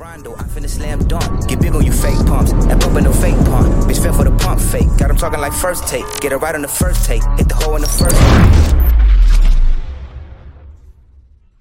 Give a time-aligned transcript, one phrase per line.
[0.00, 1.46] Rondo, I finna slam dunk.
[1.46, 2.52] Get big on you fake pumps.
[2.52, 3.68] That pump in no fake pump.
[3.84, 4.88] Bitch fell for the pump fake.
[4.96, 6.06] Got him talking like first take.
[6.20, 7.22] Get it right on the first take.
[7.36, 8.16] Hit the hole in the first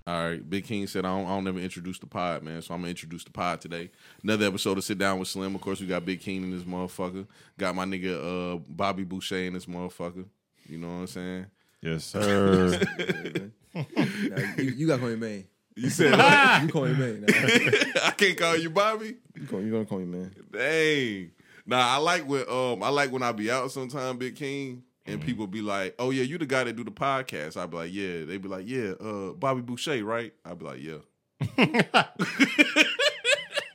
[0.08, 2.62] All right, Big King said I don't, I don't never introduce the pod, man.
[2.62, 3.92] So I'm gonna introduce the pod today.
[4.24, 5.54] Another episode of Sit Down with Slim.
[5.54, 7.28] Of course, we got Big King in this motherfucker.
[7.58, 10.26] Got my nigga uh, Bobby Boucher in this motherfucker.
[10.70, 11.46] You know what I'm saying?
[11.82, 12.80] Yes, sir.
[13.74, 13.84] Nah,
[14.58, 15.44] you, you got to call me man.
[15.80, 16.62] You said what?
[16.64, 17.22] You call me man.
[17.22, 17.28] Nah,
[18.06, 19.16] I can't call you Bobby.
[19.36, 20.36] you, call, you gonna call me man.
[20.52, 21.32] Dang.
[21.66, 25.22] Nah, I like when um I like when I be out sometime, Big King, and
[25.22, 27.94] people be like, "Oh yeah, you the guy that do the podcast." I be like,
[27.94, 30.98] "Yeah." They be like, "Yeah, uh, Bobby Boucher, right?" I be like, "Yeah."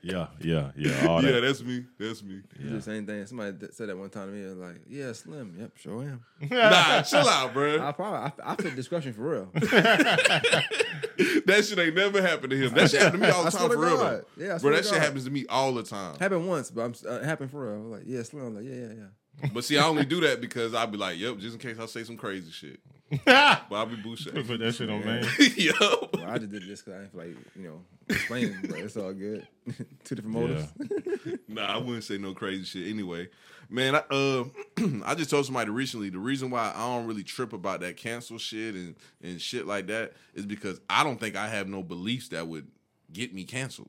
[0.04, 1.06] yeah, yeah, yeah.
[1.08, 1.40] All yeah, that.
[1.40, 1.84] that's me.
[1.98, 2.42] That's me.
[2.58, 3.24] You do the same thing.
[3.26, 4.44] Somebody that said that one time to me.
[4.44, 5.56] I was like, yeah, Slim.
[5.58, 6.24] Yep, sure am.
[6.50, 7.80] Nah, chill out, bro.
[7.80, 9.48] I probably, I, I fit discretion for real.
[11.46, 12.74] That shit ain't never happened to him.
[12.74, 14.24] That shit happened to me all the time for real, God.
[14.36, 14.42] though.
[14.42, 16.18] Yeah, Bro, swear to that shit happens to me all the time.
[16.18, 17.74] Happened once, but I'm uh, it happened for real.
[17.74, 18.46] I was like, yeah, Slim.
[18.46, 19.48] I'm like, yeah, yeah, yeah.
[19.52, 21.86] But see, I only do that because I'd be like, "Yep," just in case I
[21.86, 22.80] say some crazy shit.
[23.68, 24.30] Bobby Boucher.
[24.30, 25.26] Put that shit on man.
[25.56, 26.16] Yup.
[26.16, 28.96] Well, I just did this because I didn't feel like you know explaining, but it's
[28.96, 29.46] all good.
[30.04, 30.68] Two different motives.
[31.48, 33.28] Nah, I wouldn't say no crazy shit anyway.
[33.70, 34.44] Man, I, uh,
[35.04, 38.38] I just told somebody recently the reason why I don't really trip about that cancel
[38.38, 42.28] shit and, and shit like that is because I don't think I have no beliefs
[42.30, 42.66] that would
[43.12, 43.88] get me canceled.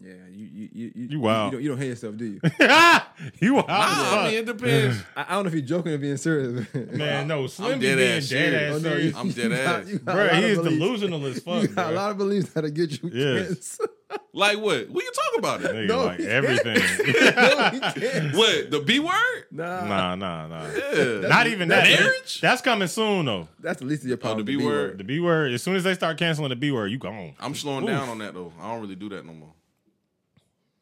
[0.00, 1.52] Yeah, you you you you, You wild.
[1.52, 2.40] You don't, you don't hate yourself, do you?
[3.40, 3.68] you wild.
[3.68, 5.02] Nah, I mean, it depends.
[5.16, 6.66] I, I don't know if you're joking or being serious.
[6.74, 8.62] man, no, Slim be dead being ass dead serious.
[8.62, 9.16] ass Oh, no, serious.
[9.16, 9.88] I'm dead got- ass.
[9.88, 10.78] you got a Bro, lot he is beliefs.
[10.78, 11.62] delusional as fuck.
[11.62, 13.46] You got a lot of beliefs that'll get you Yes.
[13.48, 13.88] canceled.
[14.34, 14.88] like what?
[14.90, 15.74] We can talk about it.
[15.74, 16.74] Nigga, No, like he everything.
[16.74, 18.36] no, he can't.
[18.36, 18.70] What?
[18.70, 19.44] The B word?
[19.50, 20.66] Nah, nah, nah, nah.
[20.94, 21.28] Yeah.
[21.28, 21.84] Not even that.
[21.84, 22.40] Marriage?
[22.40, 23.48] That's coming soon though.
[23.58, 24.46] that's the least of your Oh, the problems.
[24.46, 24.98] B word.
[24.98, 25.52] The B word.
[25.52, 27.34] As soon as they start canceling the B word, you gone.
[27.40, 27.90] I'm slowing Oof.
[27.90, 28.52] down on that though.
[28.60, 29.52] I don't really do that no more.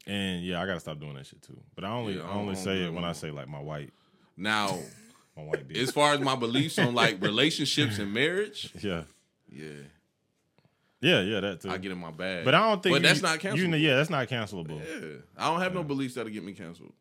[0.06, 1.58] And yeah, I gotta stop doing that shit too.
[1.74, 3.10] But I only Yeah, I I only don't say do it that when no I
[3.10, 3.14] more.
[3.14, 3.92] say like my white
[4.36, 4.78] Now,
[5.36, 5.78] my white bitch.
[5.82, 9.03] as far as my beliefs on like relationships and marriage, yeah.
[9.50, 9.69] yeah,
[11.00, 11.70] Yeah, yeah, that too.
[11.70, 12.44] I get in my bag.
[12.44, 13.69] but I don't think But you- that's not You cancelable.
[13.70, 14.78] know, yeah, that's not cancelable.
[14.78, 16.92] Yeah, I don't have no beliefs that'll get me canceled.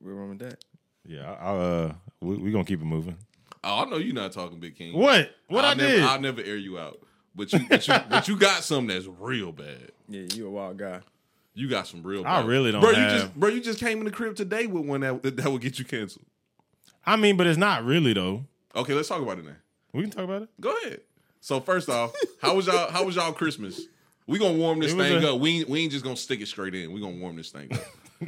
[0.00, 0.64] We're wrong with that.
[1.06, 3.16] Yeah, I, I, uh, we, we gonna keep it moving.
[3.64, 4.96] Oh, I know you're not talking Big King.
[4.96, 5.30] What?
[5.48, 6.02] What I'll I never, did?
[6.02, 7.00] I'll never air you out.
[7.34, 9.92] But you, but you, but you got something that's real bad.
[10.08, 11.00] Yeah, you a wild guy.
[11.54, 12.24] You got some real.
[12.26, 14.66] I really don't Bro, you have- just, bro, you just came in the crib today
[14.66, 16.24] with one that that, would get you canceled.
[17.04, 18.44] I mean, but it's not really though.
[18.74, 19.56] Okay, let's talk about it now.
[19.92, 20.48] We can talk about it.
[20.60, 21.00] Go ahead.
[21.40, 22.90] So first off, how was y'all?
[22.90, 23.82] How was y'all Christmas?
[24.26, 25.40] We gonna warm this thing a- up.
[25.40, 26.92] We ain't, we ain't just gonna stick it straight in.
[26.92, 27.80] We gonna warm this thing up.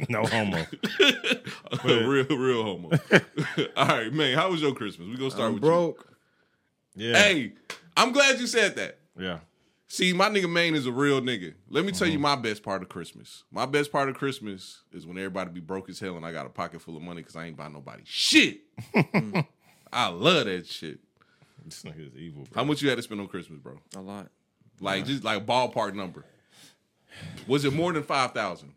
[0.09, 0.65] no homo.
[1.83, 2.89] real, real homo.
[3.77, 4.37] All right, man.
[4.37, 5.07] How was your Christmas?
[5.07, 6.13] We gonna start I'm with broke.
[6.95, 7.17] Yeah.
[7.17, 7.53] Hey,
[7.95, 8.97] I'm glad you said that.
[9.17, 9.39] Yeah.
[9.87, 11.53] See, my nigga Maine is a real nigga.
[11.69, 12.13] Let me tell Mm-hmm.
[12.13, 13.43] you my best part of Christmas.
[13.51, 16.45] My best part of Christmas is when everybody be broke as hell and I got
[16.47, 18.61] a pocket full of money because I ain't buy nobody shit.
[19.93, 20.99] I love that shit.
[21.63, 22.61] This nigga is evil, bro.
[22.61, 23.79] How much you had to spend on Christmas, bro?
[23.95, 24.29] A lot.
[24.79, 26.25] Like just like a ballpark number.
[27.47, 28.73] Was it more than five thousand?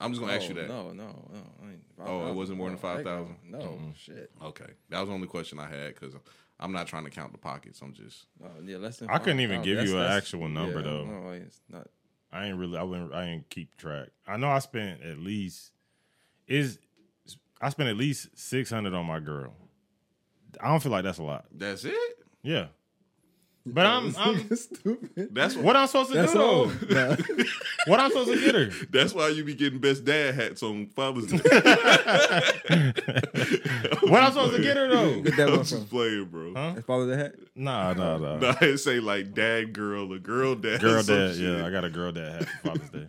[0.00, 0.68] I'm just gonna ask you that.
[0.68, 1.38] No, no, no.
[1.64, 3.36] I ain't, Oh, it wasn't more than no, heck 5,000?
[3.48, 4.30] No, no shit.
[4.40, 6.14] Okay, that was the only question I had because
[6.60, 7.80] I'm not trying to count the pockets.
[7.82, 9.10] I'm just Oh, yeah, less than.
[9.10, 11.04] I couldn't even oh, give That's- you an actual number, yeah, though.
[11.04, 11.86] No, it's not.
[12.32, 12.76] I ain't really.
[12.76, 13.14] I wouldn't.
[13.14, 14.08] I ain't keep track.
[14.26, 15.72] I know I spent at least
[16.46, 16.78] is.
[17.60, 19.54] I spent at least six hundred on my girl.
[20.60, 21.46] I don't feel like that's a lot.
[21.52, 21.94] that's it.
[22.42, 22.66] Yeah.
[23.74, 24.14] But I'm.
[24.18, 25.28] I'm stupid.
[25.34, 25.64] That's what.
[25.64, 26.40] what I'm supposed to That's do?
[26.42, 26.66] all.
[26.66, 27.08] though?
[27.10, 27.16] Nah.
[27.86, 28.70] What I'm supposed to get her?
[28.90, 31.38] That's why you be getting best dad hats on Father's Day.
[34.02, 35.20] What I'm supposed to get her though?
[35.20, 35.84] Get that I'm one just from.
[35.86, 36.52] playing, bro.
[36.54, 36.72] Huh?
[36.74, 37.34] That's probably the hat.
[37.54, 38.36] Nah, nah, nah.
[38.38, 40.80] Nah, it say like dad girl or girl dad.
[40.80, 41.34] Girl dad.
[41.34, 41.40] shit.
[41.58, 43.06] Yeah, I got a girl dad hat for Father's Day.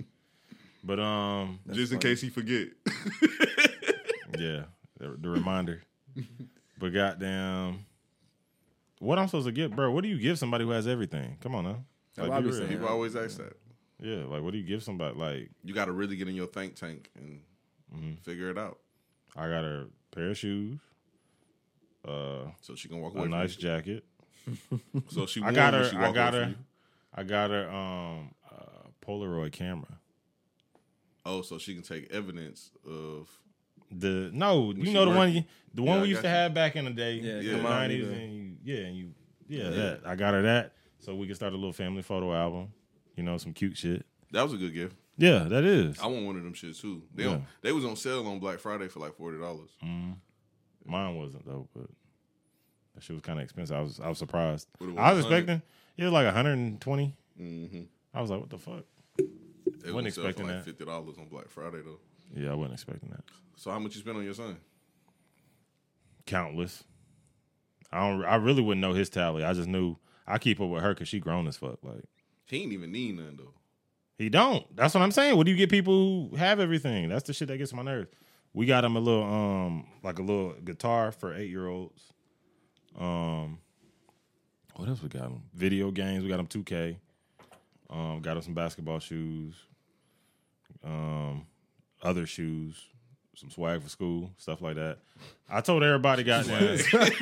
[0.84, 2.70] But um, just in case he forget.
[4.38, 4.64] yeah,
[4.98, 5.82] the, the reminder.
[6.80, 7.86] But goddamn,
[9.00, 9.92] what I'm supposed to get, bro?
[9.92, 11.38] What do you give somebody who has everything?
[11.42, 11.84] Come on now.
[12.18, 12.70] Like, what I be be saying.
[12.70, 13.54] People always ask that.
[14.02, 15.18] Yeah, like what do you give somebody?
[15.18, 17.42] Like You got to really get in your think tank and
[17.94, 18.16] Mm-hmm.
[18.22, 18.78] figure it out
[19.36, 20.80] I got her a pair of shoes,
[22.08, 23.26] uh, so she can walk away.
[23.26, 23.62] a nice you.
[23.64, 24.06] jacket.
[25.10, 25.42] So she.
[25.44, 25.90] I got her.
[25.90, 26.56] she I got her.
[27.16, 30.00] I got her um uh, Polaroid camera.
[31.26, 33.28] Oh, so she can take evidence of.
[33.92, 35.36] The no, you know the one, working?
[35.36, 35.44] you,
[35.74, 36.34] the one Yeah, we used to you.
[36.34, 38.24] have back in the day, Yeah, the nineties, nigga.
[38.24, 39.12] and you, yeah, and you,
[39.48, 42.70] yeah, that I got her that, so we can start a little family photo album.
[43.16, 44.06] You know, some cute shit.
[44.32, 44.96] That was a good gift.
[45.18, 46.00] Yeah, that is.
[46.00, 47.04] I want one of them shits too.
[47.14, 47.32] They Yeah.
[47.32, 49.70] on, they was on sale on Black Friday for like forty dollars.
[49.84, 50.16] Mm.
[50.86, 51.88] Mine wasn't though, but
[52.96, 53.76] that shit was kind of expensive.
[53.76, 54.68] I was I was surprised.
[54.80, 55.28] Was, I was 100?
[55.28, 55.62] expecting
[55.98, 57.18] it was like 120.
[57.42, 57.82] Mm-hmm.
[58.14, 58.86] I was like, what the fuck?
[59.18, 59.26] They
[59.92, 60.66] Wasn't was gonna sell expecting like that.
[60.66, 62.00] Fifty dollars on Black Friday though.
[62.34, 63.24] Yeah, I wasn't expecting that.
[63.58, 64.58] So how much you spend on your son?
[66.26, 66.84] Countless.
[67.92, 68.24] I don't.
[68.24, 69.44] I really wouldn't know his tally.
[69.44, 69.96] I just knew
[70.28, 71.80] I keep up with her because she grown as fuck.
[71.84, 72.04] Like
[72.46, 73.54] she ain't even need none though.
[74.18, 74.66] he don't.
[74.76, 75.38] That's what I'm saying.
[75.38, 77.10] What do you get people who have everything?
[77.10, 78.10] That's the shit that gets my nerves.
[78.54, 82.02] We got him a little um like a little guitar for eight year olds.
[82.98, 83.60] Um,
[84.76, 85.44] what else we got him?
[85.54, 86.24] Video games.
[86.24, 86.98] We got him 2K.
[87.90, 89.56] Um, got him some basketball shoes.
[90.84, 91.46] Um,
[92.02, 92.88] other shoes.
[93.40, 94.98] Some swag for school, stuff like that.
[95.50, 97.14] I told everybody, goddamn, Swag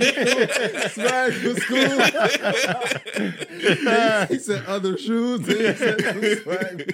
[1.33, 1.77] for school.
[4.27, 5.45] he said other shoes.
[5.45, 6.91] He said swag.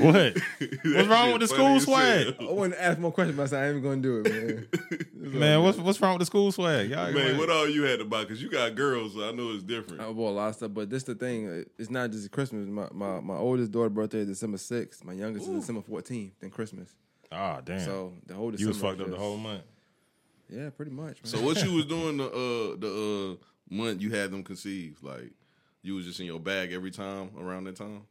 [0.00, 0.36] what?
[0.84, 2.34] What's wrong with the school swag?
[2.40, 2.48] hell.
[2.48, 4.32] I wanted to ask more questions, but I said I ain't even gonna do it,
[4.32, 4.66] man.
[5.38, 6.90] Man, what's what's wrong with the school swag?
[6.90, 8.24] Y'all, Man, what all you had to buy?
[8.24, 10.00] Cause you got girls, so I know it's different.
[10.00, 11.64] I bought a lot of stuff, but this the thing.
[11.78, 12.66] It's not just Christmas.
[12.66, 15.04] My my, my oldest daughter birthday is December sixth.
[15.04, 16.32] My youngest is December fourteenth.
[16.40, 16.96] Then Christmas.
[17.32, 17.80] Ah, damn.
[17.80, 19.62] So the whole you December was fucked up the whole month.
[20.48, 21.22] Yeah, pretty much.
[21.22, 21.24] Man.
[21.24, 23.44] So what you was doing the uh the uh
[23.74, 25.02] month you had them conceived?
[25.02, 25.30] Like
[25.82, 28.02] you was just in your bag every time around that time?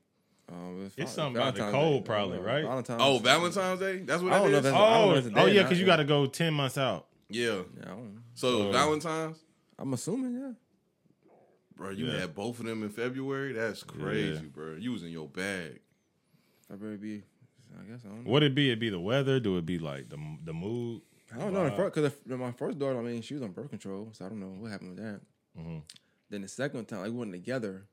[0.52, 2.08] Um, was It's Val- something about the cold Day.
[2.08, 2.64] probably, Uh, right?
[2.64, 3.02] Valentine's.
[3.04, 4.00] Oh, Valentine's Day?
[4.00, 4.58] That's what I that don't know is?
[4.58, 6.54] if that's- I don't know Oh, it's oh yeah, because you got to go ten
[6.56, 7.06] months out.
[7.30, 7.46] Yeah.
[7.78, 9.38] Yeah, I don't, So Uh, Valentine's?
[9.78, 10.34] I'm assuming.
[10.40, 10.52] Yeah.
[11.76, 12.22] Bro, you Yeah.
[12.22, 13.54] had both of them in February?
[13.54, 14.76] That's crazy, bro.
[14.76, 15.80] You was in your bag.
[16.68, 17.24] February be.
[17.78, 18.32] I guess I don't know.
[18.32, 18.72] Would it be?
[18.72, 19.40] It be the weather?
[19.40, 21.02] Do it be like the the mood?
[21.34, 21.70] I don't know.
[21.70, 24.48] Because my first daughter, I mean, she was on birth control, so I don't know
[24.60, 25.22] what happened with that.
[25.58, 25.84] Mhm.
[26.30, 27.86] Then the second time, like, we wasn't together.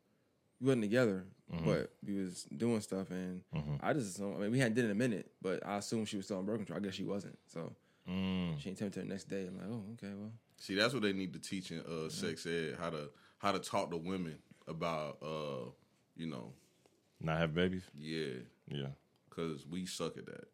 [0.60, 1.26] We wasn't together,
[1.64, 3.42] but we was doing stuff, and
[3.82, 4.36] I just assumed.
[4.36, 6.38] I mean, we hadn't did it in a minute, but I assumed she was still
[6.38, 6.78] on birth control.
[6.78, 7.38] I guess she wasn't.
[7.46, 7.74] So
[8.08, 8.58] Mm.
[8.60, 9.46] she ain't tell me till the next day.
[9.48, 12.46] I'm like, oh, okay, well, See, that's what they need to teach in uh, sex
[12.46, 15.68] ed how to how to talk to women about uh,
[16.16, 16.52] you know,
[17.20, 17.82] Not have babies?
[17.98, 18.34] yeah,
[18.68, 18.88] Yeah.
[19.36, 20.44] Because we suck at that.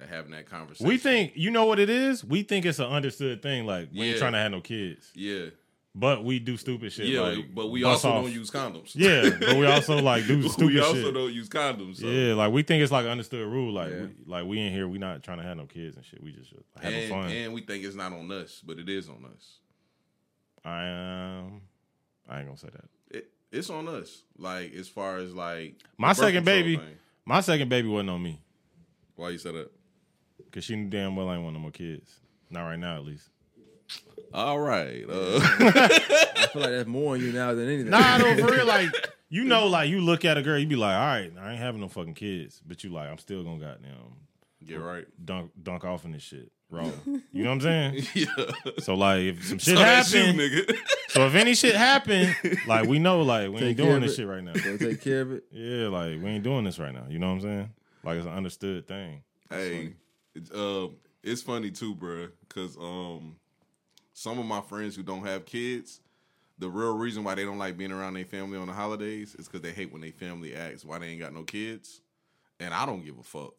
[0.00, 0.86] At having that conversation.
[0.88, 2.24] We think you know what it is.
[2.24, 3.64] We think it's an understood thing.
[3.64, 5.46] Like we ain't trying to have no kids, Yeah.
[5.94, 7.06] but we do stupid shit.
[7.06, 8.24] Yeah, like, but we also off.
[8.24, 8.90] don't use condoms.
[8.96, 11.14] Yeah, but we also like do stupid we also shit.
[11.14, 11.98] don't use condoms.
[12.00, 12.06] So.
[12.08, 13.72] Yeah, like we think it's like an understood rule.
[13.72, 14.00] Like, Yeah.
[14.02, 16.20] we, like we in here, we not trying to have no kids and shit.
[16.20, 16.52] We just
[16.82, 17.30] having and, fun.
[17.30, 19.58] and we think it's not on us, but it is on us.
[20.64, 21.60] I um,
[22.28, 23.16] I ain't gonna say that.
[23.16, 24.22] It, it's on us.
[24.36, 26.96] Like as far as like My second baby, thing.
[27.24, 28.40] My second baby wasn't on me
[29.16, 29.70] Why you said that?
[30.44, 32.20] because she knew damn well I ain't want no more kids.
[32.50, 33.28] Not right now, at least.
[34.32, 35.04] All right.
[35.08, 37.90] Uh, I feel like that's more on you now than anything.
[37.90, 38.66] Nah, no, for real.
[38.66, 38.90] Like
[39.28, 41.60] you know, like you look at a girl, you be like, all right, I ain't
[41.60, 43.92] having no fucking kids, but you like, I'm still gonna goddamn
[44.64, 45.06] get right.
[45.24, 46.90] dunk dunk off in this shit raw.
[47.32, 48.06] You know what I'm saying?
[48.14, 48.26] Yeah.
[48.80, 50.76] So like, if some shit So happen, nigga.
[51.08, 52.34] so if any shit happen,
[52.66, 54.54] like we know, like we ain't Take care doing this shit right now.
[54.54, 55.44] So take care of it.
[55.52, 57.04] Yeah, like we ain't doing this right now.
[57.08, 57.70] You know what I'm saying?
[58.04, 59.22] Like it's an understood thing.
[59.50, 59.94] Hey,
[60.34, 63.36] it's, um, it's funny too, bro, because um,
[64.12, 66.00] some of my friends who don't have kids,
[66.58, 69.46] the real reason why they don't like being around their family on the holidays is
[69.46, 72.00] because they hate when their family asks why they ain't got no kids,
[72.60, 73.54] and I don't give a fuck.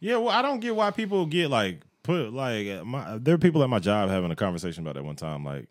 [0.00, 3.18] Yeah, well, I don't get why people get like put like my.
[3.18, 5.66] There are people at my job having a conversation about that one time, like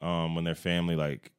[0.00, 1.30] um when their family like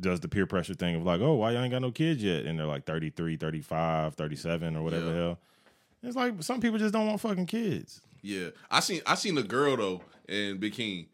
[0.00, 2.44] does the peer pressure thing of like, oh, why y'all ain't got no kids yet?
[2.46, 5.12] And they're like 33, 35, 37 or whatever Yeah.
[5.12, 5.38] the hell.
[6.02, 8.00] It's like some people just don't want fucking kids.
[8.22, 11.06] Yeah, I seen I seen a girl though in Big King.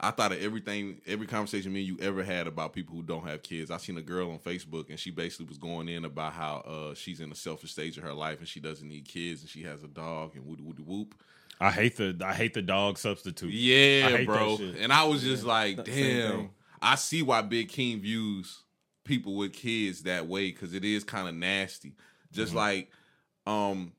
[0.00, 3.26] I thought of everything, every conversation me and you ever had about people who don't
[3.26, 3.68] have kids.
[3.68, 6.94] I seen a girl on Facebook and she basically was going in about how uh,
[6.94, 9.64] she's in a selfish stage of her life and she doesn't need kids and she
[9.64, 11.16] has a dog and woody woody whoop.
[11.60, 13.52] I hate the I hate the dog substitute.
[13.52, 14.58] Yeah, bro.
[14.78, 16.50] And I was just like, damn.
[16.80, 18.62] I see why Big King views
[19.04, 21.94] people with kids that way because it is kind of nasty.
[22.30, 22.58] Just Mm-hmm.
[22.58, 22.90] like,
[23.46, 23.92] um,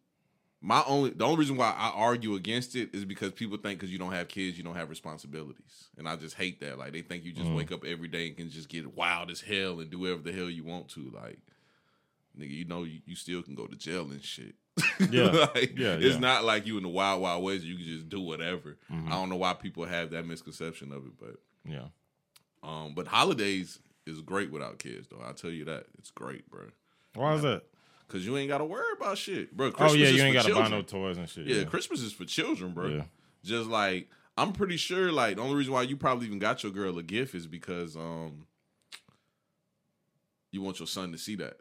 [0.61, 3.91] my only the only reason why I argue against it is because people think because
[3.91, 6.77] you don't have kids you don't have responsibilities, and I just hate that.
[6.77, 7.55] Like they think you just Mm-hmm.
[7.55, 10.31] wake up every day and can just get wild as hell and do whatever the
[10.31, 11.11] hell you want to.
[11.13, 11.39] Like,
[12.37, 14.55] nigga, you know you, you still can go to jail and shit.
[15.11, 15.47] Yeah.
[15.53, 16.19] like, Yeah, it's yeah.
[16.19, 17.63] not like you in the wild wild ways.
[17.65, 18.77] You can just do whatever.
[18.91, 21.35] I don't know why people have that misconception of it, but
[21.69, 21.87] Yeah.
[22.63, 25.21] um, but holidays is great without kids though.
[25.23, 26.65] I'll tell you that it's great, bro.
[27.15, 27.63] Why is that?
[28.07, 29.67] Cause you ain't got to worry about shit, bro.
[29.67, 31.45] Oh Christmas yeah, is you ain't got to buy no toys and shit.
[31.45, 32.87] Yeah, Christmas is for children, bro.
[32.87, 33.03] Yeah.
[33.43, 36.71] Just like I'm pretty sure, like the only reason why you probably even got your
[36.71, 38.47] girl a gift is because um
[40.51, 41.57] you want your son to see that.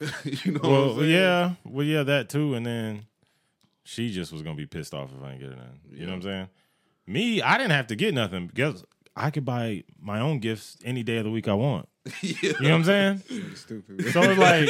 [0.24, 3.06] you know what I'm Well, yeah, well, yeah, that too, and then
[3.84, 5.80] she just was gonna be pissed off if I didn't get her nothing.
[5.92, 6.48] You know what I'm saying?
[7.06, 8.84] Me, I didn't have to get nothing because
[9.16, 11.88] I could buy my own gifts any day of the week I want.
[12.22, 12.36] yeah.
[12.42, 13.22] You know what I'm saying?
[13.56, 14.12] Stupid.
[14.12, 14.68] So it's like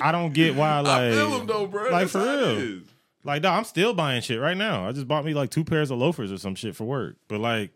[0.00, 1.90] I don't get why like I feel him though, bro.
[1.90, 2.80] like, That's for real.
[3.26, 4.86] Like, dog, I'm still buying shit right now.
[4.86, 7.16] I just bought me like two pairs of loafers or some shit for work.
[7.26, 7.70] But like,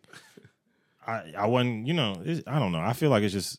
[1.07, 2.81] I I wasn't, you know, I don't know.
[2.81, 3.59] I feel like it's just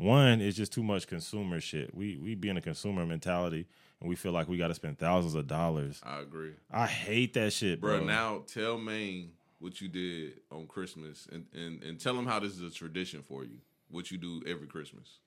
[0.00, 1.94] one, is just too much consumer shit.
[1.94, 3.66] We we be in a consumer mentality,
[4.00, 6.00] and we feel like we got to spend thousands of dollars.
[6.02, 7.98] I agree, I hate that shit, bro.
[7.98, 8.06] bro.
[8.06, 12.52] Now tell Maine what you did on Christmas, and and and tell him how this
[12.52, 13.58] is a tradition for you.
[13.88, 15.18] What you do every Christmas.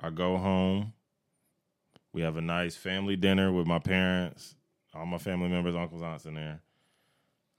[0.00, 0.92] I go home.
[2.12, 4.54] We have a nice family dinner with my parents,
[4.94, 6.60] all my family members, uncles, aunts in there.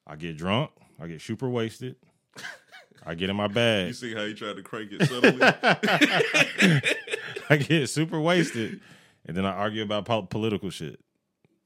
[0.08, 0.72] I get drunk.
[1.00, 1.96] I get super wasted.
[3.06, 3.88] I get in my bag.
[3.88, 5.40] You see how he tried to crank it subtly?
[7.50, 8.82] I get super wasted,
[9.26, 11.00] and then I argue about pol- political shit,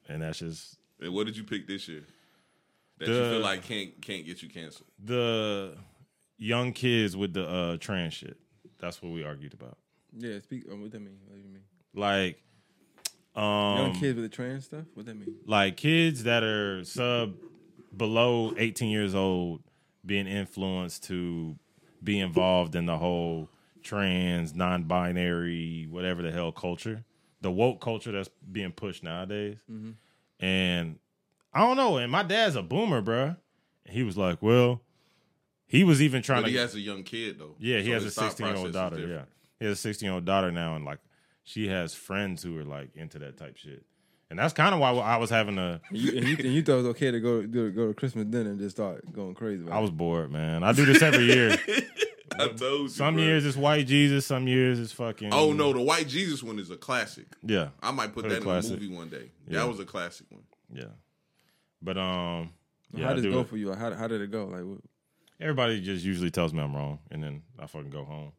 [0.07, 2.03] and that's just and what did you pick this year?
[2.99, 4.87] That you feel like can't can't get you canceled.
[5.03, 5.75] the
[6.37, 8.37] young kids with the uh, trans shit.
[8.79, 9.77] That's what we argued about.
[10.15, 10.65] Yeah, speak.
[10.71, 11.17] Um, what that mean?
[11.27, 11.63] What do you mean?
[11.95, 12.41] Like,
[13.35, 14.85] um, Young kids with the trans stuff.
[14.93, 15.35] What that mean?
[15.47, 17.33] like kids that are sub
[17.95, 19.61] below 18 years old
[20.05, 21.55] being influenced to
[22.03, 23.49] be involved in the whole
[23.81, 27.03] trans non-binary whatever the hell culture
[27.41, 29.91] the woke culture that's being pushed nowadays mm-hmm.
[30.45, 30.97] and
[31.53, 33.35] i don't know and my dad's a boomer bruh
[33.85, 34.81] and he was like well
[35.65, 37.55] he was even trying But to he has a young kid though.
[37.57, 38.99] yeah, he So has a 16 year old daughter.
[38.99, 39.23] Yeah,
[39.59, 40.99] he has a 16 year old daughter now, and like
[41.43, 43.83] she has friends who are like into that type shit.
[44.33, 45.79] And that's kind of why I was having a.
[45.89, 47.93] And you, and you, and you thought it was okay to go do, go to
[47.93, 49.63] Christmas dinner and just start going crazy.
[49.69, 50.63] I was bored, man.
[50.63, 51.55] I do this every year.
[52.39, 52.89] I told you.
[52.89, 53.23] Some bro.
[53.25, 55.31] years it's white Jesus, some years it's fucking.
[55.31, 57.27] Oh no, the White Jesus one is a classic.
[57.43, 59.29] Yeah, I might put Put a that in a movie one day.
[59.47, 59.59] Yeah.
[59.59, 60.41] That was a classic one.
[60.73, 60.85] yeah.
[61.79, 62.53] But um,
[62.91, 63.49] yeah, how I did it go it.
[63.49, 63.71] for you?
[63.73, 64.45] How, how did it go?
[64.45, 64.79] Like, what,
[65.39, 68.31] Everybody just usually tells me I'm wrong, and then I fucking go home,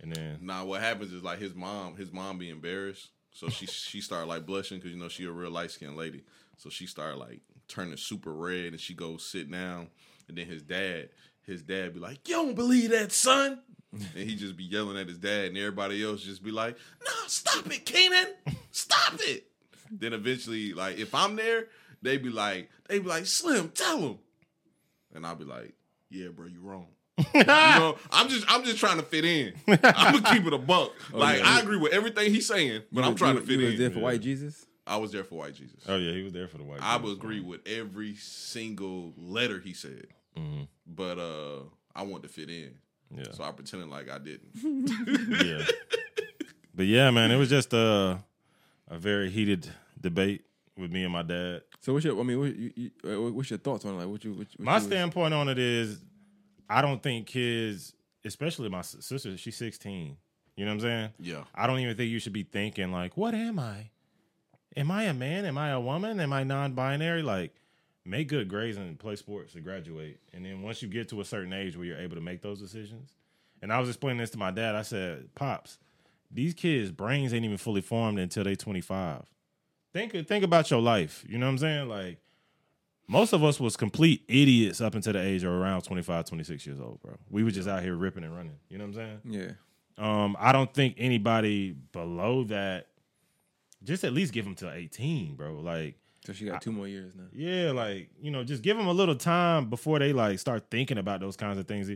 [0.00, 3.66] and then Nah, what happens is like his mom, his mom be embarrassed, so she
[3.66, 6.24] she started like blushing because you know she a real light skinned lady,
[6.56, 9.88] so she started like turning super red, and she goes sit down,
[10.26, 11.10] and then his dad,
[11.42, 13.60] his dad be like, "You don't believe that, son."
[13.92, 17.12] And he just be yelling at his dad, and everybody else just be like, "No,
[17.26, 18.28] stop it, Kenan,
[18.70, 19.46] stop it."
[19.90, 21.66] then eventually, like if I'm there,
[22.00, 24.18] they be like, they be like, "Slim, tell him,"
[25.14, 25.74] and I'll be like,
[26.08, 26.88] "Yeah, bro, you wrong."
[27.34, 29.54] You know, I'm just I'm just trying to fit in.
[29.68, 30.92] I'm gonna keep it a buck.
[31.12, 31.44] like yeah.
[31.46, 33.74] I agree with everything he's saying, but you I'm trying you, to fit you was
[33.74, 33.80] in.
[33.80, 34.04] there for Yeah.
[34.04, 34.66] white Jesus.
[34.88, 35.80] I was there for White Jesus.
[35.88, 36.78] oh yeah, he was there for the white.
[36.80, 40.06] I Jesus, would agree with every single letter he said,
[40.38, 40.68] Mhm.
[40.86, 41.62] but uh,
[41.94, 42.70] I want to fit in,
[43.10, 44.50] Yeah, so I pretended like I didn't.
[45.44, 45.64] yeah.
[46.72, 48.22] But yeah, man, it was just a
[48.88, 49.68] a very heated
[50.00, 50.44] debate
[50.76, 51.62] with me and my dad.
[51.80, 52.20] So what's your?
[52.20, 53.96] I mean, what, you, you, uh, what's your thoughts on it?
[53.96, 54.32] Like, what you?
[54.34, 55.98] What, what My you was- standpoint on it is,
[56.68, 57.94] I don't think kids,
[58.24, 60.16] especially my sister, she's 16.
[60.56, 61.10] You know what I'm saying?
[61.18, 63.90] Yeah, I don't even think you should be thinking like, what am I?
[64.76, 65.44] Am I a man?
[65.44, 66.20] Am I a woman?
[66.20, 67.22] Am I non-binary?
[67.22, 67.54] Like,
[68.04, 70.18] make good grades and play sports to graduate.
[70.32, 72.60] And then once you get to a certain age where you're able to make those
[72.60, 73.14] decisions.
[73.62, 74.74] And I was explaining this to my dad.
[74.74, 75.78] I said, Pops,
[76.30, 79.24] these kids' brains ain't even fully formed until they 25.
[79.92, 81.24] Think think about your life.
[81.26, 81.88] You know what I'm saying?
[81.88, 82.18] Like
[83.08, 86.80] most of us was complete idiots up until the age of around 25, 26 years
[86.80, 87.16] old, bro.
[87.30, 88.56] We were just out here ripping and running.
[88.68, 89.56] You know what I'm saying?
[89.98, 90.22] Yeah.
[90.22, 92.88] Um, I don't think anybody below that.
[93.84, 95.60] Just at least give them till eighteen, bro.
[95.60, 95.94] Like,
[96.24, 97.24] So she got two more years now.
[97.32, 100.98] yeah, like you know, just give them a little time before they like start thinking
[100.98, 101.90] about those kinds of things.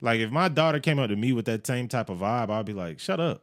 [0.00, 2.66] Like, if my daughter came up to me with that same type of vibe, I'd
[2.66, 3.42] be like, "Shut up."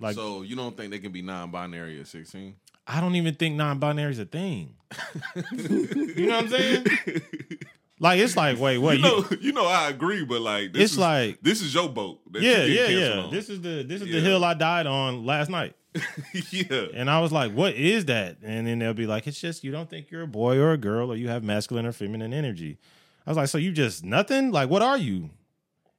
[0.00, 2.54] Like, so you don't think they can be non-binary at 16?
[2.88, 4.74] I don't even think non-binary is a thing.
[5.52, 6.86] you know what I'm saying?
[8.00, 10.92] Like, it's like, wait, wait, You know, you know, I agree, but like, this It's
[10.92, 12.20] is, like- this is your boat.
[12.32, 13.20] you yeah, get yeah, yeah.
[13.22, 13.30] on.
[13.32, 14.20] This is the this is Yeah.
[14.20, 15.74] the hill I died on last night.
[16.50, 16.86] yeah.
[16.94, 18.36] And I was like, what is that?
[18.42, 20.76] And then they'll be like, it's just you don't think you're a boy or a
[20.78, 22.78] girl or you have masculine or feminine energy.
[23.26, 24.52] I was like, so you just nothing?
[24.52, 25.30] Like, what are you?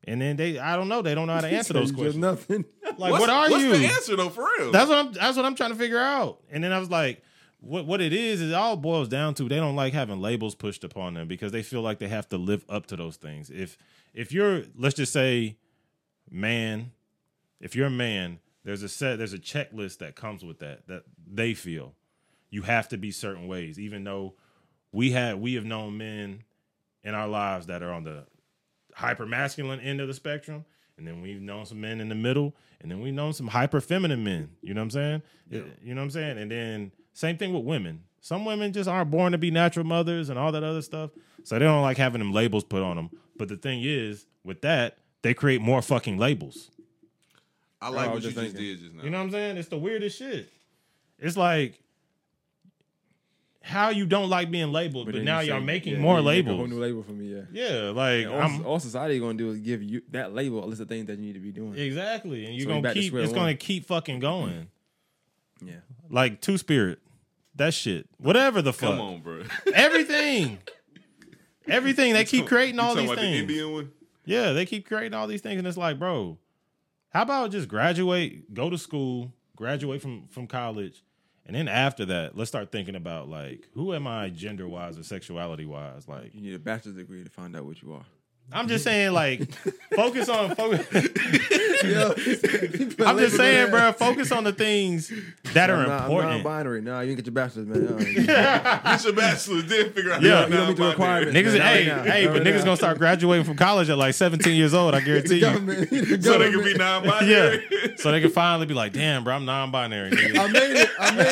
[0.09, 2.17] And then they, I don't know, they don't know how to answer those Just questions.
[2.17, 2.65] Nothing.
[2.97, 3.77] Like, what's, what are what's you?
[3.77, 4.27] the answer though?
[4.27, 4.71] For real?
[4.71, 5.13] That's what I'm.
[5.13, 6.41] That's what I'm trying to figure out.
[6.51, 7.23] And then I was like,
[7.61, 10.53] what what it is is it all boils down to they don't like having labels
[10.53, 13.49] pushed upon them because they feel like they have to live up to those things.
[13.49, 13.77] If
[14.13, 15.55] if you're let's just say
[16.29, 16.91] man,
[17.61, 21.03] if you're a man, there's a set there's a checklist that comes with that that
[21.25, 21.93] they feel
[22.49, 23.79] you have to be certain ways.
[23.79, 24.33] Even though
[24.91, 26.43] we had we have known men
[27.03, 28.25] in our lives that are on the
[28.93, 30.65] hyper masculine end of the spectrum.
[30.97, 33.79] And then we've known some men in the middle, and then we've known some hyper
[33.79, 34.49] feminine men.
[34.61, 35.21] You know what I'm saying?
[35.49, 35.61] Yeah.
[35.81, 36.37] You know what I'm saying?
[36.37, 38.03] And then same thing with women.
[38.19, 41.11] Some women just aren't born to be natural mothers and all that other stuff.
[41.45, 43.09] So they don't like having them labels put on them.
[43.37, 46.69] But the thing is, with that, they create more fucking labels.
[47.81, 48.75] I like I what was you just just thinking.
[48.75, 49.03] did just now.
[49.03, 49.57] You know what I'm saying?
[49.57, 50.49] It's the weirdest shit.
[51.17, 51.79] It's like
[53.69, 56.23] how you don't like being labeled, but, then now you y'all making yeah, more you
[56.25, 56.57] make A labels.
[56.57, 57.41] whole new label for me, yeah.
[57.51, 60.67] yeah, like And all, I'm all society gonna do is give you that label a
[60.67, 61.75] list of things that you need to be doing.
[61.77, 63.07] exactly, and you're So gonna keep.
[63.07, 64.67] square It's gonna keep fucking going.
[65.63, 65.73] Yeah.
[66.09, 66.99] Like Two Spirit,
[67.55, 69.43] that shit, whatever the fuck, Come on, bro.
[69.73, 70.57] everything,
[71.67, 72.13] everything.
[72.13, 73.47] They keep creating all you these talking about things.
[73.47, 73.91] the Indian one?
[74.25, 76.37] Yeah, they keep creating all these things, and it's like, bro,
[77.09, 81.03] how about just graduate, go to school, graduate from from college,
[81.49, 85.03] and then after that, let's start thinking about like, who am I gender wise or
[85.03, 86.07] sexuality wise?
[86.07, 88.05] Like, You need a bachelor's degree to find out what you are.
[88.51, 89.51] I'm just saying, like,
[89.95, 90.87] focus on focus.
[91.83, 92.13] Yo,
[93.05, 95.11] I'm just saying, bro, focus on the things
[95.53, 96.31] that are I'm not, I'm important.
[96.33, 96.81] non-binary.
[96.81, 97.87] Nah, you didn't get your bachelor's, man.
[97.87, 97.97] Uh,
[98.95, 100.45] Get your bachelor's, then figure out Yeah.
[100.47, 101.37] You don't meet the requirements.
[101.37, 102.03] Niggas, Not right hey, now.
[102.03, 104.95] hey, Not but right niggas gonna start graduating from college at like 17 years old.
[104.95, 105.59] I guarantee you.
[105.59, 107.63] the So they can be non-binary.
[107.71, 110.39] Yeah, so they can finally be like, "Damn, bro, I'm non-binary." nigga.
[110.39, 110.89] I made it.
[110.99, 111.27] I made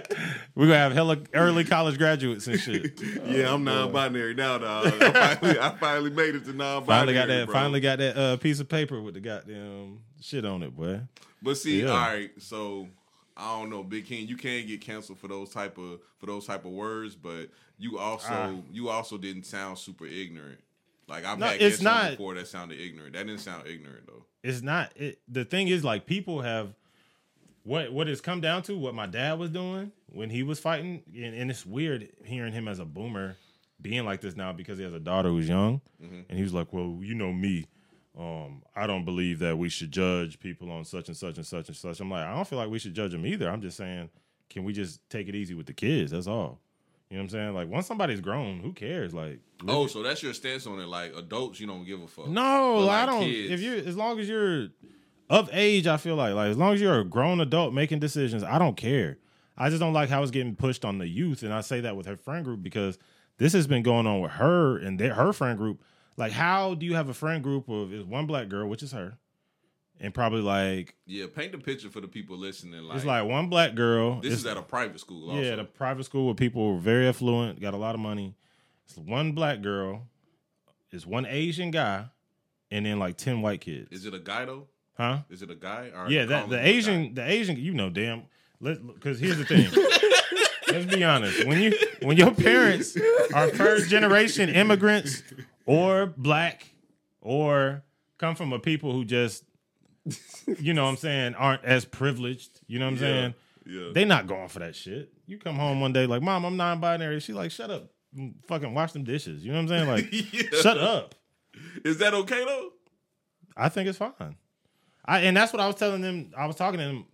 [0.00, 0.14] it.
[0.54, 3.00] We're gonna have hella early college graduates and shit.
[3.26, 4.86] Yeah, I'm non-binary now, dog.
[5.00, 6.84] I finally, I finally made it to non-binary.
[6.86, 7.46] Finally got that.
[7.46, 7.52] bro.
[7.54, 11.00] Finally got that uh, piece of paper with the goddamn shit on it, boy.
[11.42, 11.90] But see, Yeah.
[11.90, 12.88] all right, so
[13.36, 16.46] I don't know, Big King, you can get canceled for those type of for those
[16.46, 17.48] type of words, but
[17.78, 18.52] you also Ah.
[18.70, 20.60] you also didn't sound super ignorant.
[21.08, 23.14] Like I've No, had it's guests not- before that sounded ignorant.
[23.14, 24.24] That didn't sound ignorant though.
[24.42, 24.92] It's not.
[24.96, 26.74] It, the thing is, like, people have
[27.64, 28.76] what what it's come down to.
[28.76, 32.66] What my dad was doing when he was fighting, and, and it's weird hearing him
[32.68, 33.36] as a boomer
[33.82, 36.72] being like this now because he has a daughter who's young, and he was like,
[36.72, 37.66] "Well, you know me."
[38.18, 41.68] Um, I don't believe that we should judge people on such and such and such
[41.68, 41.98] and such.
[42.00, 43.48] I'm like, I don't feel like we should judge them either.
[43.48, 44.10] I'm just saying,
[44.50, 46.10] can we just take it easy with the kids?
[46.12, 46.60] That's all.
[47.08, 47.54] You know what I'm saying?
[47.54, 49.14] Like once somebody's grown, who cares?
[49.14, 50.88] Like Oh, so that's your stance on it.
[50.88, 52.28] Like adults, you don't give a fuck.
[52.28, 53.22] no, But, I don't.
[53.22, 54.68] kids- If you, as long as you're
[55.30, 58.44] of age, I feel like, like as long as you're a grown adult making decisions,
[58.44, 59.16] I don't care.
[59.56, 61.96] I just don't like how it's getting pushed on the youth, and I say that
[61.96, 62.98] with her friend group because
[63.38, 65.80] this has been going on with her and their, her friend group.
[66.16, 68.92] Like, how do you have a friend group of is one black girl, which is
[68.92, 69.18] her,
[69.98, 72.82] and probably like Yeah, paint the picture for the people listening.
[72.82, 74.20] Like, it's like one black girl.
[74.20, 75.30] this is at a private school.
[75.30, 75.40] Also.
[75.40, 78.34] yeah, the private school where people were very affluent, got a lot of money.
[78.86, 80.02] It's one black girl,
[80.90, 82.06] it's one Asian guy,
[82.70, 83.88] and then like ten white kids.
[83.90, 84.66] is it a guy though?
[84.94, 85.20] Huh?
[85.30, 85.90] Is it a guy?
[85.96, 88.24] Or Yeah, that the Asian, the Asian, you know, damn.
[88.60, 89.66] Let because here's the thing.
[90.72, 91.46] Let's be honest.
[91.46, 92.96] When you when your parents
[93.34, 95.22] are first generation immigrants
[95.66, 96.74] or black
[97.20, 97.82] or
[98.18, 99.44] come from a people who just
[100.58, 103.34] you know what I'm saying aren't as privileged, you know what I'm Yeah, saying?
[103.66, 103.90] Yeah.
[103.94, 105.12] They not going for that shit.
[105.26, 107.90] You come home one day like, "Mom, I'm non-binary." She like, "Shut up.
[108.48, 109.88] Fucking wash them dishes." You know what I'm saying?
[109.88, 110.60] Like, Yeah.
[110.60, 111.14] shut up.
[111.84, 112.70] Is that okay though?
[113.56, 114.36] I think it's fine.
[115.04, 116.32] I and that's what I was telling them.
[116.36, 117.06] I was talking to them.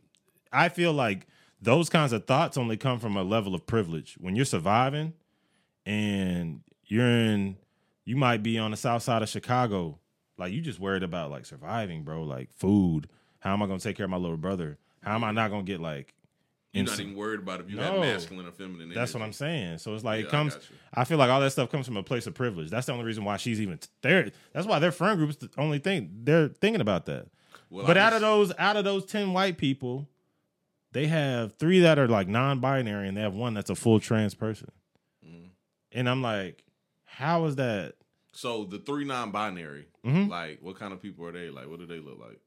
[0.52, 1.26] I feel like
[1.60, 4.16] those kinds of thoughts only come from a level of privilege.
[4.20, 5.12] When you're surviving
[5.86, 7.56] and you're in,
[8.04, 9.98] you might be on the south side of Chicago.
[10.36, 12.22] Like you just worried about like surviving, bro.
[12.22, 13.08] Like food.
[13.40, 14.78] How am I gonna take care of my little brother?
[15.02, 16.14] How am I not gonna get like?
[16.72, 17.82] You're not even worried about if you No.
[17.82, 18.90] have masculine or feminine.
[18.94, 19.78] That's what I'm saying.
[19.78, 20.54] So it's like Yeah, it comes.
[20.54, 20.76] you.
[20.94, 22.68] I, feel like all that stuff comes from a place of privilege.
[22.70, 24.30] That's the only reason why she's even there.
[24.52, 27.26] That's why their friend groups the only thing they're thinking about that.
[27.70, 30.06] Well, but I out of those, out of those ten white people,
[30.92, 34.34] they have three that are like non-binary, and they have one that's a full trans
[34.34, 34.70] person.
[35.26, 35.50] Mhm.
[35.92, 36.64] And I'm like,
[37.04, 37.94] how is that?
[38.32, 40.28] So the three non-binary, Mhm.
[40.28, 41.50] like, what kind of people are they?
[41.50, 42.38] Like, what do they look like?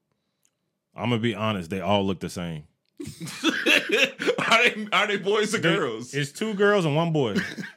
[0.96, 1.70] I'm gonna be honest.
[1.70, 2.64] They all look the same.
[3.44, 6.14] are they are they boys or They- girls?
[6.14, 7.36] It's two girls and one boy,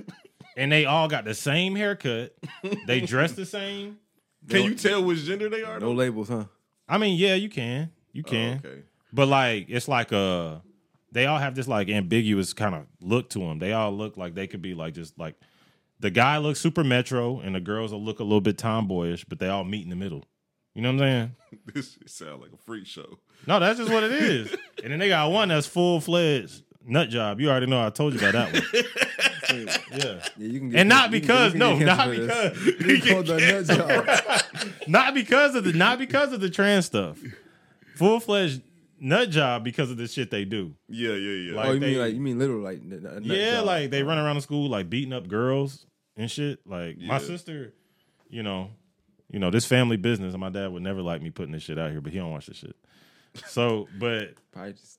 [0.57, 2.35] and they all got the same haircut.
[2.87, 3.99] They dress the same.
[4.49, 5.81] Can you tell which gender they are?
[5.81, 5.93] No though?
[5.93, 6.45] labels, huh?
[6.89, 8.59] I mean, yeah, you can, you Oh, can.
[8.65, 8.83] okay.
[9.15, 10.61] But like it's like a
[11.13, 13.61] they all have this like ambiguous kind of look to them.
[13.61, 15.37] They all look like they could be like just like
[16.01, 19.39] the guy looks super metro and the girls will look a little bit tomboyish, but
[19.39, 20.25] they all meet in the middle.
[20.75, 21.37] You know what I'm saying?
[21.73, 23.19] This sounds like a freak show.
[23.47, 24.53] No, that's just what it is.
[24.83, 27.39] and then they got one that's full fledged nut job.
[27.41, 28.85] You already know I told you about that one.
[29.55, 29.77] Yeah.
[29.97, 32.77] Yeah, you can get And not because no, not canceled for this.
[32.77, 34.79] because You called that nut job.
[34.89, 37.19] not because of the not because of the trans stuff.
[37.95, 38.63] Full fledged
[39.05, 40.75] nut job because of the shit they do.
[40.89, 41.57] Yeah, yeah, yeah.
[41.57, 43.67] Like oh, you they- mean like you mean literal like n- n- nut yeah, job.
[43.67, 45.87] like they run around the school like beating up girls
[46.17, 46.61] and shit.
[46.67, 47.73] Like my sister,
[48.29, 48.71] you know,
[49.31, 51.79] you know this family business, and my dad would never like me putting this shit
[51.79, 52.77] out here, but he don't watch this shit.
[53.47, 54.99] So, but probably just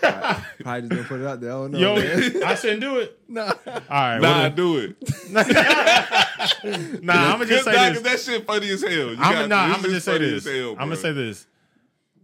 [0.00, 1.50] probably, probably just didn't put it out there.
[1.50, 1.78] I don't know.
[1.78, 2.42] yo, man.
[2.44, 3.18] I shouldn't do it.
[3.28, 3.52] nah.
[3.66, 5.00] All right, nah, what do it.
[5.00, 7.92] the- nah, I'm gonna just Cause, say nah, this.
[7.94, 8.90] 'cause that shit funny as hell.
[8.92, 10.44] You I'm got- nah, I'm gonna is just say this.
[10.44, 11.46] hell, I'm gonna say this.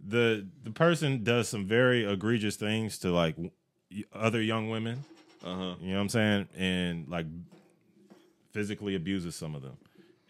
[0.09, 3.51] The the person does some very egregious things to like w-
[4.13, 5.03] other young women.
[5.43, 5.75] Uh huh.
[5.81, 6.47] You know what I'm saying?
[6.57, 7.25] And like
[8.51, 9.77] physically abuses some of them.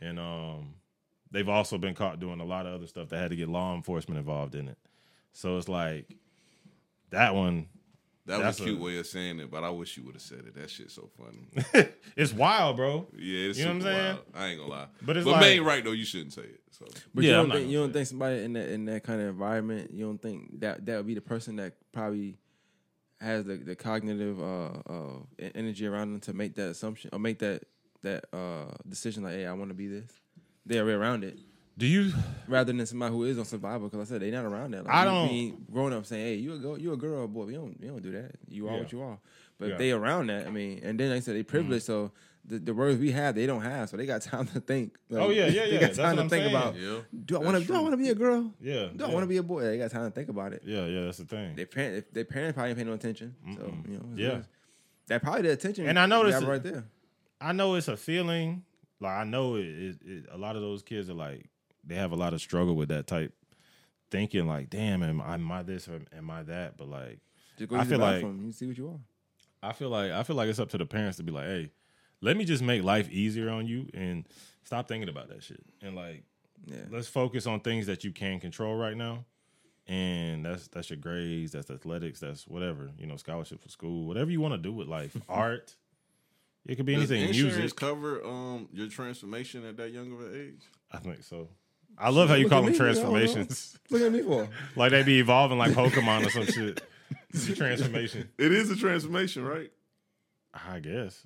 [0.01, 0.73] And um
[1.31, 3.75] they've also been caught doing a lot of other stuff that had to get law
[3.75, 4.77] enforcement involved in it.
[5.33, 6.15] So it's like
[7.11, 7.67] that one
[8.25, 10.21] That was a cute a- way of saying it, but I wish you would have
[10.21, 10.55] said it.
[10.55, 11.89] That shit's so funny.
[12.15, 13.07] it's wild, bro.
[13.17, 14.05] Yeah, it's You know what I'm saying?
[14.15, 14.25] wild.
[14.35, 14.87] I ain't gonna lie.
[15.01, 16.61] But it's but like- man, right though, you shouldn't say it.
[16.71, 19.03] So But Yeah, you don't think gonna you don't think somebody in that in that
[19.03, 22.37] kind of environment, you don't think that that would be the person that probably
[23.19, 25.19] has the, the cognitive uh, uh,
[25.55, 27.63] energy around them to make that assumption or make that
[28.01, 30.09] that uh, decision like, hey, I want to be this.
[30.65, 31.37] They're around it
[31.79, 32.11] Do you
[32.47, 33.87] rather than somebody who is on survival.
[33.87, 34.83] Because I said they're not around that.
[34.85, 37.27] Like, I don't- being grown up saying, hey, you a girl, you a girl or
[37.27, 37.47] boy.
[37.47, 38.31] You don't you don't do that.
[38.49, 38.79] You are Yeah.
[38.79, 39.17] what you are.
[39.57, 39.77] But Yeah.
[39.77, 41.47] they around that, I mean, and then like I said they mm.
[41.47, 42.11] privileged, so.
[42.45, 44.97] The, the words we have, they don't have, so they got time to think.
[45.09, 45.71] Like, Oh, yeah, yeah, yeah.
[45.71, 46.55] They got time what to I'm think saying.
[46.55, 46.75] about.
[46.79, 47.63] yeah, Do I want to?
[47.67, 48.51] Do I want to be a girl?
[48.59, 48.87] Yeah.
[48.95, 49.13] Do I yeah.
[49.13, 49.61] want to be a boy?
[49.63, 50.63] They got time to think about it.
[50.65, 51.55] Yeah, yeah, that's the thing.
[51.55, 53.35] Their parent, their parents probably ain't paying no attention.
[53.55, 54.27] So you know, it's- Yeah.
[54.29, 54.47] it's-
[55.07, 55.85] that probably the attention.
[55.87, 56.85] And I noticed you right there.
[57.39, 58.63] I know it's a feeling.
[58.99, 60.25] Like I know it, it, it.
[60.31, 61.49] A lot of those kids are like
[61.89, 63.33] they have a lot of struggle with that type
[64.11, 64.47] thinking.
[64.47, 66.77] Like, damn, am I, am I this or am I that?
[66.77, 67.19] But like,
[67.57, 68.99] Just go I feel like- you see what you are.
[69.61, 71.71] I feel like I feel like it's up to the parents to be like, hey,
[72.21, 74.25] let me just make life easier on you and
[74.63, 75.59] stop thinking about that shit.
[75.81, 76.23] And like,
[76.65, 79.25] Yeah, let's focus on things that you can control right now.
[79.85, 84.31] And that's that's your grades, that's athletics, that's whatever you know, scholarship for school, whatever
[84.31, 85.75] you want to do with life, art.
[86.65, 87.29] It could be Does anything.
[87.29, 90.61] insurance Music, cover um your transformation at that young of an age?
[90.91, 91.49] I think so.
[91.99, 92.93] I love how you Look call them me, I don't know.
[92.93, 93.77] transformations.
[93.89, 94.47] look at me for.
[94.75, 96.81] like they be evolving like Pokemon or some shit.
[97.31, 98.29] It's a Transformation.
[98.37, 99.71] It is a transformation, right?
[100.53, 101.25] I guess.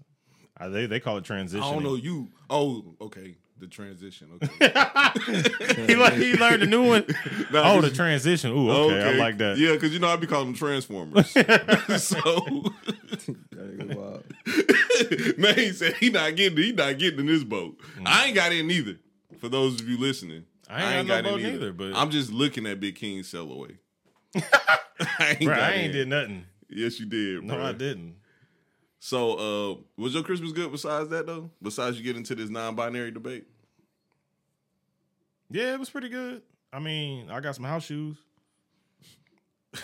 [0.58, 1.64] I, they they call it transition.
[1.64, 2.30] I don't know you.
[2.50, 3.36] Oh, okay.
[3.60, 4.28] The transition.
[4.44, 4.50] Okay.
[5.88, 7.06] he, like, he learned a new one.
[7.52, 8.52] Nah, oh, the 'cause- transition.
[8.52, 9.58] Ooh, okay, I like that.
[9.58, 11.30] Yeah, because you know I be calling them transformers.
[11.32, 11.40] so
[13.52, 15.38] That wild.
[15.38, 17.78] man, he said he not getting he not getting in this boat.
[17.98, 18.04] Mm.
[18.08, 18.98] I ain't got in either.
[19.40, 22.32] For those of you listening, I ain't got no boat in neither, but- I'm just
[22.32, 23.78] looking at Big King sell away.
[24.36, 26.46] I ain't, Bro, got I ain't did nothing.
[26.70, 27.44] Yes, you did.
[27.44, 27.66] No, bro.
[27.66, 28.16] I didn't.
[29.00, 31.52] So, uh, was your Christmas good besides that though?
[31.62, 33.46] Besides you get into this non-binary debate?
[35.52, 36.42] Yeah, it was pretty good.
[36.72, 38.18] I mean, I got some house shoes.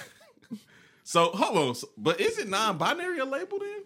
[1.04, 3.84] So hold on, So- but is it non-binary a label then?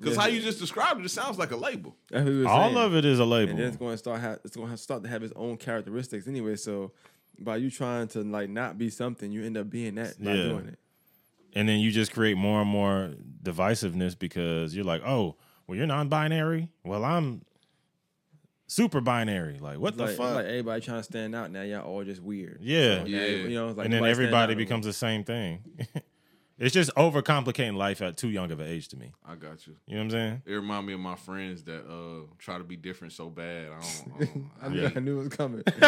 [0.00, 0.22] Because Yeah.
[0.22, 1.94] how you just described it, it sounds like a label.
[2.10, 2.76] That's what we was All saying.
[2.86, 3.50] of it is a label.
[3.50, 4.20] and then it's going to start.
[4.22, 6.56] Ha- it's going to start to have its own characteristics anyway.
[6.56, 6.92] So
[7.38, 10.42] by you trying to like not be something, you end up being that by Yeah.
[10.44, 10.78] doing it.
[11.52, 13.10] and then you just create more and more
[13.42, 15.34] divisiveness because you're like, oh,
[15.66, 16.68] well, you're non-binary.
[16.84, 17.42] Well, I'm
[18.68, 19.58] super binary.
[19.58, 20.34] Like, what It's the like, fuck?
[20.36, 21.62] like everybody trying to stand out now.
[21.62, 22.58] Y'all all just weird.
[22.62, 22.98] Yeah.
[22.98, 23.26] So now, Yeah.
[23.26, 25.64] You know, like and then everybody becomes the same thing.
[26.60, 29.10] it's just overcomplicating life at too young of an age to me.
[29.26, 29.74] I got you.
[29.86, 30.42] You know what I'm saying?
[30.46, 33.70] It remind me of my friends that uh try to be different so bad.
[33.72, 34.10] I don't.
[34.20, 35.62] I don't I knew, I knew it was coming.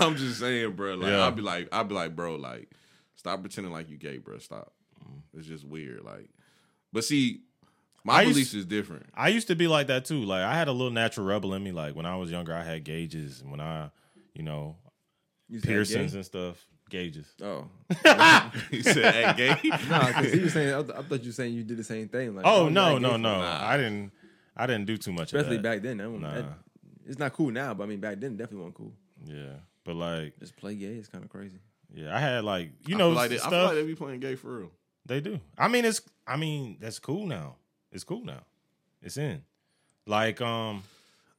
[0.00, 0.94] I'm just saying, bro.
[0.94, 1.20] Like Yeah.
[1.24, 2.70] I'll be like, I'll be like, bro, like,
[3.16, 4.38] stop pretending like you gay, bro.
[4.38, 4.72] Stop.
[5.36, 6.04] It's just weird.
[6.04, 6.28] Like,
[6.92, 7.40] but see,
[8.04, 9.06] my I used- beliefs is different.
[9.14, 10.22] I used to be like that too.
[10.22, 11.72] Like I had a little natural rebel in me.
[11.72, 13.40] Like when I was younger, I had gauges.
[13.40, 13.90] And when I,
[14.34, 14.76] you know,
[15.48, 17.26] You piercings and stuff, gauges.
[17.42, 17.66] Oh,
[18.70, 20.74] he said, "At gay." no, because he was saying.
[20.74, 22.34] I, th- I thought you were saying you did the same thing.
[22.36, 23.38] Like, Oh no, no, no!
[23.40, 23.66] Nah.
[23.66, 24.12] I didn't.
[24.56, 25.68] I didn't do too much Especially of that.
[25.68, 25.96] back then.
[25.98, 26.34] That, one- Nah.
[26.34, 26.44] that-
[27.06, 28.92] it's not cool now, but I mean back then it definitely wasn't cool.
[29.26, 31.58] Yeah, but like, Just play gay is kind of crazy.
[31.94, 33.50] yeah, I had like you I know feel like they, I stuff.
[33.52, 34.70] feel like they be playing gay for real.
[35.06, 35.38] They do.
[35.58, 36.00] I mean, it's.
[36.26, 37.56] I mean, that's cool now.
[37.92, 38.40] It's cool now.
[39.02, 39.42] It's in.
[40.06, 40.82] Like, um,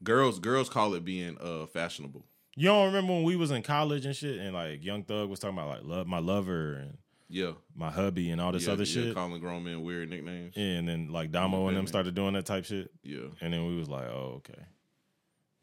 [0.04, 2.24] Girls, girls call it being uh fashionable.
[2.56, 5.39] You don't remember when we was in college and shit, and like Young Thug was
[5.39, 8.84] talking about like love my lover and Yeah, my hubby and all this yeah, other
[8.84, 9.13] yeah, shit.
[9.15, 10.54] calling grown men weird nicknames.
[10.56, 13.65] Yeah, and then like Damo and them started doing that type shit, Yeah, and then
[13.68, 14.62] we was like, oh okay,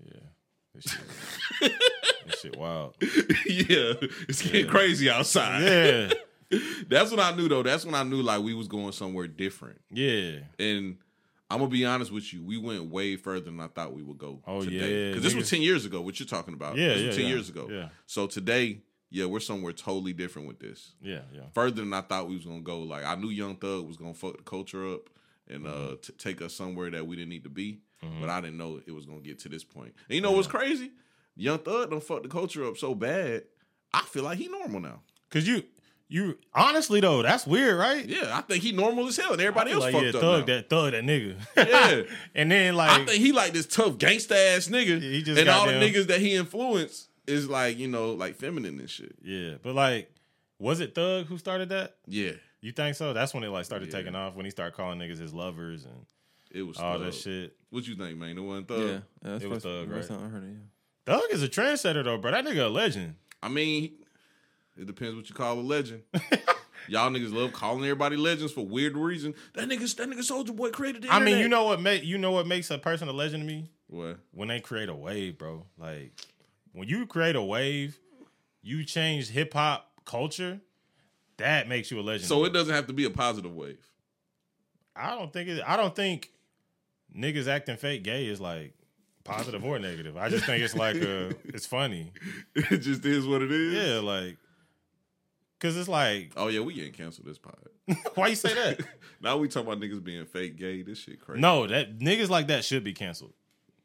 [0.05, 0.21] yeah,
[0.75, 0.85] this
[1.61, 1.73] shit,
[2.27, 2.95] this shit wild.
[3.01, 3.95] yeah,
[4.29, 5.63] it's getting crazy outside.
[5.63, 6.13] Yeah,
[6.89, 7.63] That's when I knew though.
[7.63, 9.81] That's when I knew like we was going somewhere different.
[9.91, 10.41] yeah.
[10.59, 10.99] And
[11.53, 14.19] I'm gonna be honest with you, we went way further than I thought we would
[14.19, 14.41] go.
[14.47, 14.77] Oh, today.
[15.07, 16.01] yeah, because this was ten years ago.
[16.01, 16.77] What you're talking about?
[16.77, 17.69] Yeah, this was yeah, ten yeah, years ago.
[17.71, 17.89] yeah.
[18.07, 18.79] So today,
[19.11, 20.93] yeah, we're somewhere totally different with this.
[21.03, 21.43] Yeah, yeah.
[21.55, 22.81] Further than I thought we was gonna go.
[22.81, 25.11] Like I knew Young Thug was gonna fuck the culture up
[25.49, 25.93] and Mm-hmm.
[25.93, 27.81] uh t- take us somewhere that we didn't need to be.
[28.21, 29.95] But I didn't know it was gonna get to this point.
[30.09, 30.91] And you know what's crazy?
[31.37, 33.45] Young Thug don't fuck the culture up so bad.
[33.95, 35.03] I feel like he normal now.
[35.31, 35.63] Cause you,
[36.13, 38.05] you honestly though, that's weird, right?
[38.07, 40.41] Yeah, I think he normal as hell, and everybody else like, fucked yeah, up thug
[40.49, 40.55] now.
[40.57, 41.37] that thug that nigga.
[41.57, 42.03] Yeah.
[42.35, 45.49] and then like I think he like this tough gangsta ass nigga, He just and
[45.49, 47.09] all the niggas that he influenced.
[47.27, 49.15] is like you know like feminine and shit.
[49.23, 50.11] Yeah, but like,
[50.59, 51.97] was it Thug who started that?
[52.07, 53.13] Yeah, You think so?
[53.15, 53.99] That's when it like started Yeah.
[53.99, 56.05] taking off when he started calling niggas his lovers and
[56.51, 57.07] it was all Thug.
[57.07, 57.57] that shit.
[57.71, 58.37] What you think, man?
[58.37, 58.81] The one Thug.
[58.81, 60.19] yeah, yeah, that's It was first, Thug, first right?
[60.19, 60.49] time I heard it.
[60.49, 61.15] Yeah.
[61.15, 62.33] Thug is a trendsetter though, bro.
[62.33, 63.15] That nigga a legend.
[63.43, 63.93] I mean,
[64.77, 66.03] it depends what you call a legend.
[66.89, 69.35] Y'all niggas love calling everybody legends for weird reason.
[69.55, 72.19] That nigga, that nigga Soldier Boy created the I mean, you know what make you
[72.19, 74.19] know what makes a person a legend to me what?
[74.33, 75.67] when they create a wave, bro.
[75.79, 76.13] Like
[76.73, 77.99] when you create a wave,
[78.63, 80.61] you change hip hop culture.
[81.39, 82.29] That makes you a legend.
[82.29, 83.85] So it doesn't have to be a positive wave.
[84.95, 85.63] I don't think it.
[85.67, 86.31] I don't think
[87.17, 88.75] niggas acting fake gay is like
[89.25, 90.17] positive or negative.
[90.17, 92.13] I just think it's like uh it's funny.
[92.55, 93.73] It just is what it is.
[93.73, 94.37] Yeah, like
[95.63, 97.57] because it's like Oh yeah, we getting canceled this pod.
[98.17, 98.81] why you say that?
[99.23, 100.83] now we talking about niggas being fake gay.
[100.83, 101.41] This shit crazy.
[101.41, 103.33] no, that niggas like that should be canceled.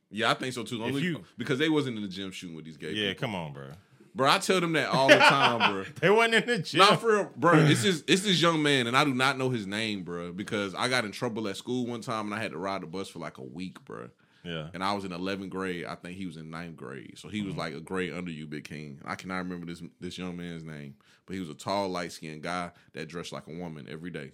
[0.10, 0.84] Yeah, I think so too.
[0.84, 3.28] Only you- because they wasn't in the gym shooting with these gay Yeah, people.
[3.28, 3.68] come on, bro.
[4.16, 5.86] Bro, I tell them that all the time, bro.
[6.02, 6.80] They wasn't in the gym.
[6.80, 7.54] Not for real, bro.
[7.60, 10.74] It's this it's this young man, and I do not know his name, bro, because
[10.74, 13.10] I got in trouble at school one time, and I had to ride the bus
[13.10, 14.10] for like a week, bro.
[14.43, 15.86] Yeah, And I was in 11th grade.
[15.86, 18.47] I think he was in ninth grade, so he was like a grade under you,
[18.47, 19.00] Big King.
[19.06, 20.95] I cannot remember this this young man's name,
[21.26, 24.32] but he was a tall, light skinned guy that dressed like a woman every day.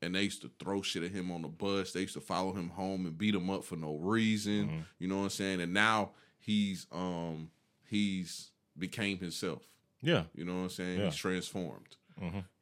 [0.00, 1.92] And they used to throw shit at him on the bus.
[1.92, 4.86] They used to follow him home and beat him up for no reason.
[4.98, 5.60] You know what I'm saying?
[5.60, 7.50] And now he's um
[7.86, 9.62] he's became himself.
[10.00, 10.22] yeah.
[10.34, 10.98] You know what I'm saying?
[11.00, 11.04] Yeah.
[11.06, 11.96] He's transformed.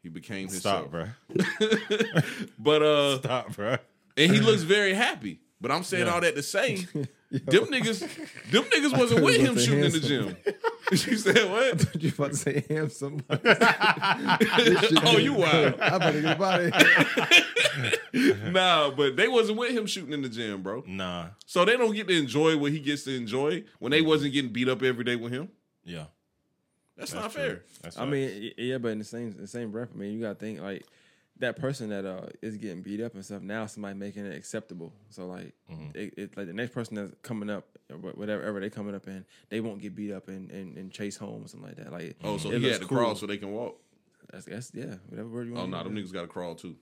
[0.03, 1.07] He became his Stop, bro.
[2.59, 3.77] But uh Stop, bro.
[4.17, 5.41] and he looks very happy.
[5.61, 6.13] But I'm saying Yeah.
[6.13, 6.77] all that to say,
[7.31, 8.01] them niggas,
[8.51, 10.37] them niggas wasn't with him shooting in the gym.
[10.93, 12.03] you said what?
[12.03, 13.23] you about to say handsome?
[13.31, 15.81] oh, you wild.
[15.81, 18.53] I better get about it.
[18.53, 20.85] Nah, but they wasn't with him shooting in the gym, bro.
[20.87, 21.29] Nah.
[21.47, 24.53] So they don't get to enjoy what he gets to enjoy when they wasn't getting
[24.53, 25.49] beat up every day with him.
[25.85, 26.05] Yeah.
[26.97, 27.43] That's, That's not true.
[27.43, 27.63] fair.
[27.83, 28.11] That's I right.
[28.11, 30.85] mean, yeah, but in the same the same breath, I mean, you gotta think like
[31.39, 33.43] that person that uh is getting beat up and stuff.
[33.43, 34.93] Now somebody making it acceptable.
[35.11, 35.91] So like, Mm-hmm.
[35.99, 39.07] it, it like the next person that's coming up, or whatever ever they coming up
[39.07, 41.93] in, they won't get beat up and and, and chase home or something like that.
[41.93, 42.99] Like, Oh, so it he had to cool.
[42.99, 43.79] crawl so they can walk.
[44.33, 45.71] That's, that's yeah, whatever word you Oh want.
[45.71, 46.77] no, nah, them niggas got to crawl too.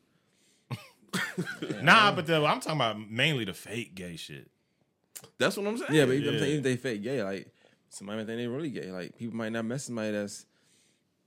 [1.82, 4.50] nah, but the, I'm talking about mainly the fake gay shit.
[5.38, 5.92] That's what I'm saying.
[5.92, 7.52] Yeah, but even, I'm saying, even if they fake gay, like
[7.88, 8.90] somebody might think they really gay.
[8.90, 10.46] Like people might not mess with somebody that's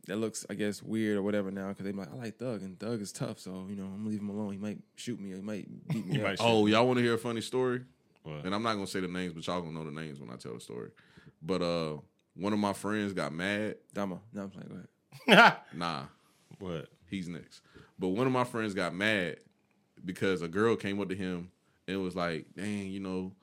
[0.08, 2.62] that looks, I guess, weird or whatever now because they be like, I like Thug
[2.62, 4.54] and Thug is tough, so you know I'm gonna leave him alone.
[4.54, 7.04] He might shoot me or he might beat me might shoot Oh, y'all want to
[7.04, 7.82] hear a funny story?
[8.24, 8.46] What?
[8.46, 10.36] And I'm not gonna say the names, but y'all gonna know the names when I
[10.36, 10.90] tell the story.
[11.42, 11.98] But uh,
[12.36, 13.76] one of my friends got mad.
[13.94, 14.70] Dama, no, I'm playing.
[14.70, 15.58] Go ahead.
[15.74, 16.04] Nah,
[16.60, 16.88] what?
[17.10, 17.62] he's next.
[18.00, 19.38] But one of my friends got mad
[20.06, 21.52] because a girl came up to him
[21.88, 23.34] and was like, "Dang, you know,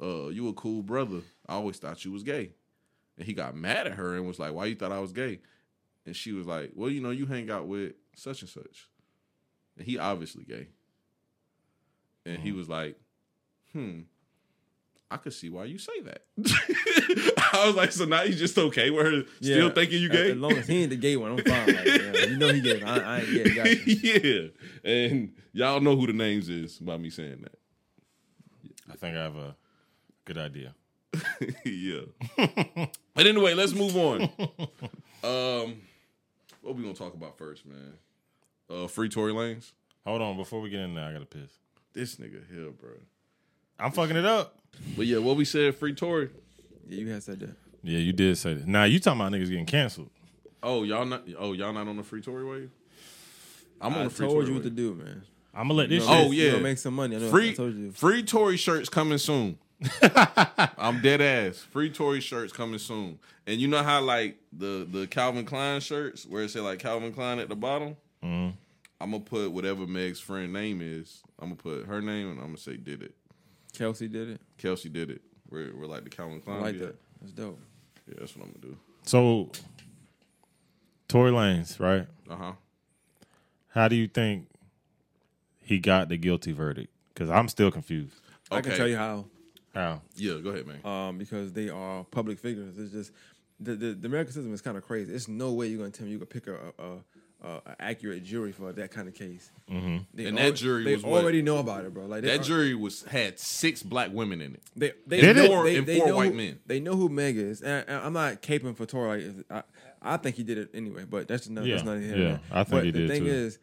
[0.00, 1.20] uh, you a cool brother.
[1.46, 2.52] I always thought you was gay."
[3.18, 5.40] And he got mad at her and was like, "Why you thought I was gay?"
[6.04, 8.88] And she was like, "Well, you know, you hang out with such and such,
[9.76, 10.68] and he obviously gay."
[12.26, 12.98] And he was like,
[13.72, 14.00] "Hmm."
[15.12, 16.22] I could see why you say that.
[17.52, 20.30] I was like, so now he's just okay with her still thinking you gay?
[20.30, 21.66] As long as he ain't the gay one, I'm fine.
[21.66, 22.82] Like, yeah, you know he gay.
[22.82, 23.54] I, I ain't gay.
[23.54, 24.48] Got yeah.
[24.82, 27.58] And y'all know who the names is by me saying that.
[28.90, 29.54] I think I have a
[30.24, 30.74] good idea.
[31.66, 32.00] yeah.
[33.14, 34.22] but anyway, let's move on.
[35.22, 35.76] Um,
[36.62, 37.94] what we gonna talk about first, man?
[38.70, 39.72] Uh, free Tory Lanez.
[40.06, 41.50] Hold on, before we get in there, I gotta piss.
[41.92, 42.90] This nigga here, bro.
[43.78, 44.56] I'm fucking it up.
[44.96, 46.30] But yeah, what we said, free Tory.
[46.88, 47.54] Yeah, you had said that.
[47.82, 48.66] Yeah, you did say that.
[48.66, 50.08] Now you talking about niggas getting canceled.
[50.62, 51.24] Oh, y'all not?
[51.38, 52.70] Oh, y'all not on the free Tory wave?
[53.80, 54.76] I'm on I the free I told Tory you what to wave.
[54.76, 55.22] do, man.
[55.54, 56.02] I'm gonna let this.
[56.04, 56.18] You shit.
[56.24, 56.58] Oh, make- you yeah.
[56.60, 57.16] make some money.
[57.16, 57.30] I know.
[57.30, 57.90] Free I told you.
[57.90, 59.58] free Tory shirts coming soon.
[60.78, 61.58] I'm dead ass.
[61.58, 63.18] Free Tory shirts coming soon.
[63.46, 67.12] And you know how like the the Calvin Klein shirts where it say like Calvin
[67.12, 67.96] Klein at the bottom?
[68.22, 68.56] Mm-hmm.
[69.00, 71.22] I'm gonna put whatever Meg's friend name is.
[71.40, 73.14] I'm gonna put her name and I'm gonna say did it.
[73.76, 74.40] Kelsey did it.
[74.58, 75.22] Kelsey did it.
[75.50, 76.58] We're, we're like the Calvin Klein.
[76.58, 76.72] I Klein.
[76.72, 76.96] like be that.
[77.20, 77.60] That's dope.
[78.06, 78.76] Yeah, that's what I'm gonna do.
[79.04, 79.50] So,
[81.08, 82.06] Tory Lanez, right?
[82.30, 82.52] Uh huh.
[83.68, 84.46] How do you think
[85.62, 86.92] he got the guilty verdict?
[87.12, 88.14] Because I'm still confused.
[88.50, 89.24] I can tell you how.
[89.74, 90.02] How?
[90.16, 90.84] Yeah, go ahead, man.
[90.84, 92.78] um, because they are public figures.
[92.78, 93.12] It's just
[93.60, 95.10] the the, the American system is kind of crazy.
[95.10, 98.22] There's no way you're gonna tell me you can pick a, a, a, a accurate
[98.24, 99.50] jury for that kind of case.
[99.70, 99.98] Mm-hmm.
[100.14, 101.22] They And that jury they was what?
[101.22, 102.06] already know about it, bro.
[102.06, 104.62] Like they that jury was had six black women in it.
[104.76, 105.50] They they Did it?
[105.50, 106.58] know, they, And they four know white who, men.
[106.66, 109.32] They know who Meg is, and, and I'm not caping for Tory.
[109.48, 109.64] Like,
[110.02, 112.40] I I think he did it anyway, but that's not Yeah, that's not yeah, nor.
[112.50, 113.30] I think but he the did thing too.
[113.30, 113.58] is,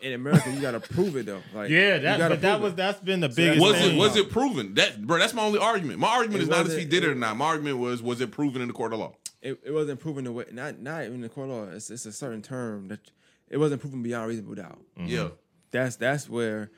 [0.00, 1.42] in America, you gotta prove it though.
[1.54, 2.76] Like Yeah, that, but that was it.
[2.76, 3.60] that's been the that's biggest.
[3.60, 3.96] Was thing.
[3.96, 4.74] it was it proven?
[4.74, 5.98] That bro, that's my only argument.
[5.98, 7.36] My argument It is not if he did it or not.
[7.36, 9.14] My argument was was it proven in the court of law?
[9.40, 11.64] it, it wasn't proven the way not not in the court of law.
[11.74, 13.00] It's, it's a certain term that
[13.48, 14.78] it wasn't proven beyond reasonable doubt.
[14.96, 15.28] Yeah.
[15.70, 16.70] That's that's where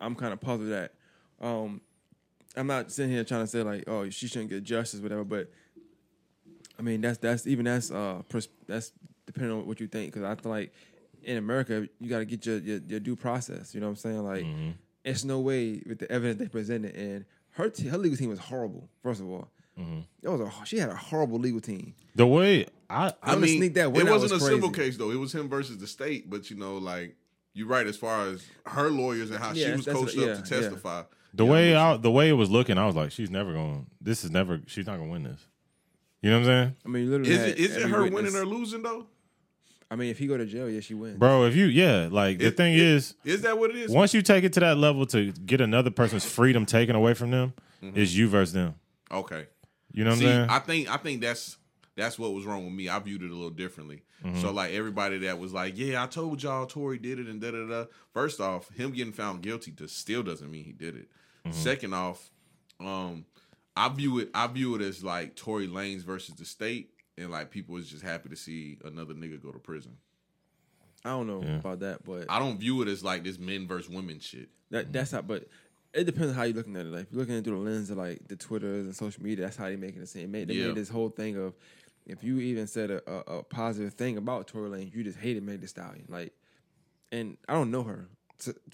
[0.00, 0.94] I'm kind of puzzled at.
[1.40, 1.80] Um,
[2.56, 5.24] I'm not sitting here trying to say like, oh, she shouldn't get justice, whatever.
[5.24, 5.50] But
[6.78, 8.92] I mean, that's that's even that's uh pers- that's
[9.26, 10.12] depending on what you think.
[10.12, 10.72] Because I feel like
[11.22, 13.74] in America, you got to get your, your your due process.
[13.74, 14.24] You know what I'm saying?
[14.24, 14.70] Like, mm-hmm.
[15.04, 18.38] it's no way with the evidence they presented and her t- her legal team was
[18.38, 18.88] horrible.
[19.02, 20.00] First of all, mm-hmm.
[20.22, 21.94] it was a she had a horrible legal team.
[22.14, 24.70] the way I I Them to mean, sneak that win it wasn't was a civil
[24.70, 25.10] case though.
[25.10, 26.30] It was him versus the state.
[26.30, 27.16] But you know, like
[27.54, 30.44] you're right as far as her lawyers and how Yeah, she was coached yeah, up
[30.44, 30.60] to yeah.
[30.60, 31.02] testify.
[31.34, 33.86] the Yeah, way I'm the way it was looking, I was like, she's never going.
[34.00, 34.60] This is never.
[34.66, 35.44] She's not gonna win this.
[36.22, 38.32] You know what I'm saying, I mean, literally Is it is it her witness.
[38.34, 39.06] winning or losing though?
[39.90, 41.16] I mean, if he go to jail, yeah, she wins.
[41.18, 41.44] bro?
[41.44, 43.90] If you yeah, like the It- thing it- is, Is that what it is?
[43.90, 47.30] once you take it to that level to get another person's freedom taken away from
[47.30, 48.74] them, is you versus them.
[49.10, 49.46] Okay.
[49.92, 50.50] You know what See, I'm saying?
[50.50, 51.56] I think I think that's
[51.96, 52.88] that's what was wrong with me.
[52.88, 54.02] I viewed it a little differently.
[54.24, 54.40] Mm-hmm.
[54.40, 57.50] So like everybody that was like, "Yeah, I told y'all Tory did it," and da
[57.52, 57.84] da da.
[58.12, 61.08] First off, him getting found guilty to still doesn't mean he did it.
[61.46, 61.52] Mm-hmm.
[61.52, 62.30] Second off,
[62.80, 63.24] um,
[63.76, 67.50] I view it I view it as like Tory Lanez versus the state, and like
[67.50, 69.96] people was just happy to see another nigga go to prison.
[71.04, 71.58] I don't know Yeah.
[71.58, 74.48] about that, but I don't view it as like this men versus women shit.
[74.70, 75.22] that that's how.
[75.22, 75.48] But
[75.94, 76.92] it depends on how you're looking at it.
[76.92, 79.22] Like if you're looking at it through the lens of like the Twitters and social
[79.22, 80.30] media, that's how they making it seem.
[80.30, 80.66] Made, they Yeah.
[80.68, 81.54] made this whole thing of
[82.06, 85.42] if you even said a, a, a positive thing about Tory Lanez, you just hated
[85.42, 86.06] Meg Thee Stallion.
[86.08, 86.32] Like,
[87.12, 88.08] and I don't know her.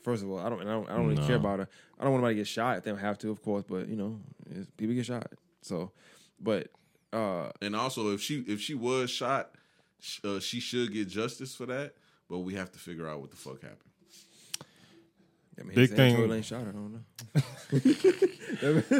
[0.03, 0.61] First of all, I don't.
[0.61, 0.89] And I don't.
[0.91, 1.27] I don't really No.
[1.27, 1.69] care about her.
[1.99, 3.65] I don't want anybody to get shot if they don't have to, of course.
[3.69, 4.21] But you know,
[4.77, 5.31] people get shot.
[5.63, 5.91] So,
[6.41, 6.69] but
[7.15, 9.53] uh, And also, if she if she was shot,
[10.01, 11.95] sh- uh, she should get justice for that.
[12.29, 13.79] But we have to figure out what the fuck happened.
[15.59, 16.71] I mean, Big saying thing- Tory Lanez shot her.
[16.71, 17.01] I don't know.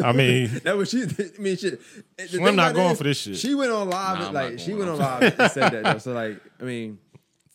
[0.05, 1.03] I mean, That was she.
[1.03, 1.07] I
[1.41, 1.81] mean, shit.
[2.17, 3.37] the Slim thing not going is, for this shit.
[3.37, 5.21] She went on live, Nah, I'm like she went on on.
[5.21, 5.83] live and said that.
[5.85, 5.99] Though.
[5.99, 6.99] So like, I mean,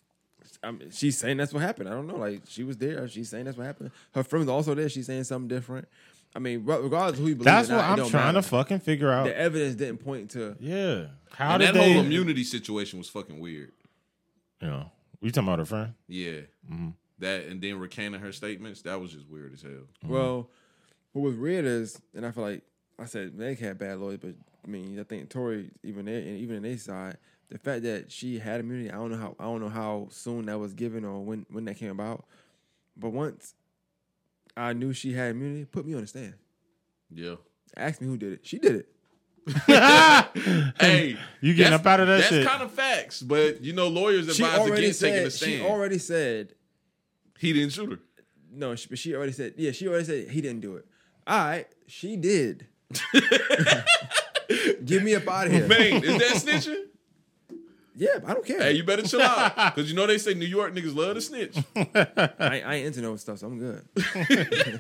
[0.64, 1.88] I mean, she's saying that's what happened.
[1.88, 2.18] I don't know.
[2.18, 3.08] Like she was there.
[3.08, 3.92] She's saying that's what happened.
[4.14, 4.90] Her friends also there.
[4.90, 5.88] She's saying something different.
[6.36, 8.42] I mean, regardless of who you believe, that's what not, I'm trying matter.
[8.42, 9.26] to fucking figure out.
[9.26, 10.56] The evidence didn't point to.
[10.60, 11.94] Yeah, how and did that they?
[11.94, 13.72] whole immunity situation was fucking weird.
[14.62, 15.94] you know, you talking about her friend?
[16.08, 16.42] Yeah.
[16.72, 16.90] Mm-hmm.
[17.20, 19.88] That and then recanting her statements, that was just weird as hell.
[20.06, 20.50] Well,
[21.12, 22.62] what was weird is, and I feel like
[22.98, 26.38] I said Meg had bad lawyers, but I mean, I think Tory even there, and
[26.38, 27.18] even in their side,
[27.50, 30.46] the fact that she had immunity, I don't know how I don't know how soon
[30.46, 32.26] that was given or when when that came about,
[32.96, 33.56] but once
[34.60, 36.34] I knew she had immunity, put me on the stand.
[37.14, 37.36] Yeah.
[37.78, 38.40] Ask me who did it.
[38.44, 38.90] She did it.
[40.80, 42.46] hey, You getting up out of that That's shit.
[42.48, 45.26] kind of facts, but you know, lawyers She advise already against taking said.
[45.26, 45.66] the She stand.
[45.72, 46.54] already said
[47.40, 48.00] he didn't shoot her.
[48.52, 48.76] no.
[48.76, 49.72] She, but she already said yeah.
[49.72, 50.86] She already said he didn't do it.
[51.26, 52.68] All right, she did.
[54.86, 55.68] Give me up out of here.
[55.68, 56.86] Man, is that snitching?
[58.00, 58.62] Yeah, I don't care.
[58.62, 59.56] hey, you better chill out.
[59.76, 61.58] Because you know they say New York niggas love to snitch.
[61.76, 63.86] I, ain't- I ain't into no stuff, so I'm good.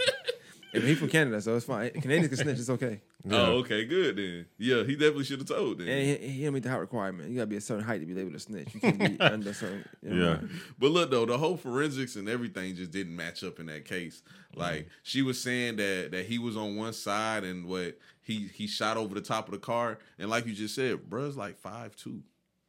[0.73, 1.89] and he from Canada, so it's fine.
[1.91, 3.01] Canadians can snitch, it's okay.
[3.29, 4.45] Oh, okay, good then.
[4.57, 5.89] Yeah, he definitely should have told then.
[5.89, 7.29] And he, he don't meet the height requirement.
[7.29, 8.73] You gotta be a certain height to be able to snitch.
[8.73, 9.83] You can't be under a certain.
[10.01, 10.31] You know, Yeah.
[10.35, 10.43] right?
[10.79, 14.21] But look though, the whole forensics and everything just didn't match up in that case.
[14.55, 14.89] Like mm.
[15.03, 18.95] she was saying that that he was on one side and what he he shot
[18.95, 22.21] over the top of the car, and like you just said, bruh's like five two.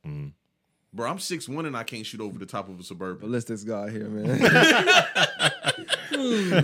[0.07, 0.33] Mm.
[0.93, 3.21] Bro, I'm six one and I can't shoot over the top of a suburban.
[3.29, 4.39] Ballistics guy here, man.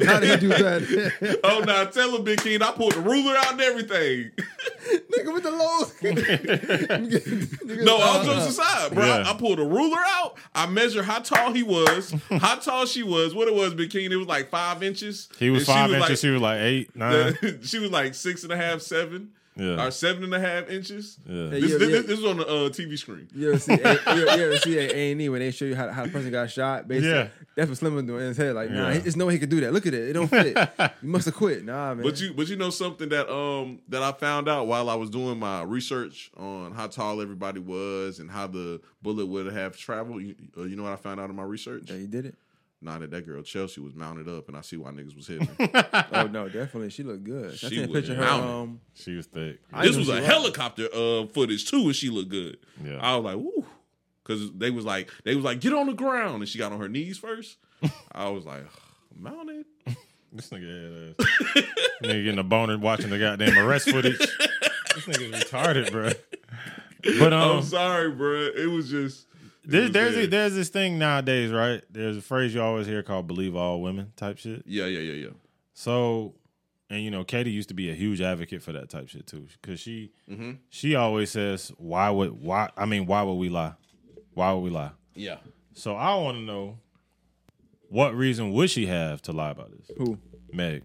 [0.04, 1.38] How did you do that?
[1.44, 4.32] oh, now tell him, Big King, I pulled the ruler out and everything.
[5.16, 5.92] Nigga with the lows.
[7.84, 9.04] no, all jokes aside, bro.
[9.04, 9.30] I, Yeah.
[9.30, 10.36] I pulled a ruler out.
[10.54, 13.34] I measured how tall he was, how tall she was.
[13.34, 15.28] What it was, Big King, it was like five inches.
[15.38, 16.08] He was And she five inches.
[16.10, 17.36] like- she was like eight, nine.
[17.62, 19.86] she was like six and a half, seven, Yeah.
[19.86, 21.18] or seven and a half inches.
[21.26, 21.46] Yeah.
[21.48, 22.00] This, Yeah, this, yeah.
[22.02, 23.26] this was on the uh, TV screen.
[23.34, 25.64] You ever see, you ever, you ever see a A and E when they show
[25.64, 26.86] you how, how the person got shot?
[26.86, 27.28] Basically, Yeah.
[27.54, 28.54] that's what Slim was doing in his head.
[28.54, 28.98] Like, nah, Yeah.
[28.98, 29.72] there's no way he could do that.
[29.72, 30.56] Look at it, it don't fit.
[31.02, 31.64] you must have quit.
[31.64, 32.02] Nah, man.
[32.04, 35.08] But you, but you know something that um that I found out while I was
[35.08, 40.22] doing my research on how tall everybody was and how the bullet would have traveled.
[40.22, 41.84] You, uh, you know what I found out in my research?
[41.90, 42.34] yeah, he did it.
[42.86, 45.48] Nah, that that girl Chelsea was mounted up, and I see why niggas was hitting.
[46.12, 47.50] Oh no, definitely, she looked good.
[47.52, 48.24] I She seen was picture of her.
[48.24, 49.58] Um, She was thick.
[49.72, 50.24] I this was a was.
[50.24, 52.58] helicopter uh footage too, and she looked good.
[52.84, 52.98] Yeah.
[53.00, 53.64] I was like, woo.
[54.22, 56.78] Cause they was like, they was like, get on the ground, and she got on
[56.80, 57.56] her knees first.
[58.12, 58.64] I was like,
[59.18, 59.66] mounted.
[60.32, 61.64] This nigga had ass.
[62.04, 64.18] nigga getting a boner watching the goddamn arrest footage.
[64.94, 66.10] this nigga retarded, bro.
[67.18, 68.48] But um, I'm sorry, bro.
[68.56, 69.25] It was just
[69.66, 70.26] There's there's, there.
[70.26, 71.82] there's this thing nowadays, right?
[71.90, 74.62] There's a phrase you always hear called "believe all women" type shit.
[74.66, 75.30] Yeah, yeah, yeah, yeah.
[75.74, 76.34] So,
[76.88, 79.46] and you know, Katie used to be a huge advocate for that type shit too,
[79.60, 80.52] because she Mm-hmm.
[80.70, 82.70] she always says, "Why would why?
[82.76, 83.72] I mean, why would we lie?
[84.34, 85.38] Why would we lie?" Yeah.
[85.74, 86.78] So I want to know
[87.88, 90.18] what reason would she have to lie about this, Who?
[90.52, 90.82] Meg?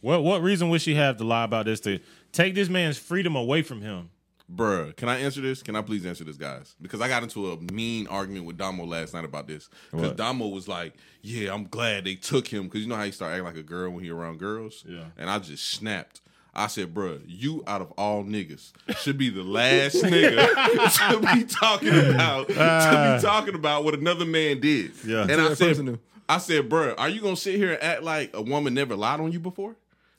[0.00, 1.98] What what reason would she have to lie about this to
[2.32, 4.10] take this man's freedom away from him?
[4.54, 5.62] Bruh, can I answer this?
[5.62, 6.76] Can I please answer this, guys?
[6.80, 9.68] Because I got into a mean argument with Damo last night about this.
[9.90, 10.16] Because What?
[10.16, 13.32] Damo was like, "Yeah, I'm glad they took him." Because you know how he start
[13.32, 14.84] acting like a girl when he around girls.
[14.86, 15.04] Yeah.
[15.16, 16.20] And I just snapped.
[16.54, 20.36] I said, "Bruh, you out of all niggas should be the last nigga
[21.10, 23.18] to be talking about to be ah.
[23.20, 25.22] talking about what another man did." Yeah.
[25.22, 28.02] And I that said, person "I said, bruh, are you gonna sit here and act
[28.04, 29.74] like a woman never lied on you before?"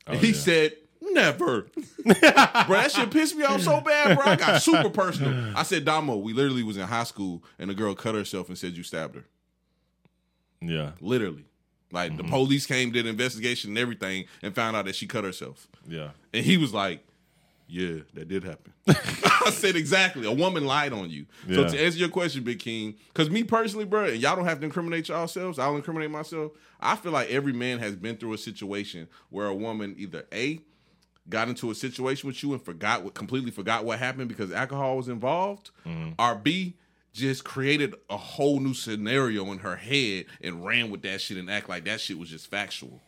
[0.06, 0.34] And he yeah.
[0.34, 0.74] said,
[1.12, 1.62] Never.
[2.04, 4.26] bro, that shit pissed me off so bad, bro.
[4.26, 5.54] I got super personal.
[5.56, 8.58] I said, Damo, we literally was in high school and a girl cut herself and
[8.58, 9.26] said you stabbed her.
[10.62, 11.46] Yeah, Literally.
[11.92, 12.32] Like the mm-hmm.
[12.32, 15.68] police came, did an investigation and everything, and found out that she cut herself.
[15.88, 16.10] yeah.
[16.34, 17.06] And he was like,
[17.68, 18.74] Yeah, that did happen.
[18.88, 20.28] I said, Exactly.
[20.28, 21.28] A woman lied on you.
[21.48, 24.60] So to answer your question, Big King, because me personally, bro, and y'all don't have
[24.60, 26.52] to incriminate yourselves, I'll incriminate myself.
[26.82, 30.60] I feel like every man has been through a situation where a woman either A,
[31.30, 34.98] got into a situation with you and forgot what completely forgot what happened because alcohol
[34.98, 36.12] was involved, mm-hmm.
[36.20, 36.76] or B,
[37.14, 41.50] just created a whole new scenario in her head and ran with that shit and
[41.50, 43.02] act like that shit was just factual.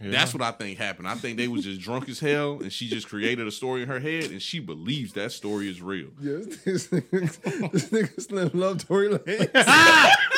[0.00, 1.08] That's what I think happened.
[1.08, 3.88] I think they was just drunk as hell, and she just created a story in
[3.88, 6.08] her head, and she believes that story is real.
[6.20, 9.50] Yes, this nigga, this nigga Slim love Tory Lanez.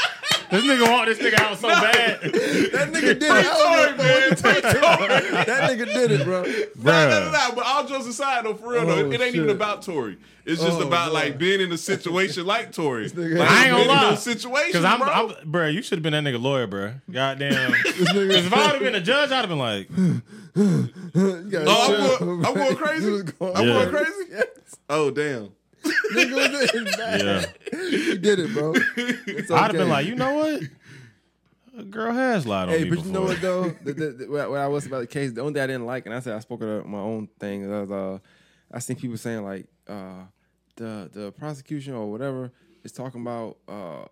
[0.50, 3.30] This nigga want this nigga out so bad, That nigga did it.
[3.30, 4.30] I don't know man.
[4.30, 5.36] what you.
[5.46, 6.42] That nigga did it, bro.
[6.42, 9.20] Nah, nah, nah, nah, but all jokes aside, though, for real though, Oh, it, it
[9.20, 10.18] ain't even about Tory.
[10.44, 11.14] It's just Oh, about bro.
[11.14, 13.10] like being in a situation like Tory.
[13.10, 14.10] nigga- Like, I ain't gonna in lie.
[14.10, 15.08] those situations, Because I'm, bro.
[15.08, 16.94] I'm, bro, you should have been that nigga lawyer, bro.
[17.10, 17.72] Goddamn.
[17.82, 20.22] Because nigga- if I would have been a judge, I'd have been like, You
[21.50, 23.04] gotta Oh, I'm chill, going- I'm going crazy?
[23.06, 24.42] You was going I'm going crazy.
[24.88, 25.50] Oh damn.
[26.12, 27.44] Nigga was in his yeah.
[28.10, 28.72] He did it, bro.
[28.96, 30.62] It's I'd have been like, you know what?
[31.78, 33.68] A girl has lied on Hey, me but you know what though?
[33.84, 35.84] the, the, the, what what I was about the case, the only thing I didn't
[35.86, 37.68] like, and I said I spoke of my own thing.
[37.68, 38.18] Was, uh,
[38.72, 40.22] I seen people saying like uh,
[40.76, 42.50] the the prosecution or whatever
[42.82, 44.06] is talking about uh,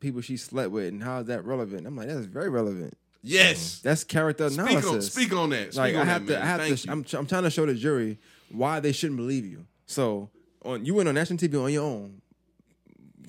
[0.00, 1.86] people she slept with and how is that relevant?
[1.86, 2.96] I'm like, that's very relevant.
[3.24, 3.80] Yes.
[3.80, 5.12] That's character Speak on, analysis.
[5.12, 5.74] speak on that.
[5.74, 6.42] Speak like on I have that, to, man.
[6.42, 6.86] I have Thank to.
[6.86, 6.92] you.
[6.92, 8.18] I'm, tr- I'm trying to show the jury
[8.50, 9.64] why they shouldn't believe you.
[9.86, 10.30] So
[10.64, 12.20] on you went on national TV on your own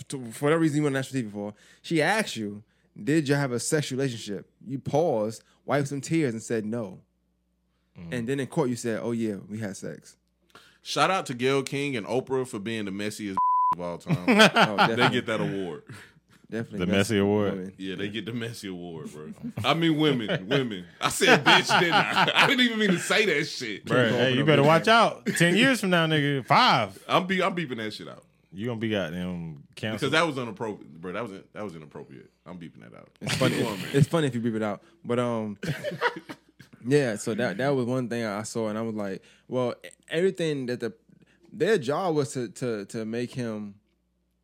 [0.10, 1.54] to, for whatever reason you went on national TV for.
[1.82, 2.64] She asked you,
[3.02, 7.00] "Did you have a sexual relationship?" You paused, wiped some tears, and said no.
[8.00, 8.14] Mm-hmm.
[8.14, 10.18] And then in court you said, "Oh yeah, we had sex."
[10.82, 13.38] Shout out to Gayle King and Oprah for being the messiest
[13.74, 14.26] of all time.
[14.28, 15.84] Oh, they get that award.
[16.54, 17.52] Definitely The messy Messy Award.
[17.52, 17.74] women.
[17.78, 19.34] Yeah, they get the messy award, bro.
[19.66, 20.86] I mean, women, women.
[21.02, 22.32] I said bitch, didn't I?
[22.36, 23.86] I didn't even mean to say that shit.
[23.86, 24.96] Bro, hey, you better in watch there.
[24.96, 25.26] out.
[25.26, 28.24] Ten years from now, nigga, five, I'm be, I'm beeping that shit out
[28.54, 31.12] you gonna be goddamn because that was inappropriate, bro.
[31.12, 32.30] That was that was inappropriate.
[32.46, 33.10] I'm beeping that out.
[33.20, 33.58] It's funny.
[33.58, 34.84] Come on, it's funny if you beep it out.
[35.04, 35.58] But um,
[36.88, 37.16] yeah.
[37.16, 39.74] So that that was one thing I saw, and I was like, well,
[40.08, 40.94] everything that the
[41.52, 43.76] their job was to to to make him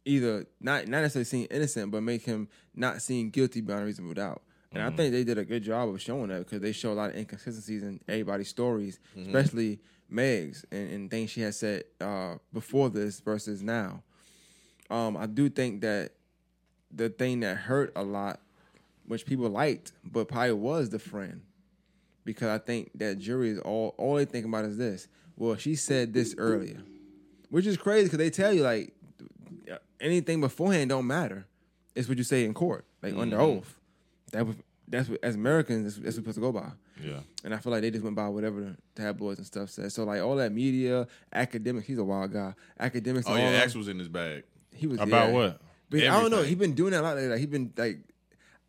[0.05, 4.41] either not not necessarily seem innocent, but make him not seem guilty beyond reasonable doubt.
[4.71, 6.93] And I think they did a good job of showing that because they show a
[6.93, 9.79] lot of inconsistencies in everybody's stories, especially
[10.09, 14.03] Meg's and, and things she has said uh, before this versus now.
[14.91, 16.11] Um, I do think that
[16.91, 18.39] the thing that hurt a lot,
[19.07, 21.41] which people liked, but probably was the friend,
[22.23, 25.07] because I think that jury is all all they think about is this.
[25.35, 26.81] Well, she said this earlier,
[27.49, 28.93] which is crazy because they tell you like
[29.99, 31.45] anything beforehand don't matter.
[31.95, 33.59] It's what you say in court, like under mm-hmm.
[33.59, 33.79] oath.
[34.31, 34.55] That was
[34.87, 36.69] that's what as Americans that's, that's supposed to go by.
[37.01, 37.19] yeah.
[37.43, 39.91] And I feel like they just went by whatever the tabloids and stuff said.
[39.91, 42.53] So like all that media, Akademiks, he's a wild guy.
[42.79, 43.23] Akademiks.
[43.27, 44.43] Oh yeah, X was in his bag.
[44.73, 45.33] he was About yeah.
[45.33, 45.61] what?
[45.89, 46.37] But I don't know.
[46.37, 46.49] Everything.
[46.49, 47.17] He been doing that a lot.
[47.17, 47.99] Like he been like,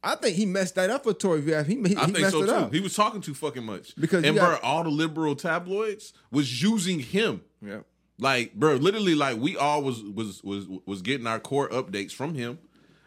[0.03, 1.43] I think he messed that up for Tory.
[1.43, 2.53] He, he, he I think messed so too.
[2.53, 2.73] up.
[2.73, 3.95] He was talking too fucking much.
[3.97, 7.43] Because and you bro, all the liberal tabloids was using him.
[7.61, 7.81] yeah.
[8.21, 12.35] Like, bro, literally, like we all was was was was getting our core updates from
[12.35, 12.59] him,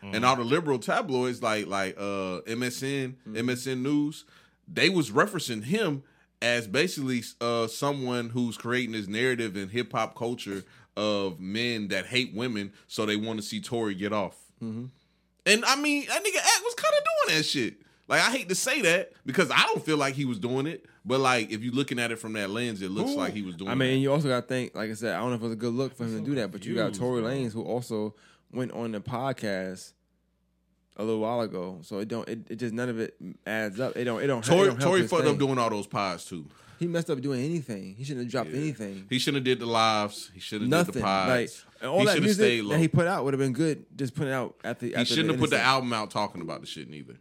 [0.01, 4.26] and all the liberal tabloids, like like uh MSN, MSN News,
[4.68, 6.03] they was referencing him
[6.41, 10.64] as basically uh someone who's creating this narrative in hip hop culture
[10.97, 14.36] of men that hate women, so they want to see Tory get off.
[15.45, 17.76] And I mean, that nigga Act was kind of doing that shit.
[18.08, 20.86] Like I hate to say that because I don't feel like he was doing it,
[21.06, 23.56] but like if you're looking at it from that lens, it looks like he was
[23.56, 23.72] doing.
[23.72, 23.97] I mean, that.
[23.97, 25.58] you also got to think, like I said, I don't know if it was a
[25.58, 27.22] good look for him to do that, but you got confused, Tory.
[27.22, 28.16] Lanez, who also
[28.51, 29.93] went on the podcast
[30.97, 32.28] a little while ago, so it don't.
[32.28, 33.16] It, it just none of it
[33.47, 33.95] adds up.
[33.95, 34.22] It don't.
[34.22, 34.45] It don't.
[34.45, 35.34] it Tory, don't help Tory fucked thing.
[35.34, 36.45] up doing all those pods too.
[36.80, 37.95] He messed up doing anything.
[37.95, 39.06] He shouldn't have dropped anything.
[39.10, 40.30] He shouldn't have did the lives.
[40.34, 40.93] He should have did Nothing.
[40.95, 41.30] the pods.
[41.30, 43.86] Like and all he that music that he put out would have been good.
[43.95, 44.93] Just put it out at the.
[44.93, 47.16] He shouldn't have put the album out talking about the shit neither.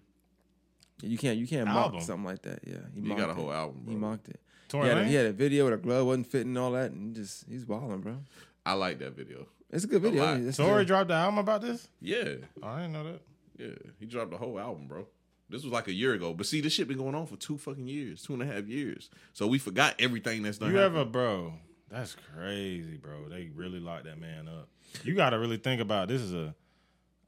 [1.03, 1.39] You can't.
[1.39, 1.95] You can't Album.
[1.97, 2.61] mock something like that.
[2.67, 3.37] Yeah, he He got a it.
[3.37, 4.41] whole album, He mocked it.
[4.69, 6.71] Tory He had, a, he had a video where the glove wasn't fitting and all
[6.73, 8.19] that, and just he's balling, bro.
[8.65, 9.47] I like that video.
[9.71, 10.23] It's a good video.
[10.25, 10.39] lot.
[10.41, 10.87] It's Tory good.
[10.89, 11.89] dropped the album about this?
[12.01, 13.21] Yeah, Oh, I didn't know that.
[13.59, 13.91] yeah.
[13.99, 15.07] He dropped the whole album, bro.
[15.51, 16.33] This was like a year ago.
[16.33, 18.67] But see, this shit been going on for two fucking years, two and a half
[18.67, 19.11] years.
[19.35, 20.71] So we forgot everything that's done.
[20.71, 20.97] You happened.
[21.01, 21.53] ever, bro?
[21.91, 23.29] That's crazy, bro.
[23.29, 24.69] They really locked that man up.
[25.05, 26.55] You got to really think about this is a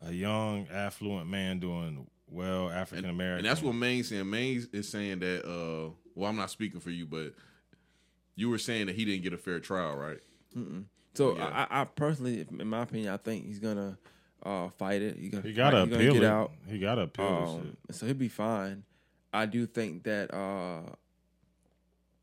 [0.07, 3.45] a young, affluent man doing well, African American.
[3.45, 4.29] And that's what Maine's saying.
[4.29, 5.45] Maine is saying that.
[5.45, 7.35] uh Well, I'm not speaking for you, but
[8.37, 10.19] you were saying that he didn't get a fair trial, right?
[11.15, 11.67] So Yeah.
[11.71, 13.97] I, I personally, in my opinion, I think he's gonna
[14.43, 15.17] uh, fight it.
[15.17, 16.27] He, gonna, he got to fight- he gonna appeal get it.
[16.27, 16.53] out.
[16.69, 17.97] He got to appeal this Um, shit.
[17.97, 18.83] so he'll be fine.
[19.33, 20.83] I do think that uh,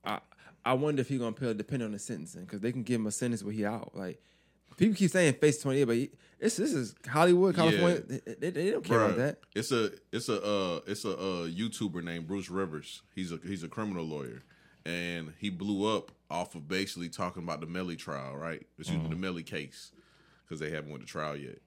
[0.06, 0.20] I
[0.66, 3.08] I wonder if he's gonna appeal depending on the sentencing because they can give him
[3.08, 3.92] a sentence where he out.
[3.96, 4.22] Like
[4.78, 5.98] people keep saying face twenty eight, but
[6.40, 8.02] it's this is Hollywood, California.
[8.02, 9.38] They, they- they don't care Bruh, about that.
[9.56, 13.02] It's a it's a uh it's a uh YouTuber named Bruce Rivers.
[13.16, 14.44] He's a he's a criminal lawyer,
[14.86, 18.66] and he blew up off of basically talking about the Melly trial, right?
[18.80, 19.92] Excuse me, the Melly case,
[20.44, 21.60] because they haven't went to trial yet.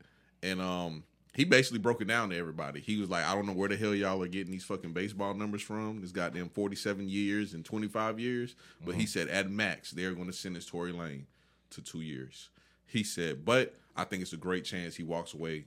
[0.43, 2.81] And um, he basically broke it down to everybody.
[2.81, 5.35] He was like, I don't know where the hell y'all are getting these fucking baseball
[5.35, 6.01] numbers from.
[6.01, 10.13] This goddamn forty seven years and twenty five years, but he said at max they're
[10.15, 11.25] going to sentence Tory Lanez
[11.71, 12.49] to two years.
[12.87, 15.65] He said, but I think it's a great chance he walks away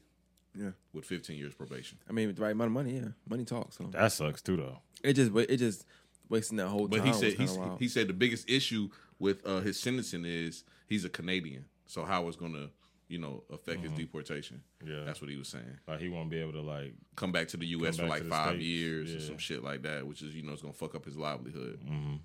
[0.57, 0.72] Yeah.
[0.93, 1.97] with 15 years probation.
[2.09, 3.78] I mean, with the right amount of money, yeah, money talks.
[3.78, 4.80] So That sucks too, though.
[5.03, 5.86] it just it just
[6.30, 6.99] wasting that whole time.
[6.99, 8.89] But he said kinda he's, he said the biggest issue
[9.20, 11.65] with uh, his sentencing is he's a Canadian.
[11.86, 12.70] So how it's going to,
[13.07, 14.61] you know, affect his deportation.
[14.86, 15.03] Yeah.
[15.05, 15.80] That's what he was saying.
[15.88, 16.93] Like he won't be able to like.
[17.15, 17.97] Come back to the U.S.
[17.97, 18.65] for like five States.
[18.65, 21.05] years or some shit like that, which is, you know, it's going to fuck up
[21.05, 21.80] his livelihood.
[21.86, 22.15] Mm-hmm.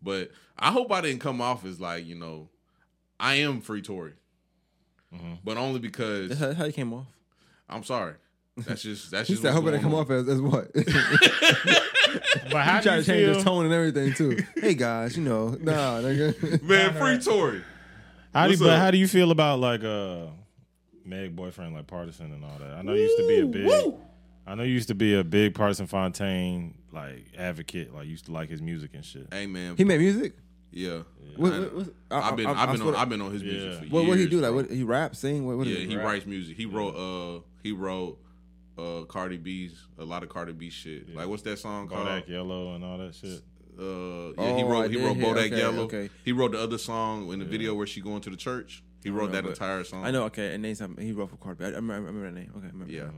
[0.00, 2.48] But I hope I didn't come off as like, you know,
[3.20, 4.12] I am free Tory.
[5.14, 5.34] Mm-hmm.
[5.44, 7.06] But only because That's how, that's how he came off.
[7.68, 8.14] I'm sorry.
[8.56, 10.00] That's just that's just said, what's "Hoping to come on.
[10.00, 10.70] off as, as what?"
[12.50, 13.34] But how He do tried you to change feel?
[13.34, 14.38] his tone and everything too.
[14.56, 16.62] hey guys, you know, nah, nigga.
[16.62, 17.62] Man, free Tory.
[18.34, 20.26] How do you, but how do you feel about like uh
[21.04, 22.70] Meg boyfriend like Pardison and all that?
[22.78, 23.94] I know you used to be a big
[24.46, 28.32] I know you used to be a big Pardison Fontaine like advocate, like used to
[28.32, 29.26] like his music and shit.
[29.32, 30.34] Hey man, he made music.
[30.70, 31.02] Yeah.
[31.36, 33.42] What, I- what, what, I've been I, I, have been on I've been on his
[33.42, 33.74] music Yeah.
[33.76, 33.92] for years.
[33.92, 34.40] What what he do?
[34.40, 35.46] Like what he rap, sing?
[35.46, 36.56] What, what yeah, is he writes music.
[36.56, 38.18] He wrote uh he wrote
[38.78, 41.14] uh Cardi B's a lot of Cardi B shit.
[41.14, 42.06] Like what's that song called?
[42.06, 43.42] Bodak Yellow and all that shit.
[43.78, 45.82] Uh yeah, he Oh, wrote I he wrote hear- Bodak okay, Yellow.
[45.84, 46.10] okay.
[46.24, 48.82] He wrote the other song in the video where she going to the church.
[49.04, 50.04] He wrote know, that entire song.
[50.04, 50.24] I know.
[50.24, 51.04] Okay, and name something.
[51.04, 51.64] He wrote for Cardi B.
[51.66, 52.52] I remember, I remember that name.
[52.56, 52.92] Okay, I remember.
[52.92, 53.10] Yeah.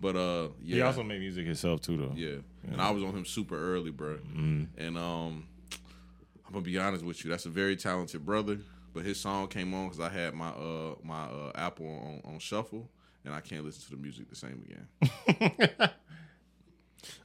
[0.00, 0.76] But uh yeah.
[0.76, 2.12] He also made music himself too though.
[2.14, 2.36] Yeah.
[2.70, 4.16] And I was on him super early, bro.
[4.16, 4.64] Mm-hmm.
[4.78, 5.46] And um,
[6.54, 7.30] I'm gonna be honest with you.
[7.32, 8.58] That's a very talented brother.
[8.92, 12.38] But his song came on because I had my uh my uh Apple on, on
[12.38, 12.88] shuffle,
[13.24, 15.90] and I can't listen to the music the same again.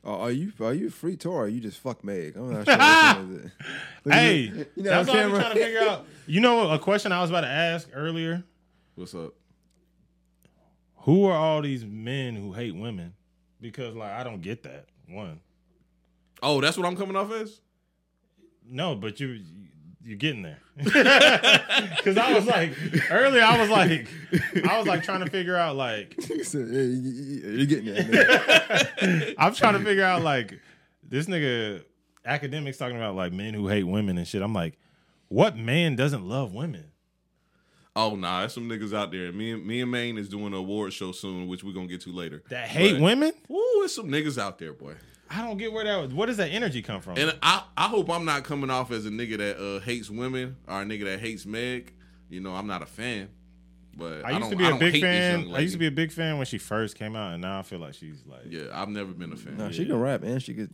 [0.03, 1.33] Uh, are you are you free tour?
[1.33, 2.35] Or are you just fuck Meg?
[2.37, 2.75] I'm not sure.
[2.75, 3.51] which one is it.
[4.05, 6.05] Look at Hey, you- you know, that's on what I'm trying to figure out.
[6.25, 8.43] You know a question I was about to ask earlier?
[8.95, 9.33] What's up?
[11.03, 13.13] Who are all these men who hate women?
[13.61, 14.85] Because like I don't get that.
[15.07, 15.39] One.
[16.41, 17.61] Oh, that's what I'm coming off as.
[18.69, 19.41] No, but you
[20.03, 20.59] you're getting there.
[21.97, 22.71] Because I was like
[23.11, 24.07] earlier, I was like,
[24.67, 29.35] I was like trying to figure out like He "Yeah, you- you- You're getting that.
[29.37, 30.59] I'm trying to figure out like
[31.07, 31.83] this nigga
[32.25, 34.41] Akademiks talking about like men who hate women and shit.
[34.41, 34.77] I'm like,
[35.27, 36.85] what man doesn't love women?
[37.95, 39.31] Oh nah, there's some niggas out there.
[39.31, 42.01] Me and me and Maine is doing an award show soon, which we're gonna get
[42.01, 42.43] to later.
[42.49, 43.31] That hate But- women?
[43.51, 44.95] Ooh, there's some niggas out there, boy.
[45.31, 46.11] I don't get where that.
[46.13, 47.17] Where does that energy come from?
[47.17, 50.55] And I, I hope I'm not coming off as a nigga that uh, hates women
[50.67, 51.93] or a nigga that hates Meg.
[52.29, 53.29] You know, I'm not a fan.
[53.95, 55.55] But I used don't- to be I a don't big hate this young fan.
[55.55, 57.63] I used to be a big fan when she first came out, and now I
[57.63, 59.57] feel like she's like, yeah, Yeah, I've never been a fan.
[59.57, 60.71] Nah, she can rap and she could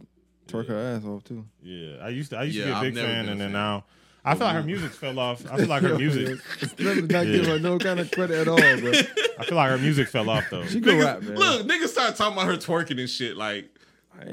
[0.48, 1.46] twerk her ass off too.
[1.64, 2.38] Yeah, I used to.
[2.38, 3.86] I used Yeah, to be a I've big fan, been a and then now
[4.24, 5.44] I feel like her music fell off.
[5.52, 6.40] I feel like her music.
[6.80, 8.92] Let me not give her no kind of credit at all, bro.
[9.40, 10.66] I feel like her music fell off though.
[10.66, 11.36] She can Niggas, rap, man.
[11.36, 13.36] Look, niggas start talking about her twerking and shit.
[13.38, 13.70] Like, Hey,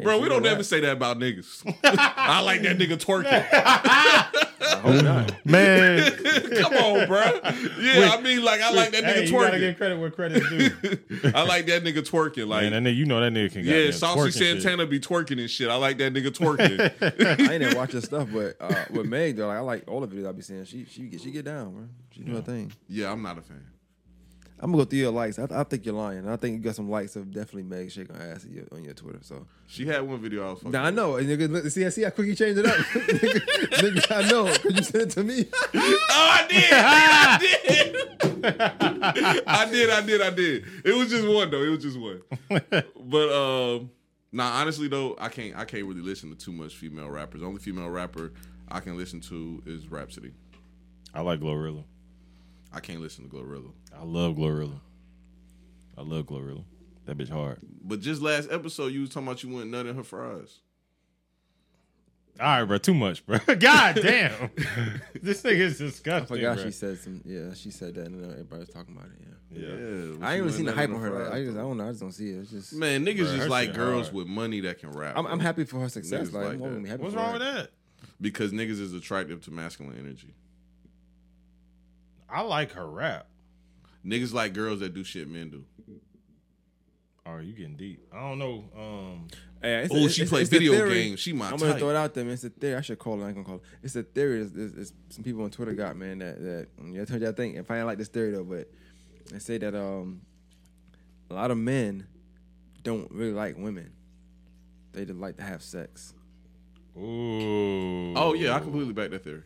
[0.02, 0.52] bro, we don't rap.
[0.52, 1.62] ever say that about niggas.
[1.84, 3.46] I like that nigga twerking.
[3.52, 5.44] I hope not.
[5.46, 6.12] Man,
[6.60, 7.20] Come on, bro.
[7.80, 9.60] Yeah, I mean, like, I like that hey, nigga you gotta twerking.
[9.60, 11.30] give credit where credit's due.
[11.34, 12.46] I like that nigga twerking.
[12.46, 13.62] Like, Man, and then you know that nigga can.
[13.64, 14.62] Get Yeah, goddamn Saucy twerk and shit.
[14.62, 15.68] Santana be twerking and shit.
[15.68, 17.48] I like that nigga twerking.
[17.48, 20.00] I ain't never watch her stuff, but uh, with Meg though, like I like all
[20.00, 20.64] the videos I be seeing.
[20.64, 21.84] She she get she get down, bro.
[22.12, 22.72] She do her thing.
[22.88, 23.64] yeah, I'm not a fan.
[24.64, 25.40] I'm gonna go through your likes.
[25.40, 26.28] I, I think you're lying.
[26.28, 28.84] I think you got some likes of definitely Meg shaking her ass at your, on
[28.84, 29.18] your Twitter.
[29.22, 30.70] So She had one video I was fucking.
[30.70, 31.16] now I know.
[31.16, 32.76] And nigga, look- see, see how quick you changed it up.
[32.76, 33.40] nigga,
[33.72, 35.46] nigga, I know because you sent it to me.
[36.14, 36.72] Oh, I did.
[36.72, 37.38] I
[38.20, 39.44] did.
[39.46, 39.90] I did.
[39.90, 40.20] I did.
[40.20, 40.64] I did.
[40.84, 41.62] It was just one though.
[41.62, 42.22] It was just one.
[42.48, 43.90] But um,
[44.30, 44.60] nah.
[44.60, 45.56] Honestly though, I can't.
[45.56, 47.40] I can't really listen to too much female rappers.
[47.40, 48.32] The only female rapper
[48.68, 50.32] I can listen to is Rapsody.
[51.14, 51.84] I like Glorilla.
[52.72, 53.72] I can't listen to Glorilla.
[53.94, 54.80] I love Glorilla.
[55.96, 56.64] I love Glorilla.
[57.04, 57.58] That bitch hard.
[57.82, 60.60] But just last episode, you was talking about you went nut in her fries.
[62.40, 62.78] All right, bro.
[62.78, 63.38] Too much, bro.
[63.58, 64.50] God damn.
[65.22, 66.36] this thing is I disgusting.
[66.36, 66.64] forgot bro.
[66.64, 67.20] she said some.
[67.26, 69.18] Yeah, she said that, and then everybody was talking about it.
[69.50, 70.26] Yeah, Yeah.
[70.26, 71.10] I ain't even seen the hype on her.
[71.10, 71.28] fries.
[71.28, 71.84] Like, I just, I don't know.
[71.84, 72.38] I just don't see it.
[72.40, 74.14] It's just, Man, niggas Bruh, just like girls hard.
[74.16, 75.14] with money that can rap.
[75.18, 76.28] I'm, I'm happy for her success.
[76.28, 76.68] Niggas Like, like I'm always that.
[76.70, 77.38] gonna be happy What's for wrong her.
[77.38, 77.70] with that?
[78.20, 80.34] because niggas is attractive to masculine energy.
[82.32, 83.26] I like her rap.
[84.04, 85.64] Niggas like girls that do shit men do.
[87.24, 88.00] Oh, you getting deep?
[88.12, 88.64] I don't know.
[88.76, 89.28] Um,
[89.62, 91.20] Hey, Oh, she it's- play it's the video games.
[91.20, 91.78] She my I'm gonna type.
[91.80, 92.32] throw it out there, man.
[92.32, 92.74] It's a theory.
[92.74, 93.24] I should call it.
[93.24, 93.62] I ain't gonna call it.
[93.84, 94.40] It's a theory.
[94.42, 97.28] It's, it's, it's some people on Twitter got man that that yeah, I told you
[97.28, 98.68] I think if I ain't like this theory though, but
[99.30, 100.22] they say that um
[101.30, 102.08] a lot of men
[102.82, 103.92] don't really like women.
[104.94, 106.12] They just like to have sex.
[106.98, 108.14] ooh.
[108.16, 109.42] Oh yeah, I completely back that theory.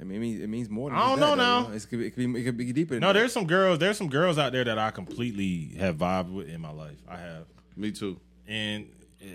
[0.00, 0.90] I mean, it means, it means more.
[0.90, 1.72] Than I don't that, know though, now.
[1.74, 2.94] It's, it, could be, it, could be, it could be deeper.
[2.94, 3.14] Than No, that.
[3.14, 3.78] there's some girls.
[3.78, 6.98] There's some girls out there that I completely have vibed with in my life.
[7.08, 8.20] I have, Me too.
[8.46, 8.88] and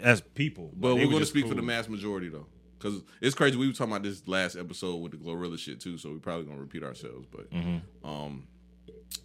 [0.04, 0.72] as people.
[0.76, 2.46] But we're were gonna just speak for the mass majority though,
[2.78, 3.58] because it's crazy.
[3.58, 6.46] We were talking about this last episode with the Glorilla shit too, so we're probably
[6.46, 7.26] gonna repeat ourselves.
[7.32, 8.08] But Mm-hmm.
[8.08, 8.48] um,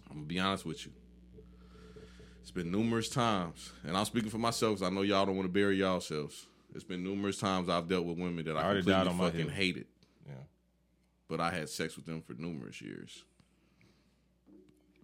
[0.09, 0.91] I'm gonna be honest with you.
[2.41, 5.47] It's been numerous times, and I'm speaking for myself because I know y'all don't want
[5.47, 6.47] to bury yourselves.
[6.73, 9.29] It's been numerous times I've dealt with women that I, I completely died on my
[9.31, 9.85] fucking hated,
[10.25, 10.33] Yeah.
[11.27, 13.23] But I had sex with them for numerous years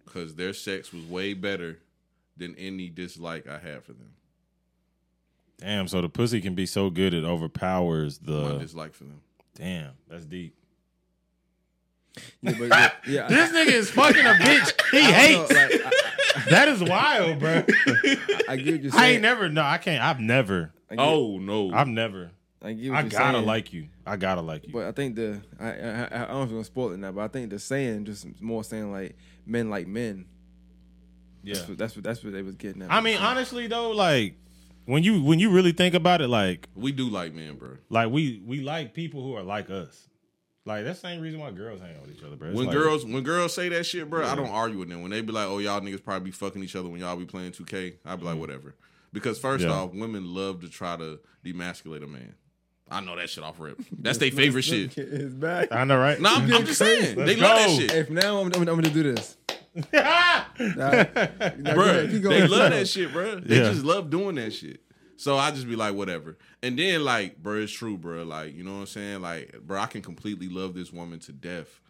[0.04, 1.78] because their sex was way better
[2.36, 4.10] than any dislike I had for them.
[5.58, 5.86] Damn.
[5.88, 8.58] So the pussy can be so good it overpowers My the.
[8.58, 9.20] dislike for them.
[9.54, 9.92] Damn.
[10.08, 10.56] That's deep.
[12.42, 14.72] Yeah, but yeah, yeah, I- This nigga is fucking a bitch.
[14.92, 15.50] He I hates.
[15.50, 15.80] know, like,
[16.36, 17.64] I, that is wild, bro.
[17.66, 18.92] I, I get what you're.
[18.94, 19.48] I ain't never.
[19.48, 20.02] No, I can't.
[20.02, 20.72] I've never.
[20.90, 21.72] Get, Oh no!
[21.72, 22.30] I've never.
[22.64, 23.46] I, get what I you're gotta saying.
[23.46, 23.88] like you.
[24.06, 24.72] I gotta like you.
[24.72, 26.98] But I think the I I, I, I don't know if I'm gonna spoil it
[26.98, 30.26] now, but I think the saying just more saying like men like men.
[31.42, 31.54] yeah.
[31.54, 32.90] That's what that's what, that's what they was getting at.
[32.90, 34.36] I mean, honestly though, like
[34.86, 37.76] when you when you really think about it, like we do like men, bro.
[37.90, 40.08] like we we like people who are like us.
[40.66, 42.48] Like that's the same reason why girls hang out with each other, bro.
[42.48, 45.02] It's When like- girls when girls say that shit, bro, I don't argue with them.
[45.02, 47.26] When they be like, "Oh, y'all niggas probably be fucking each other when y'all be
[47.26, 48.40] playing 2K," I'd be like, mm-hmm.
[48.40, 48.74] "Whatever."
[49.12, 49.72] Because first Yeah.
[49.72, 52.34] off, women love to try to demasculate a man.
[52.90, 53.80] I know that shit off rip.
[53.98, 54.92] That's their favorite shit.
[54.94, 55.72] His back.
[55.72, 56.20] I know, right?
[56.20, 57.78] No, I'm, I'm just saying Let's they love that go.
[57.78, 59.36] shit, If now I'm, I'm, I'm gonna do this.
[59.92, 61.04] Now, now
[61.74, 61.84] bro.
[61.84, 62.40] ahead, keep going.
[62.40, 63.40] They love that shit, bro.
[63.40, 63.70] They Yeah.
[63.70, 64.80] just love doing that shit.
[65.16, 66.36] So I just be like, whatever.
[66.62, 68.22] And then like, bro, it's true, bro.
[68.24, 69.22] Like, you know what I'm saying?
[69.22, 71.80] Like, bro, I can completely love this woman to death.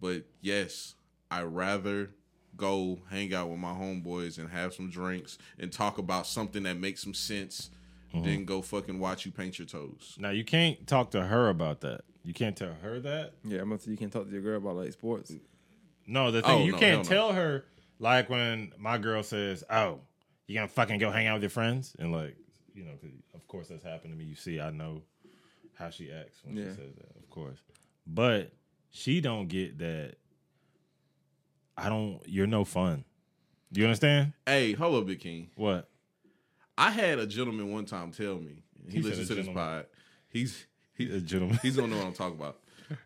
[0.00, 0.94] But yes,
[1.30, 2.10] I rather
[2.56, 6.76] go hang out with my homeboys and have some drinks and talk about something that
[6.78, 7.70] makes some sense
[8.14, 8.24] Mm-hmm.
[8.24, 10.16] than go fucking watch you paint your toes.
[10.18, 12.02] Now you can't talk to her about that.
[12.24, 13.34] You can't tell her that.
[13.44, 15.32] Yeah, I'm gonna say you can't talk to your girl about like sports.
[16.06, 17.08] No, the thing Oh, you no, can't hell no.
[17.28, 17.64] tell her
[17.98, 20.00] like when my girl says, "Oh,
[20.46, 22.36] you gonna fucking go hang out with your friends," and like
[22.74, 24.24] you know, 'cause of course that's happened to me.
[24.24, 25.02] You see, I know
[25.74, 26.70] how she acts when Yeah.
[26.70, 27.58] she says that, of course,
[28.06, 28.52] but
[28.90, 30.14] she don't get that.
[31.76, 32.20] I don't.
[32.26, 33.04] You're no fun.
[33.72, 35.50] Do you understand Hey, hello, up, Big King.
[35.56, 35.88] what?
[36.78, 39.86] I had a gentleman one time tell me, he, He listens to this pod.
[40.28, 41.58] He's He's a gentleman.
[41.62, 42.58] he's gonna know what I'm talking about.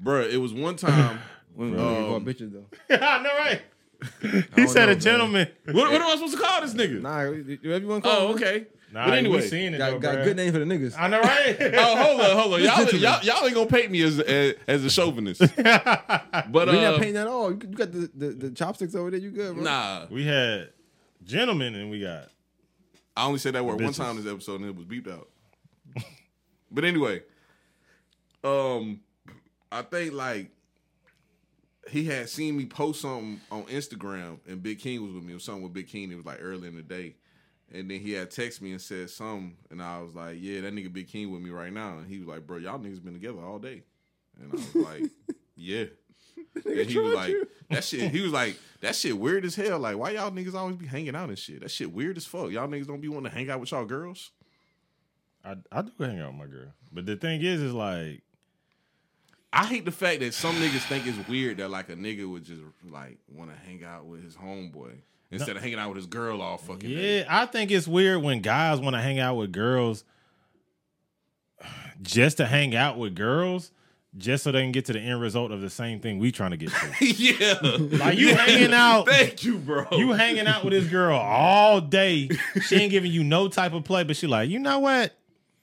[0.03, 1.19] Bruh, it was one time.
[1.55, 2.67] Women Um, call bitches though.
[2.97, 3.63] I know, right?
[4.57, 5.49] He said know, a gentleman.
[5.65, 7.01] what, what am I supposed to call this nigga?
[7.01, 8.29] Nah, everyone call.
[8.29, 8.67] oh, okay.
[8.93, 10.25] Nah, but anyway, we seen it Got, though, got bruh.
[10.25, 10.95] good name for the niggas.
[10.99, 11.57] I know, right?
[11.75, 12.63] oh, hold on, hold on.
[12.63, 15.41] Y'all, y'all, y'all ain't gonna paint me as as, as a chauvinist.
[15.41, 15.57] But
[16.69, 17.53] we not uh, painting at all.
[17.53, 19.21] You, you got the, the, the chopsticks over there.
[19.21, 19.65] You good, bro?
[19.65, 20.71] nah, we had
[21.25, 22.29] gentlemen, and we got
[23.17, 25.29] I only said that word one time this episode and it was beeped out.
[26.71, 27.23] but anyway,
[28.43, 29.01] um,
[29.71, 30.51] I think like
[31.91, 35.33] he had seen me post something on Instagram and Big King was with me.
[35.33, 36.11] It was something with Big King.
[36.11, 37.17] It was like early in the day.
[37.75, 40.75] And then he had texted me and said something, and I was like, "Yeah, that
[40.75, 43.15] nigga Big King with me right now." And he was like, "Bro, y'all niggas been
[43.15, 43.83] together all day."
[44.39, 45.05] And I was like,
[45.57, 45.85] "Yeah."
[46.65, 47.35] And he was like,
[47.71, 49.79] "That shit." He was like, "That shit weird as hell.
[49.79, 51.61] Like, why y'all niggas always be hanging out and shit?
[51.61, 52.51] That shit weird as fuck.
[52.51, 54.31] Y'all niggas don't be wanting to hang out with y'all girls."
[55.45, 58.23] I I do hang out with my girl, but the thing is, is like
[59.53, 62.45] I hate the fact that some niggas think it's weird that like a nigga would
[62.45, 64.93] just like want to hang out with his homeboy.
[65.31, 67.27] instead of hanging out with his girl all fucking Yeah, day.
[67.29, 70.05] I think it's weird when guys want to hang out with girls
[72.03, 73.71] just to hang out with girls,
[74.17, 76.51] just so they can get to the end result of the same thing we trying
[76.51, 77.05] to get to.
[77.07, 77.55] yeah.
[77.99, 79.87] Like you hanging out, Thank you, bro.
[79.93, 82.29] you hanging out with this girl all day.
[82.63, 85.15] She ain't giving you no type of play, but she like, you know what?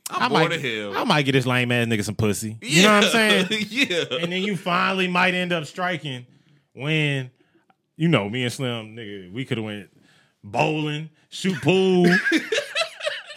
[0.09, 0.99] I'm I bored might.
[0.99, 2.57] I might get this lame ass nigga some pussy.
[2.61, 3.47] You know what I'm saying?
[3.69, 4.05] yeah.
[4.19, 6.25] and then you finally might end up striking
[6.73, 7.29] when
[7.95, 9.89] you know me and Slim nigga we could have went
[10.43, 12.07] bowling, shoot pool,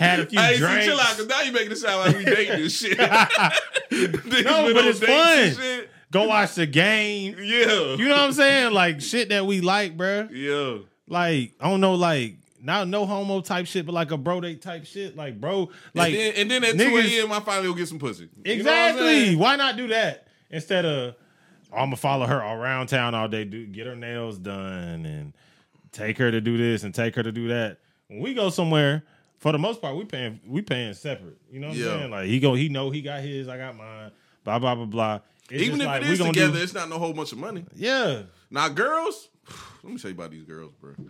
[0.03, 0.84] had a few Hey, see, drinks.
[0.86, 2.98] chill out, because now you making it sound like we dating this shit.
[4.44, 5.84] No, but it's fun.
[6.11, 7.36] Go watch the game.
[7.38, 7.94] Yeah.
[7.94, 8.72] You know what I'm saying?
[8.74, 10.28] Like shit that we like, bruh.
[10.32, 10.84] Yeah.
[11.07, 14.61] Like I don't know, like not no homo type shit, but like a bro date
[14.62, 15.16] type shit.
[15.16, 17.88] Like bro, like and, then, and then at niggas- 2 a.m., I finally go get
[17.88, 18.28] some pussy.
[18.44, 19.36] You know Exactly.
[19.36, 21.14] Why not do that instead of
[21.72, 25.32] oh, I'm gonna follow her around town all day, do get her nails done and
[25.92, 27.78] take her to do this and take her to do that.
[28.09, 29.03] When we go somewhere,
[29.43, 31.36] for the most part, we paying we paying separate.
[31.51, 31.86] You know what Yeah.
[31.93, 32.11] I'm saying?
[32.12, 34.12] Like he go, he know he got his, I got mine.
[34.45, 35.20] Blah blah blah blah.
[35.51, 37.32] It's Even if like, it we is gonna together, do- it's not no whole bunch
[37.32, 37.64] of money.
[37.74, 38.22] yeah.
[38.51, 39.28] Now, girls,
[39.82, 40.95] let me tell you about these girls, bro.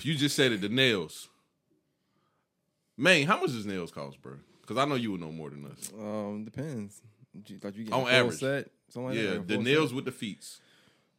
[0.00, 1.28] You just said it, the nails.
[2.96, 4.34] Man, how much does nails cost, bro?
[4.62, 5.92] Because I know you would know more than us.
[5.98, 7.02] Um, depends.
[7.48, 8.38] You- Like you get On a full average.
[8.38, 9.96] set, something like that, yeah, like the nails set.
[9.96, 10.46] with the feet.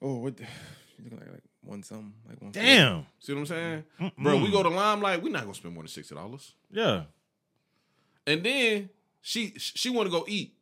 [0.01, 0.38] Oh, what?
[0.38, 0.43] The,
[0.97, 2.51] you looking like like one something, like one.
[2.51, 3.05] Damn.
[3.20, 3.84] See what I'm saying?
[4.18, 4.43] Bro, Mm.
[4.43, 6.53] we go to Limelight, we're not gonna spend more than sixty dollars.
[6.72, 7.03] Yeah.
[8.28, 8.89] And then
[9.22, 10.55] she she want to go eat,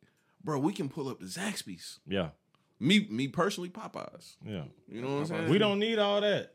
[0.43, 0.59] bro.
[0.59, 1.99] We can pull up the Zaxby's.
[2.07, 2.29] Yeah.
[2.79, 4.35] Me me personally, Popeyes.
[4.45, 4.63] Yeah.
[4.89, 5.49] You know what I'm saying?
[5.49, 6.53] We don't need all that.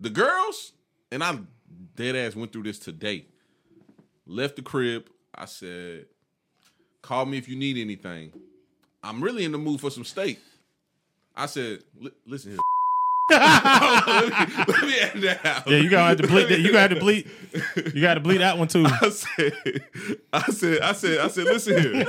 [0.00, 0.72] The girls
[1.10, 1.38] and I
[1.94, 3.26] dead ass went through this today.
[4.26, 5.08] Left the crib.
[5.34, 6.06] I said,
[7.02, 8.32] "Call me if you need anything."
[9.02, 10.38] I'm really in the mood for some steak.
[11.34, 11.82] I said,
[12.26, 12.58] "Listen here."
[13.30, 15.68] let, me, let me add that out.
[15.68, 16.60] Yeah, you gotta have to bleed that.
[16.60, 17.30] You gotta have to bleed.
[17.94, 18.86] You gotta bleed that one too.
[18.86, 19.84] I said,
[20.32, 22.04] I said, I said, I said, listen here.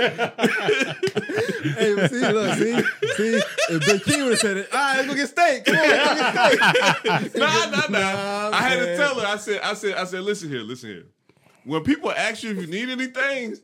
[1.76, 2.82] Hey, see, look, see,
[3.16, 3.42] see.
[3.70, 5.66] If Big King would have said it, all right, let's go get steak.
[5.66, 7.36] Come on, let's go get steak.
[7.36, 8.00] nah, nah, nah.
[8.00, 9.28] Nah, I had to tell her.
[9.28, 11.06] I said, I said, I said, listen here, listen here.
[11.66, 13.56] When people ask you if you need anything,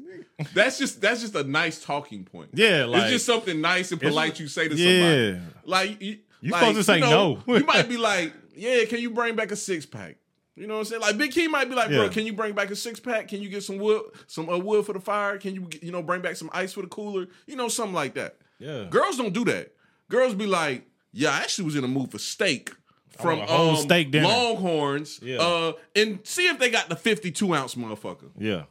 [0.54, 2.50] that's just that's just a nice talking point.
[2.54, 4.98] Yeah, like it's just something nice and polite you say to somebody.
[5.00, 5.32] yeah.
[5.32, 5.52] somebody.
[5.66, 7.56] Like you, You like, supposed to say know, no.
[7.58, 10.18] you might be like, yeah, can you bring back a six pack?
[10.56, 11.02] You know what I'm saying?
[11.02, 12.10] Like Big Key might be like, bro, Yeah.
[12.10, 13.28] can you bring back a six pack?
[13.28, 15.38] Can you get some wood, some uh, wood for the fire?
[15.38, 17.28] Can you, you know, bring back some ice for the cooler?
[17.46, 18.38] You know, something like that.
[18.60, 18.86] Yeah.
[18.90, 19.74] Girls don't do that.
[20.10, 22.72] Girls be like, yeah, I actually was in a mood for steak
[23.10, 24.28] from um, steak dinner.
[24.28, 25.20] Longhorns.
[25.22, 25.38] Yeah.
[25.40, 28.30] Uh, and see if they got the 52 ounce motherfucker.
[28.38, 28.64] Yeah.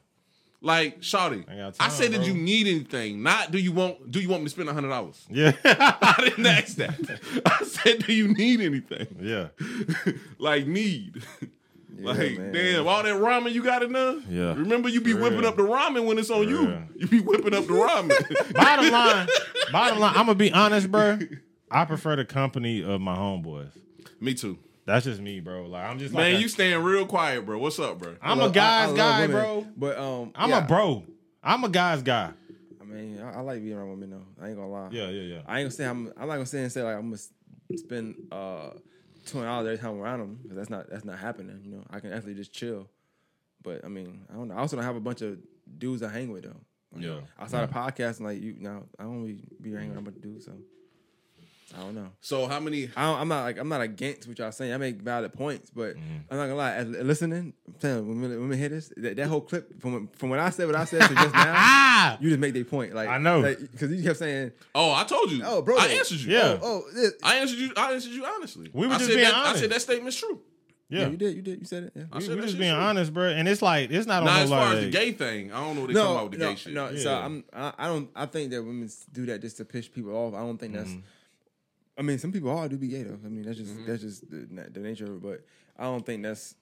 [0.65, 3.23] Like, Shawty, I I time, said, did you need anything?
[3.23, 5.23] Not do you want do you want me to spend hundred dollars?
[5.31, 5.53] Yeah.
[5.65, 6.99] I didn't ask that.
[7.47, 9.07] I said, do you need anything?
[9.21, 9.49] yeah.
[10.39, 11.23] like need.
[11.99, 12.53] like, man.
[12.53, 14.21] damn, all that ramen you got in there?
[14.31, 14.55] Yeah.
[14.55, 15.49] Remember you be For whipping real.
[15.49, 16.67] up the ramen when it's on you.
[16.67, 16.83] real.
[16.97, 18.53] You be whipping up the ramen.
[18.55, 19.29] Bottom line,
[19.71, 21.19] bottom line, I'm gonna be honest, bro.
[21.71, 23.71] I prefer the company of my homeboys.
[24.19, 24.59] me too.
[24.87, 25.67] That's just me, bro.
[25.67, 27.59] Like I'm just like Man, a- you staying real quiet, bro.
[27.59, 28.17] What's up, bro?
[28.21, 29.67] I'm I a love- guy's I- I guy, women, bro.
[29.77, 31.05] But um, I'm yeah, a bro.
[31.43, 32.33] I'm a guy's guy.
[32.81, 34.45] I mean, I, I like being around women though.
[34.45, 34.89] I ain't gonna lie.
[34.93, 35.41] Yeah, yeah, yeah.
[35.47, 36.13] I ain't gonna say I'm.
[36.17, 38.71] I'm not gonna say and say like I'm gonna spend uh
[39.27, 41.61] twenty dollars every time I'm around them because that's not that's not happening.
[41.65, 42.89] You know, I can actually just chill.
[43.63, 44.55] But I mean, I don't know.
[44.55, 45.39] I also don't have a bunch of
[45.79, 46.61] dudes I hang with though.
[46.95, 47.21] Like, Yeah.
[47.41, 50.45] Outside of podcasting, like you now, I don't really be hanging around with dudes.
[50.45, 50.53] So
[51.77, 52.09] I don't know.
[52.21, 54.73] So how many I don't, I'm not like I'm not against what y'all saying.
[54.73, 55.97] I make valid points, but
[56.31, 56.73] I'm not gonna lie.
[56.75, 59.81] As, listening, I'm telling you, when women, when women hear this, that, that whole clip
[59.81, 62.65] from from when I said what I said to just now, you just make their
[62.65, 62.95] point.
[62.95, 63.43] Like I know.
[63.43, 65.43] because you kept saying, Oh, I told you.
[65.45, 66.33] Oh, bro, I answered you.
[66.37, 66.59] Yeah.
[66.63, 67.73] "Oh, this, I answered you.
[67.77, 68.71] I answered you honestly.
[68.73, 70.41] We were I just said being that, I said that statement's true.
[70.91, 71.01] yeah.
[71.01, 71.09] yeah.
[71.09, 72.03] you did, you did, you said it." Yeah.
[72.13, 72.83] I We, said we that just being true.
[72.83, 73.29] honest, bro.
[73.31, 75.61] And it's like it's not on Now, no as far as the gay thing, I
[75.61, 76.73] don't know what they talking No, about with the no, gay shit.
[76.75, 76.97] no.
[76.97, 80.13] So I'm, I, I don't, I think that women do that just to piss people
[80.15, 80.35] off.
[80.35, 80.91] I don't think that's.
[80.91, 81.01] Mm-hmm.
[81.97, 83.19] I mean, some people are do be gay though.
[83.25, 83.87] I mean, that's just Mm-hmm.
[83.87, 85.23] that's just the, the nature of it.
[85.23, 85.45] But
[85.79, 86.55] I don't think that's,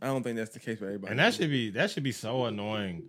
[0.00, 1.10] I don't think that's the case for everybody.
[1.10, 3.02] And that should be that should be so annoying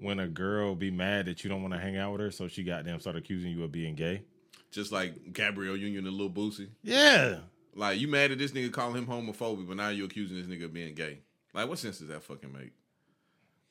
[0.00, 2.48] when a girl be mad that you don't want to hang out with her, so
[2.48, 4.22] she goddamn start accusing you of being gay.
[4.70, 6.68] Just like Gabrielle Union and Lil Boosie.
[6.82, 7.38] Yeah.
[7.74, 10.64] Like you mad at this nigga calling him homophobic, but now you're accusing this nigga
[10.66, 11.18] of being gay.
[11.54, 12.72] Like what sense does that fucking make?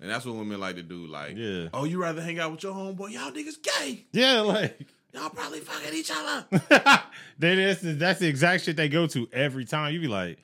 [0.01, 1.08] And that's what women like to do.
[1.08, 1.70] Like, Yeah.
[1.74, 3.12] oh, you rather hang out with your homeboy?
[3.12, 4.06] Y'all niggas gay.
[4.12, 6.45] Yeah, like Y'all probably fucking each other.
[7.39, 9.93] that is that's the exact shit they go to every time.
[9.93, 10.39] You be like,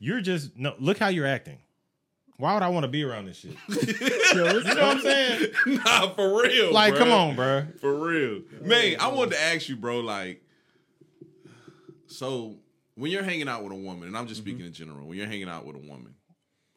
[0.00, 1.58] you're just no look how you're acting.
[2.36, 3.56] Why would I want to be around this shit?
[3.68, 5.46] you know what I'm saying?
[5.66, 6.72] nah, for real.
[6.72, 6.98] Like, bruh.
[6.98, 7.66] come on, bro.
[7.80, 8.42] For real.
[8.60, 10.40] Man, I wanted to ask you, bro, like,
[12.06, 12.56] so
[12.94, 14.50] when you're hanging out with a woman, and I'm just mm-hmm.
[14.50, 16.14] speaking in general, when you're hanging out with a woman,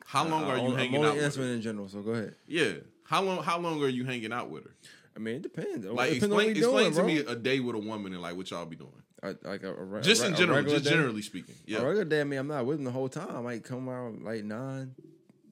[0.06, 1.54] how long I- are you I'm hanging only out with answering her?
[1.54, 2.36] in general, so go ahead.
[2.48, 2.74] Yeah.
[3.04, 4.72] How long how long are you hanging out with her?
[5.16, 5.86] I mean, it depends.
[5.86, 7.06] Like it depends on explain what explain doing, to bro.
[7.08, 8.92] me a day with a woman and like what y'all be doing.
[9.24, 10.90] A- like a, a re- Just a in re- a general, just day?
[10.90, 11.56] generally speaking.
[11.68, 11.78] A Yeah.
[11.84, 13.36] regular day, I mean, I'm not with them the whole time.
[13.36, 14.96] I might come around like nine,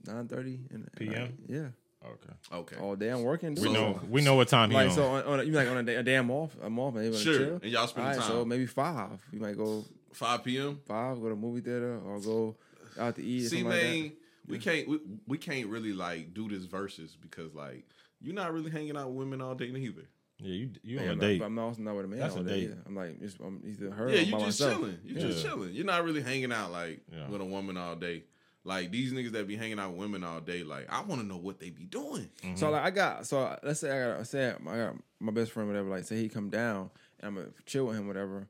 [0.08, 0.60] nine thirty
[0.98, 1.38] PM?
[1.48, 1.68] Yeah,
[2.04, 2.34] Okay.
[2.54, 2.76] Okay.
[2.78, 3.56] all day I'm working.
[3.56, 4.96] We so- know we know what time he Like on.
[4.96, 6.56] so, on, on a, you like on a, day, a day I'm off.
[6.62, 6.94] I'm off.
[6.96, 7.38] Maybe Sure.
[7.38, 7.54] Chill.
[7.62, 8.30] And y'all spend All right, time.
[8.32, 9.22] So maybe five.
[9.32, 9.84] We might go
[10.14, 10.80] Five PM.
[10.88, 11.20] five.
[11.22, 12.56] Go to a movie theater or go
[13.00, 13.46] out to eat.
[13.46, 13.88] or See, something like that.
[13.88, 14.12] man,
[14.48, 17.86] we can't we, we can't really like do this versus because like
[18.22, 20.04] you're not really hanging out with women all day neither.
[20.40, 21.40] yeah, you you Yeah, on a I'm, date.
[21.40, 22.50] Not, I'm also not with a man That's all a day.
[22.62, 22.64] date.
[22.66, 22.78] either.
[22.86, 24.80] I'm like, just, I'm either her Yeah, you by just myself.
[24.80, 24.98] chilling.
[25.04, 25.74] You just chilling.
[25.74, 27.28] You're not really hanging out like Yeah.
[27.30, 28.24] with a woman all day.
[28.66, 31.28] Like these niggas that be hanging out with women all day, like I want to
[31.28, 32.30] know what they be doing.
[32.56, 35.52] So like I got so let's say I got I say I got my best
[35.52, 36.90] friend whatever like say he come down
[37.20, 38.48] and I'm gonna chill with him whatever.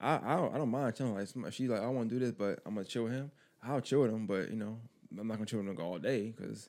[0.00, 2.32] I I don't, I don't mind chilling like she's like I want to do this
[2.32, 3.30] but I'm gonna chill with him.
[3.62, 4.78] I'll chill with him but you know
[5.18, 6.68] I'm not gonna chill with him all day because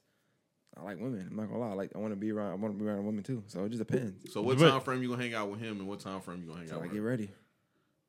[0.77, 1.27] I like women.
[1.29, 1.69] I'm not gonna lie.
[1.69, 2.51] I like I want to be around.
[2.51, 3.43] I want to be around women too.
[3.47, 4.31] So it just depends.
[4.31, 6.41] So what But- time frame you gonna hang out with him, and what time frame
[6.41, 7.03] you gonna hang Till out I with get her?
[7.07, 7.29] ready.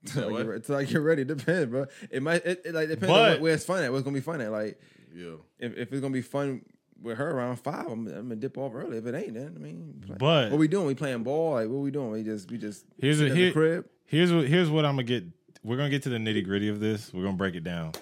[0.07, 0.39] said Till I what?
[0.39, 0.61] get ready.
[0.63, 1.25] Till I get ready.
[1.37, 1.87] Depends, bro.
[2.11, 2.45] It might.
[2.47, 3.93] It, it like depends on But- what, where it's fun at.
[3.93, 4.51] What's gonna be fun at?
[4.53, 4.81] Like
[5.15, 5.35] Yeah.
[5.59, 6.63] if, if it's gonna be fun
[7.03, 8.97] with her around five, I'm, I'm gonna dip off early.
[8.99, 10.87] If it ain't, then I mean, like, But- what we doing?
[10.87, 11.53] We playing ball?
[11.55, 12.11] Like what we doing?
[12.13, 13.87] We just we just Here's a sit at the crib.
[14.07, 15.25] here's what here's what I'm gonna get.
[15.63, 17.13] We're gonna get to the nitty gritty of this.
[17.13, 17.93] We're gonna break it down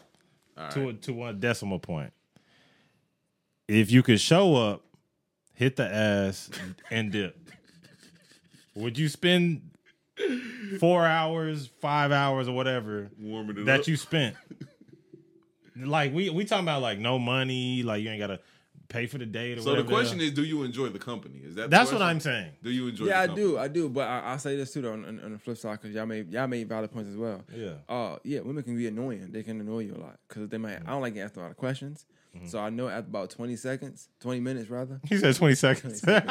[0.57, 0.73] All right.
[0.73, 2.13] to a, to one decimal point.
[3.69, 4.83] If you could show up,
[5.55, 6.51] hit the ass,
[6.91, 7.37] and dip,
[8.75, 9.71] would you spend
[10.79, 13.87] four hours, five hours, or whatever Warming it that up.
[13.89, 14.37] you spent?
[15.77, 18.41] Like we we talking about like no money, like you ain't gotta
[18.89, 19.89] pay for the date or So the whatever.
[19.89, 21.39] question is, do you enjoy the company?
[21.43, 22.03] Is that the that's what?
[22.03, 22.51] I'm saying.
[22.63, 23.07] Do you enjoy?
[23.07, 23.47] Yeah, I the company?
[23.47, 23.89] do, I do.
[23.89, 26.05] But I, I say this too though, on, on, on the flip side because y'all
[26.05, 27.43] made y'all made valid points as well.
[27.55, 27.71] Yeah.
[27.89, 29.29] Uh, yeah, women can be annoying.
[29.33, 30.77] They can annoy you a lot because they might.
[30.85, 32.05] I don't like getting asked a lot of questions.
[32.37, 32.47] Mm-hmm.
[32.47, 35.01] So I know after about twenty seconds, twenty minutes rather.
[35.07, 36.03] He said 20 seconds.
[36.07, 36.23] nah,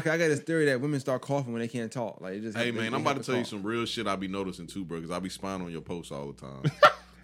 [0.00, 2.20] 'cause I got this theory that women start coughing when they can't talk.
[2.20, 2.56] Like it just.
[2.56, 4.98] Hey man, I'm about to tell you some real shit I be noticing too, bro.
[4.98, 6.62] Because I be spying on your posts all the time.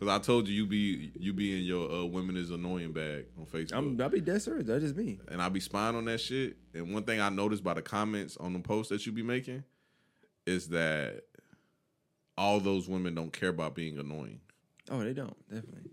[0.01, 3.27] Because I told you you be you be in your uh, women is annoying bag
[3.39, 4.01] on Facebook, I'm.
[4.01, 4.67] I be dead serious.
[4.67, 5.21] That's just me.
[5.31, 6.57] and I be spying on that shit.
[6.75, 9.63] And one thing I noticed by the comments on the posts that you be making
[10.49, 11.23] is that
[12.37, 14.41] all those women don't care about being annoying,
[14.91, 15.91] Oh, they don't definitely.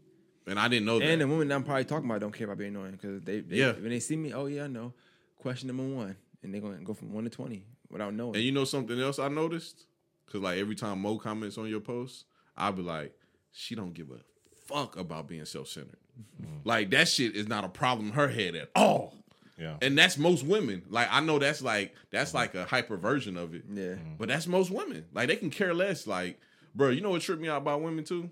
[0.51, 1.05] And I didn't know that.
[1.09, 3.39] And the women that I'm probably talking about don't care about being annoying because they,
[3.39, 3.71] they Yeah.
[3.73, 4.93] when they see me, oh yeah, I know.
[5.39, 8.35] Question number one, and they're gonna go from one to twenty without knowing.
[8.35, 9.85] And you know something else I noticed?
[10.31, 12.25] Cause like every time Mo comments on your post,
[12.55, 13.13] I'll be like,
[13.51, 14.19] she don't give a
[14.67, 15.97] fuck about being self-centered.
[16.41, 16.57] Mm-hmm.
[16.63, 19.15] Like that shit is not a problem in her head at all.
[19.57, 19.75] yeah.
[19.81, 20.83] And that's most women.
[20.89, 23.63] Like I know that's like that's like a hyper version of it.
[23.69, 24.13] yeah, mm-hmm.
[24.19, 25.05] But that's most women.
[25.13, 26.05] Like they can care less.
[26.07, 26.39] Like,
[26.75, 28.29] bro, you know what tripped me out about women too?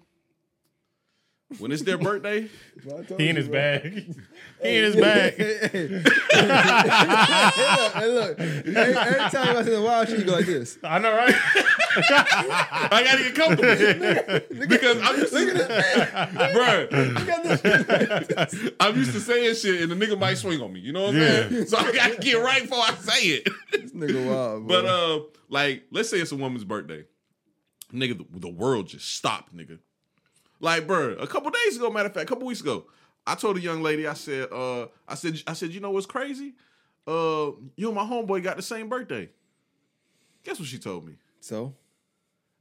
[1.58, 2.48] When it's their birthday,
[3.18, 4.16] He in his bag.
[4.62, 5.34] he in his bag.
[5.34, 6.04] hey,
[8.08, 10.78] look, every, every time I see the wild shit, you go like this.
[10.84, 11.34] I know, right?
[12.92, 13.76] I gotta get comfortable
[14.60, 16.88] because I'm used to, bro.
[18.80, 20.80] I'm used to saying shit, and the nigga might swing on me.
[20.82, 21.50] You know what I'm Yeah.
[21.50, 21.66] saying?
[21.68, 23.50] So I gotta get right before I say it.
[23.72, 24.82] This nigga wild, bro.
[24.82, 25.20] But uh,
[25.50, 27.06] like, let's say it's a woman's birthday,
[27.94, 29.80] nigga, the, the world just stopped, nigga.
[30.60, 32.86] Like, bro, a couple days ago, matter of fact, a couple weeks ago,
[33.26, 36.06] I told a young lady, I said, uh, I said, I said, you know what's
[36.06, 36.54] crazy?
[37.08, 39.30] Uh, you and my homeboy got the same birthday.
[40.44, 41.14] Guess what she told me?
[41.40, 41.74] so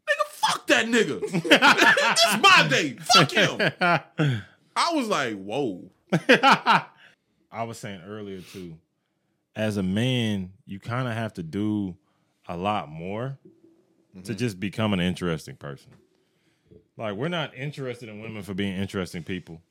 [0.09, 1.21] Nigga, fuck that nigga.
[1.31, 2.97] this is my day.
[3.15, 3.73] Fuck him.
[4.77, 5.91] I was like, whoa.
[7.51, 8.79] I was saying earlier too,
[9.57, 11.97] as a man, you kind of have to do
[12.47, 13.39] a lot more
[14.25, 15.91] to just become an interesting person.
[16.99, 19.63] Like we're not interested in women for being interesting people.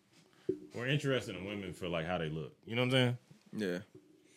[0.74, 2.54] We're interested in women for like how they look.
[2.66, 3.18] You know what I'm saying?
[3.58, 3.78] yeah,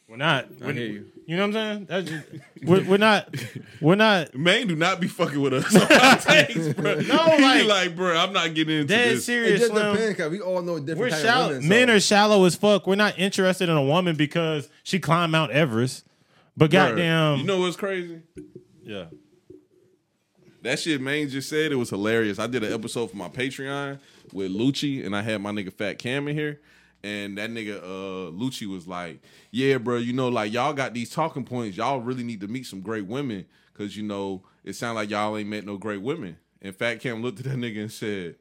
[0.09, 0.47] We're not.
[0.61, 1.07] We're, hear you.
[1.27, 1.87] You know what I'm saying?
[1.89, 2.27] That's just,
[2.65, 3.33] we're, we're not.
[3.81, 4.35] We're not.
[4.35, 6.95] Man, do not be fucking with us on our bro.
[7.03, 9.19] No, He like- like, bro, I'm not getting into Dead this.
[9.21, 9.61] it serious.
[9.61, 9.93] just Slim.
[9.93, 10.99] depends because we all know different.
[10.99, 11.45] We're kind shallow.
[11.51, 12.87] Of women, Men are shallow as fuck.
[12.89, 16.05] We're not interested in a woman because she climbed Mount Everest.
[16.57, 18.23] But Bruh, goddamn, You know what's crazy?
[18.83, 19.05] yeah.
[20.63, 22.39] That shit Maine just said it was hilarious.
[22.39, 23.99] I did an episode for my Patreon
[24.33, 26.61] with Lucci, and I had my nigga Fat Cam in here.
[27.03, 31.11] And that nigga uh Lucci was like, Yeah, bro, you know, like y'all got these
[31.11, 31.77] talking points.
[31.77, 33.47] Y'all really need to meet some great women.
[33.73, 36.37] Cause you know, it sounds like y'all ain't met no great women.
[36.61, 38.37] And Fat Cam looked at that nigga and said,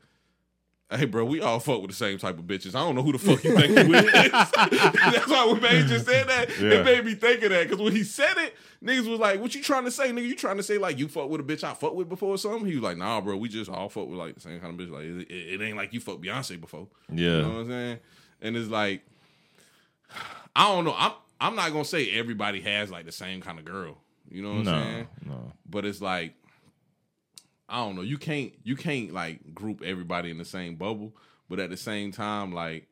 [0.92, 2.70] Hey, bro, we all fuck with the same type of bitches.
[2.74, 4.32] I don't know who the fuck you think you is.
[4.32, 6.80] That's why when man just said that, Yeah.
[6.80, 7.70] it made me think of that.
[7.70, 10.28] Because when he said it, niggas was like, "What you trying to say, nigga?
[10.28, 12.38] You trying to say like you fuck with a bitch I fuck with before or
[12.40, 14.80] something?" He was like, "Nah, bro, we just all fuck with like the same kind
[14.80, 14.92] of bitch.
[14.92, 16.88] Like it, it, it ain't like you fuck Beyonce before.
[17.14, 17.16] Yeah.
[17.36, 18.00] You know what I'm saying?
[18.42, 19.04] And it's like,
[20.56, 20.96] I don't know.
[20.98, 23.98] I'm I'm not gonna say everybody has like the same kind of girl.
[24.30, 25.08] You know what I'm no, saying?
[25.28, 25.52] no.
[25.70, 26.34] but it's like
[27.70, 28.02] I don't know.
[28.02, 31.14] You can't you can't like group everybody in the same bubble,
[31.50, 32.88] but at the same time, like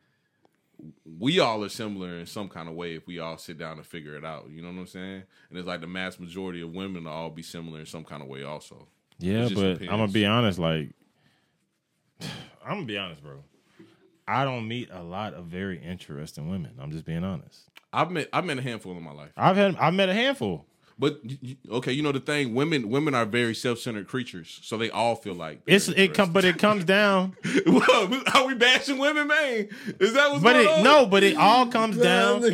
[1.19, 3.85] we all are similar in some kind of way if we all sit down and
[3.85, 4.49] figure it out.
[4.49, 5.23] You know what I'm saying?
[5.49, 8.21] And it's like the mass majority of women will all be similar in some kind
[8.21, 8.87] of way also.
[9.19, 9.81] Yeah, but depends.
[9.91, 10.59] I'm gonna be honest.
[10.59, 10.91] Like,
[12.63, 13.43] I'm gonna be honest, bro.
[14.27, 16.73] I don't meet a lot of very interesting women.
[16.79, 17.69] I'm just being honest.
[17.93, 19.31] I've met I've met a handful in my life.
[19.37, 20.65] I've had I've met a handful.
[20.99, 24.77] But y- y- okay, you know the thing, women women are very self-centered creatures, so
[24.79, 27.35] they all feel like It's they're it come, but it comes down.
[27.67, 29.69] What, are we bashing women, man?
[29.99, 30.83] Is that what's But going it on?
[30.83, 32.43] no, but it all comes down.
[32.45, 32.49] I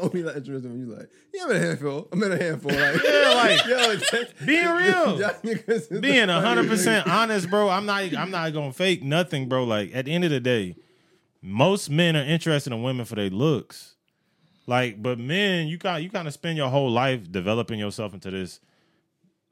[0.00, 2.08] don't be like interested when you like, yeah, I'm in a handful.
[2.12, 2.70] I'm in a handful.
[2.76, 5.20] Like, Yeah, like, yo, that- being real.
[5.20, 7.68] y'all niggas is the being funniest hundred percent honest, bro.
[7.68, 8.02] I'm not.
[8.16, 9.64] I'm not gonna fake nothing, bro.
[9.64, 10.76] Like at the end of the day,
[11.42, 13.95] most men are interested in women for their looks.
[14.66, 18.30] Like, but men, you got you kind of spend your whole life developing yourself into
[18.30, 18.60] this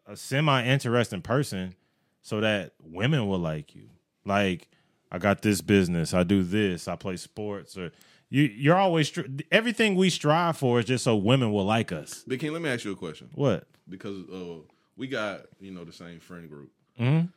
[0.07, 1.75] a semi interesting person,
[2.23, 3.89] so that women will like you.
[4.25, 4.69] Like,
[5.13, 6.13] I got this business.
[6.15, 6.89] I do this.
[6.89, 7.77] I play sports.
[7.79, 7.93] Or
[8.29, 9.13] you, you're always
[9.53, 12.25] everything we strive for is just so women will like us.
[12.27, 13.31] Big King, let me ask you a question.
[13.35, 13.67] What?
[13.89, 14.63] because uh,
[14.97, 16.71] we got you know the same friend group.
[16.99, 17.29] Mhm.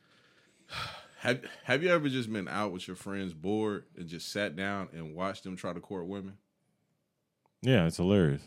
[1.20, 4.88] Have Have you ever just been out with your friends, bored, and just sat down
[4.92, 6.34] and watched them try to court women?
[7.62, 8.42] Yeah, it's hilarious.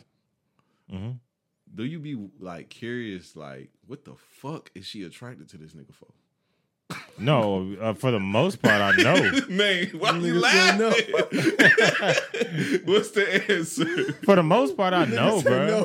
[1.74, 5.94] Do you be like curious, like what the fuck is she attracted to this nigga
[5.94, 6.08] for?
[7.18, 9.14] No, uh, for the most part, I know.
[9.48, 12.82] Man, why you Niggas say laughing?
[12.84, 14.12] What's the answer?
[14.24, 15.66] For the most part, I know, bro.
[15.66, 15.84] no.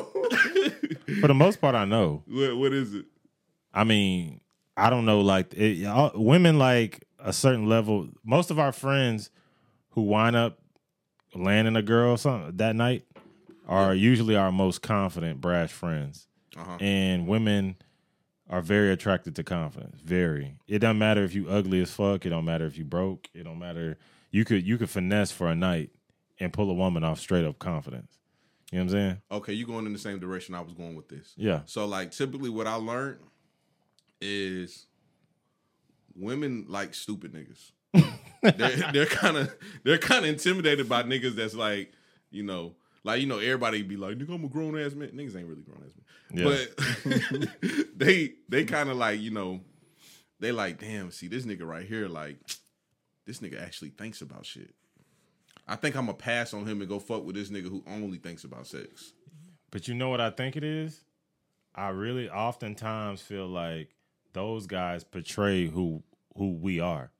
[1.20, 2.22] For the most part, I know.
[2.26, 3.06] What What is it?
[3.72, 4.40] I mean,
[4.76, 5.20] I don't know.
[5.22, 8.08] Like it, all- women, like a certain level.
[8.24, 9.30] Most of our friends
[9.90, 10.58] who wind up
[11.34, 13.04] landing a girl something that night
[13.68, 16.26] are usually our most confident, brash friends.
[16.56, 16.78] Uh-huh.
[16.80, 17.76] And women
[18.48, 20.00] are very attracted to confidence.
[20.02, 20.54] Very.
[20.66, 22.24] It doesn't matter if you ugly as fuck.
[22.24, 23.28] It don't matter if you broke.
[23.34, 23.98] It don't matter.
[24.30, 25.90] You could you could finesse for a night
[26.40, 28.18] and pull a woman off straight up confidence.
[28.72, 29.22] You know what I'm saying?
[29.30, 31.32] Okay, you going in the same direction I was going with this.
[31.36, 31.60] Yeah.
[31.66, 33.20] So like typically what I learned
[34.20, 34.86] is
[36.16, 37.72] women like stupid niggas.
[38.56, 39.54] they're they're kind of
[39.84, 41.92] they're kind of intimidated by niggas that's like
[42.30, 42.74] you know
[43.04, 45.62] like you know everybody be like nigga I'm a grown ass man niggas ain't really
[45.62, 47.46] grown ass man Yeah.
[47.64, 49.60] but they they kind of like you know
[50.40, 52.38] they like damn see this nigga right here like
[53.26, 54.74] this nigga actually thinks about shit.
[55.66, 58.16] I think I'm gonna pass on him and go fuck with this nigga who only
[58.18, 59.12] thinks about sex.
[59.70, 61.04] But you know what I think it is?
[61.74, 63.90] I really oftentimes feel like
[64.32, 66.02] those guys portray who
[66.36, 67.10] who we are.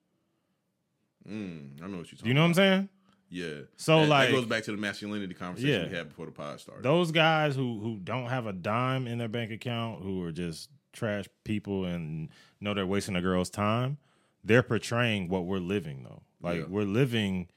[1.28, 2.28] Mm, I know what you're talking.
[2.28, 2.88] You know what I'm saying?
[3.30, 3.60] Yeah.
[3.76, 5.88] So, that, like- that goes back to the masculinity conversation Yeah.
[5.88, 6.82] we had before the pod started.
[6.82, 10.70] Those guys who who don't have a dime in their bank account, who are just
[10.92, 12.28] trash people and
[12.60, 13.98] know they're wasting a girl's time,
[14.42, 16.22] they're portraying what we're living though.
[16.40, 16.66] Like Yeah.
[16.68, 17.48] we're living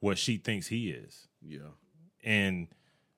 [0.00, 1.28] what she thinks he is.
[1.40, 1.60] yeah.
[2.22, 2.68] And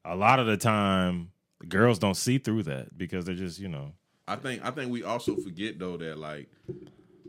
[0.05, 1.31] a lot of the time
[1.61, 3.93] the girls don't see through that because they're just, you know,
[4.29, 6.49] I think I think we also forget though that like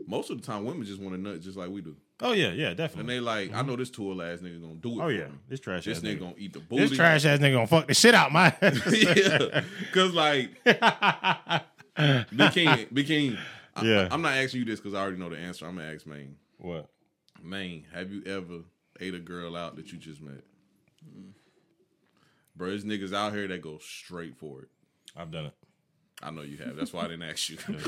[0.06, 1.96] most of the time women just want to nut just like we do.
[2.20, 3.00] Oh yeah, yeah, definitely.
[3.00, 3.68] And they like, I mm-hmm.
[3.68, 5.04] know this tool ass nigga gonna do it.
[5.04, 5.26] Oh yeah.
[5.28, 5.38] me.
[5.48, 6.20] This trash This ass nigga nigga.
[6.20, 6.88] gonna eat the booty.
[6.88, 8.92] This trash ass nigga gonna fuck the shit out my ass.
[8.92, 9.62] yeah.
[9.92, 13.38] Cause like Big King, Big King.
[13.76, 14.08] I, Yeah.
[14.10, 15.66] I'm not asking you this because I already know the answer.
[15.66, 16.36] I'm gonna ask Maine.
[16.58, 16.88] What?
[17.42, 18.62] Maine, have you ever
[19.00, 20.42] ate a girl out that you just met?
[21.08, 21.30] Mm.
[22.56, 24.68] Bro, there's niggas out here that go straight for it.
[25.16, 25.54] I've done it.
[26.22, 26.74] I know you have.
[26.76, 27.56] That's why I didn't ask you.
[27.58, 27.84] said, "I've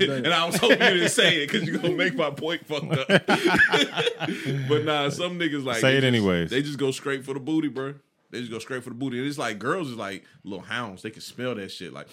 [0.00, 2.30] done it." and I was hoping you didn't say it because you're gonna make my
[2.30, 3.08] point fucked up.
[4.68, 6.50] but nah, some niggas like Say it just- anyways.
[6.50, 7.94] They just go straight for the booty, bro.
[8.30, 9.18] They just go straight for the booty.
[9.18, 11.02] And it's like girls is like little hounds.
[11.02, 11.92] They can smell that shit.
[11.92, 12.08] Like,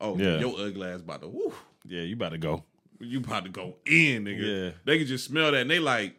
[0.00, 0.38] oh, Yeah.
[0.38, 1.52] your ugly ass about to woo.
[1.86, 2.64] Yeah, you about to go.
[3.00, 4.64] You about to go in, nigga.
[4.66, 4.70] Yeah.
[4.84, 6.14] They can just smell that and they like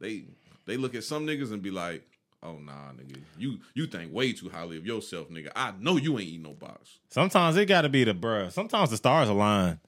[0.00, 0.24] they
[0.66, 2.02] they look at some niggas and be like,
[2.46, 3.18] oh nah, nigga.
[3.38, 5.50] You you think way too highly of yourself, nigga.
[5.56, 6.98] I know you ain't eat no box.
[7.10, 8.50] Sometimes it got to be the bruh.
[8.52, 9.80] Sometimes the stars align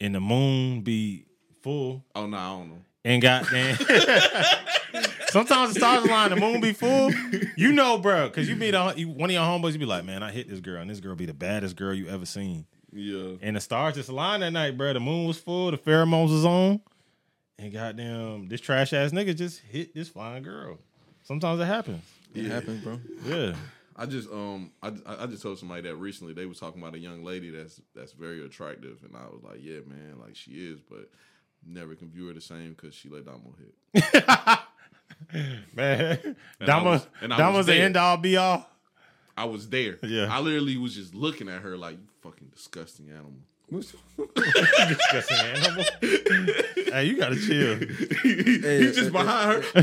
[0.00, 1.24] and the moon be
[1.62, 2.78] full Oh nah, I don't know.
[3.04, 3.76] and goddamn.
[5.28, 7.10] Sometimes the stars align, the moon be full.
[7.56, 10.04] You know, bro, because you meet a, you, one of your homeboys, you be like,
[10.04, 12.66] man, I hit this girl, and this girl be the baddest girl you ever seen.
[12.92, 13.36] Yeah.
[13.40, 14.92] And the stars just aligned that night, bro.
[14.92, 16.80] The moon was full, the pheromones was on,
[17.58, 20.78] and goddamn this trash ass nigga just hit this fine girl.
[21.22, 22.02] Sometimes it happens.
[22.34, 22.98] It happens, bro.
[23.26, 23.54] Yeah.
[23.94, 26.94] I just um I, I I just told somebody that recently they was talking about
[26.94, 30.52] a young lady that's that's very attractive and I was like yeah man like she
[30.52, 31.10] is but
[31.64, 33.54] never can view her the same because she let Damo
[33.92, 34.14] hit.
[35.74, 36.18] Man.
[36.24, 38.68] And I Dama was- and I Dama's was the end all be all.
[39.36, 39.98] I was there.
[40.02, 40.28] Yeah.
[40.30, 43.32] I literally was just looking at her like you fucking disgusting animal.
[43.80, 45.84] Disgusting animal.
[46.92, 47.76] hey, you gotta chill.
[48.22, 49.82] He's just uh, behind her.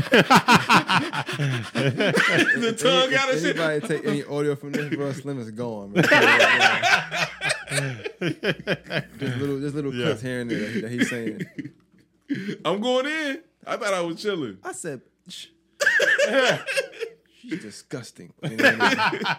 [2.60, 3.56] the tongue out and shit.
[3.58, 5.12] Anybody take any audio from this, bro?
[5.12, 6.04] Slim is gone, man.
[9.18, 10.04] just little, just little Yeah.
[10.06, 11.42] clips here and there that, he's saying.
[12.64, 13.42] I'm going in.
[13.66, 14.58] I thought I was chilling.
[14.64, 15.46] I said, Shh.
[17.40, 18.32] she's disgusting.
[18.42, 19.36] You know what I?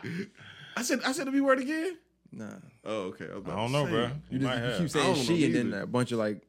[0.76, 1.98] I said I said the B word again.
[2.34, 2.48] Nah,
[2.86, 3.26] Oh okay.
[3.26, 3.92] I, I don't know, say.
[3.92, 4.02] bro.
[4.30, 6.42] you, You just, you keep saying she and then a bunch of like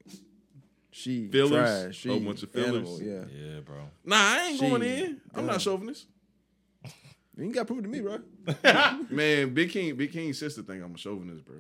[0.91, 1.51] she Fillers?
[1.85, 2.75] trash, she Oh, a bunch of fillers?
[3.01, 3.25] animal, yeah.
[3.35, 3.77] Yeah, bro.
[4.05, 5.21] Nah, I ain't going She- in.
[5.35, 5.47] I'm yeah.
[5.47, 6.07] not uh, chauvinist.
[7.35, 8.19] You ain't got to prove to me, bro.
[9.11, 11.57] Man, Big King, Big King's sister think I'm a chauvinist, bro.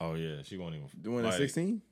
[0.00, 1.82] Oh yeah, she won't even Doing like, at sixteen.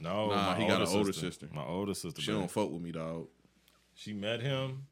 [0.00, 1.26] No, Nah, my he got older an older sister.
[1.30, 1.48] sister.
[1.54, 2.20] My older sister.
[2.20, 2.40] She bro.
[2.40, 3.28] don't fuck with me, dog.
[3.94, 4.86] She met him.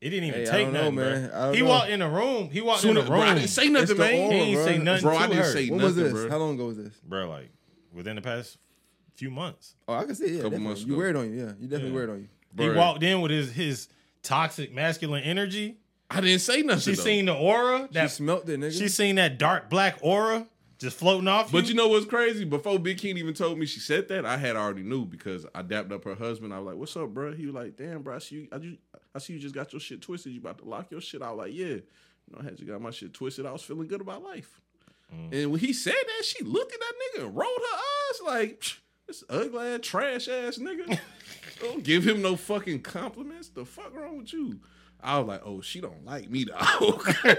[0.00, 1.30] It didn't even Hey, I take don't know, nothing, man.
[1.32, 1.68] I don't He know.
[1.68, 2.50] walked in the room.
[2.50, 3.08] He walked Soon in the room.
[3.20, 4.14] bro, I didn't say nothing, man.
[4.14, 4.64] aura, he ain't bro.
[4.64, 5.52] say nothing Bro, to I didn't her.
[5.52, 6.22] say When was nothing, this?
[6.22, 6.30] bro.
[6.30, 6.94] How long ago was this?
[7.04, 7.50] bro, like
[7.92, 8.58] within the past
[9.16, 9.74] few months.
[9.88, 10.30] Oh, I can see it.
[10.30, 10.68] Yeah, Couple definitely.
[10.68, 11.36] months You wear it on you.
[11.40, 11.94] Yeah, you definitely Yeah.
[11.94, 12.28] wear it on you.
[12.64, 13.88] He walked in with his his
[14.22, 15.78] toxic masculine energy.
[16.10, 16.80] I didn't say nothing.
[16.80, 17.02] She though.
[17.04, 17.88] seen the aura.
[17.88, 18.78] She That smelt it, nigga.
[18.78, 20.46] she seen that dark black aura
[20.78, 21.50] just floating off.
[21.52, 22.44] But you know what's crazy?
[22.44, 25.62] Before Big King even told me she said that, I had already knew because I
[25.62, 26.54] dapped up her husband.
[26.54, 28.48] I was like, "What's up, bro?" He was like, "Damn, bro, I see you.
[28.52, 28.76] I, just,
[29.18, 30.32] I see you just got your shit twisted.
[30.32, 31.36] You about to lock your shit." out.
[31.36, 31.82] like, "Yeah." You
[32.32, 33.46] know, I had just got my shit twisted.
[33.46, 34.60] I was feeling good about life.
[35.14, 35.32] Mm.
[35.32, 38.62] And when he said that, she looked at that nigga and rolled her eyes like,
[39.06, 40.98] "This ugly ass, trash ass nigga."
[41.60, 43.48] don't give him no fucking compliments.
[43.48, 44.60] The fuck wrong with you?
[45.00, 47.34] I was like, "Oh, she don't like me, dog." but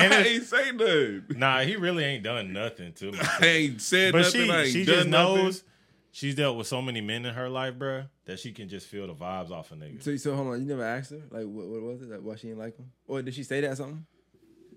[0.00, 1.24] And I ain't say nothing.
[1.36, 3.18] Nah, he really ain't done nothing to me.
[3.20, 4.64] I ain't said But nothing.
[4.64, 5.44] she she done just nothing.
[5.44, 5.62] knows
[6.12, 9.06] she's dealt with so many men in her life, bruh, that she can just feel
[9.06, 10.02] the vibes off a nigga.
[10.02, 10.60] So, so hold on.
[10.60, 12.10] You never asked her like what, what was it?
[12.10, 12.90] Like why she didn't like him?
[13.06, 14.04] Or did she say that something?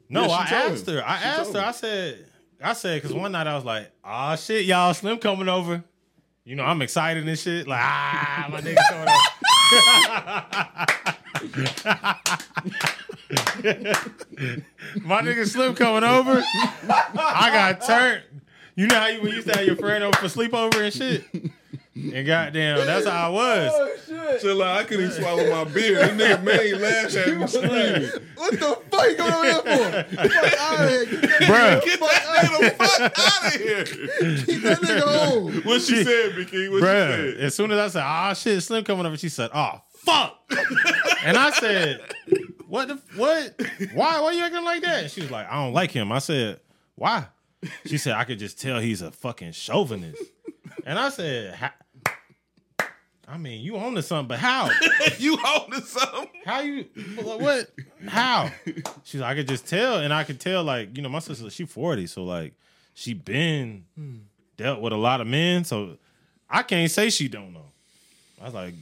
[0.10, 0.96] No, Yeah, I asked him.
[0.96, 1.04] her.
[1.06, 1.60] I She asked her.
[1.60, 1.66] him.
[1.68, 2.26] I said,
[2.62, 5.84] I said, because one night I was like, ah, shit, y'all, Slim coming over.
[6.46, 7.68] You know, I'm excited and shit.
[7.68, 9.20] Like, ah, my nigga coming over.
[15.04, 16.44] my nigga Slim coming over.
[16.90, 18.24] I got turned.
[18.76, 21.24] You know how you, used to have your friend over for sleepover and shit?
[21.96, 24.00] And goddamn, that's how I was.
[24.08, 24.42] shit!
[24.42, 26.00] So like, I couldn't even swallow my beer.
[26.00, 28.10] That nigga man laughed at me screaming.
[28.36, 30.16] What the fuck you going over there for?
[30.28, 31.06] Fuck out of here!
[31.06, 31.86] Get that, Bruh.
[31.86, 33.86] Get that nigga the fuck out of here.
[34.44, 35.54] keep that nigga home.
[35.62, 36.72] What she said, Big King?
[36.72, 37.44] What Bruh, she said?
[37.46, 40.40] as soon as I said, "Ah, shit, Slim coming over," she said, "Oh, fuck,"
[41.24, 42.02] and I said,
[42.68, 43.54] "What the what?
[43.94, 44.20] Why?
[44.20, 46.60] Why you acting like that?" And she was like, "I don't like him." I said,
[46.96, 47.28] "Why?"
[47.86, 50.22] She said, "I could just tell he's a fucking chauvinist,"
[50.86, 51.58] and I said,
[53.28, 54.70] "I mean, you own to something, but how?
[55.18, 56.30] you holding something?
[56.46, 56.86] How you?
[57.22, 57.72] What?
[58.08, 58.52] How?"
[59.04, 61.50] She's like, "I could just tell, and I could tell, like, you know, my sister,
[61.50, 62.54] she forty, so like,
[62.94, 63.86] she been
[64.58, 65.98] dealt with a lot of men, so
[66.50, 67.66] I can't say she don't know."
[68.42, 68.74] I was like,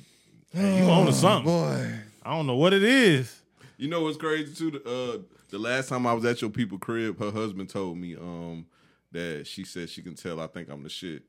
[0.54, 1.46] hey, "You own to something?
[1.52, 3.38] Boy, I don't know what it is."
[3.78, 4.82] You know what's crazy too?
[4.86, 5.18] Uh,
[5.52, 8.66] the last time I was at your people crib, her husband told me um
[9.12, 11.24] that she said she can tell I think I'm the shit.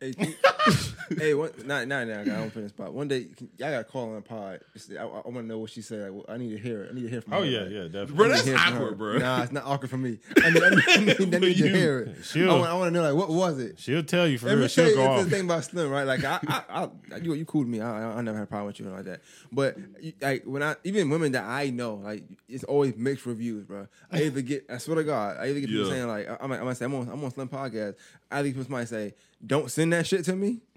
[0.00, 0.14] Hey,
[1.18, 2.20] hey, one, not not now.
[2.20, 2.92] I don't finish spot.
[2.92, 4.60] One day, can, y'all got to call on pod.
[4.74, 6.02] Just- I, I want to know what she said.
[6.02, 6.90] Like, well, I need to hear it.
[6.90, 7.44] I need to hear from Oh her.
[7.46, 8.14] yeah, like, yeah, definitely.
[8.16, 9.18] Bro, I that's awkward, bro.
[9.18, 10.18] Nah, it's not awkward for me.
[10.42, 12.24] I need, I need, I need, I need to hear it.
[12.24, 13.78] She'll- I want, I want to know like what was it.
[13.78, 14.68] She'll tell you for Let real.
[14.68, 15.24] She'll you go off.
[15.24, 16.04] the thing about Slim, right?
[16.06, 17.80] Like I, I, I you, you cool to me.
[17.80, 19.20] I, I, I never had a problem with you and like that.
[19.52, 19.76] But
[20.20, 23.86] like when I, even women that I know, like it's always mixed reviews, bro.
[24.10, 25.90] I either get, I swear to God, I either get people Yeah.
[25.92, 27.94] saying like, I'm, I'm gonna say I'm on, I'm on Slim podcast.
[28.30, 29.14] I either get somebody say,
[29.44, 30.60] don't send that shit to me.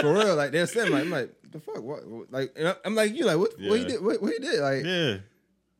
[0.00, 2.06] For real, like they're saying, like, I'm like, the fuck, what?
[2.06, 3.52] what- Like, and I- I'm like, you like, what?
[3.60, 4.02] What he did?
[4.04, 4.60] What, what he did?
[4.60, 5.16] Like, Yeah.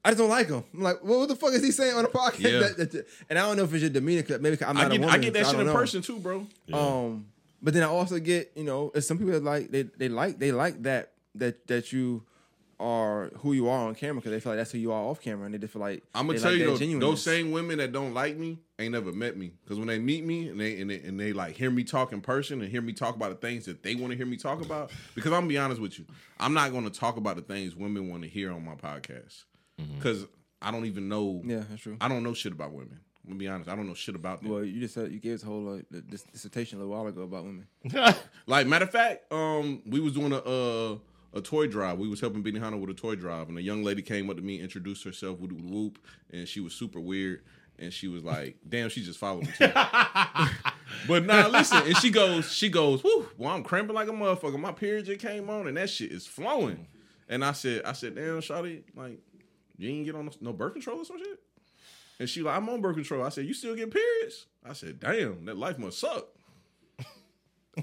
[0.07, 0.63] I just don't like him.
[0.75, 2.41] I'm like, well, what the fuck is he saying on the podcast?
[2.41, 2.59] Yeah.
[2.77, 4.23] That- that- and I don't know if it's your demeanor.
[4.23, 5.15] 'cause maybe 'cause I'm I not get a woman.
[5.15, 5.73] I get that so shit in know.
[5.75, 6.47] person too, bro.
[6.73, 7.27] Um,
[7.63, 10.39] but then I also get, you know, it's some people that like they they like
[10.39, 12.23] they like that that that you
[12.79, 15.21] are who you are on camera because they feel like that's who you are off
[15.23, 17.79] camera, and they just feel like I'm gonna tell like you though, those same women
[17.79, 20.81] that don't like me ain't never met me because when they meet me and they,
[20.81, 23.31] and they and they like hear me talk in person and hear me talk about
[23.31, 24.91] the things that they want to hear me talk about.
[25.15, 26.07] Because I'm gonna be honest with you,
[26.39, 29.45] I'm not going to talk about the things women want to hear on my podcast
[29.97, 30.27] because
[30.61, 31.43] I don't even know.
[31.45, 31.97] Yeah, that's true.
[32.01, 33.01] I don't know shit about women.
[33.25, 33.71] I'm gonna be honest.
[33.71, 34.51] I don't know shit about them.
[34.51, 37.07] Well, you just said you gave us a whole uh, dis- dissertation a little while
[37.07, 37.67] ago about women.
[38.47, 40.99] Like matter of fact, um, we was doing a uh,
[41.33, 41.99] a toy drive.
[41.99, 44.37] We was helping Benny Hanna with a toy drive, and a young lady came up
[44.37, 45.99] to me, introduced herself with whoop,
[46.31, 47.43] and she was super weird,
[47.79, 49.71] and she was like, "Damn, she just followed me." Too.
[51.09, 54.59] but nah, listen, and she goes, she goes, "Whoo, well, I'm cramping like a motherfucker.
[54.59, 56.87] My period just came on, and that shit is flowing."
[57.29, 59.19] And I said, I said, "Damn, Shotty, like,
[59.79, 61.41] you ain't get on no birth control or some shit."
[62.21, 65.01] And she like, "I'm on birth control." I said, "You still get periods?" I said,
[65.01, 66.27] "Damn, that life must suck."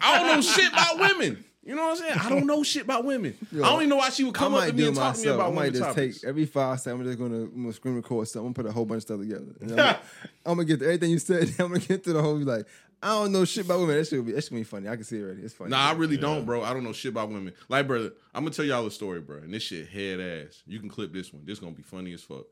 [0.01, 1.43] I don't know shit about women.
[1.63, 2.19] You know what I'm saying?
[2.19, 3.37] I don't know shit about women.
[3.53, 5.27] I don't even know why she would come up to me and talk to me
[5.27, 6.21] about I might women just topics.
[6.21, 7.01] take every five seconds.
[7.01, 8.47] I'm just gonna, I'm gonna screen record something.
[8.47, 9.45] I'm gonna put a whole bunch of stuff together.
[9.61, 9.99] I'm, gonna-
[10.45, 11.49] I'm gonna get to everything you said.
[11.59, 12.65] I'm gonna get to the whole like
[13.03, 13.95] I don't know shit about women.
[13.97, 14.87] That shit will be that gonna be funny.
[14.89, 15.41] I can see it already.
[15.43, 15.69] It's funny.
[15.71, 16.63] Nah, I really don't, bro.
[16.63, 17.53] I don't know shit about women.
[17.69, 19.37] Like, brother, I'm gonna tell y'all a story, bro.
[19.37, 20.63] And this shit head ass.
[20.65, 21.43] You can clip this one.
[21.45, 22.45] This gonna be funny as fuck,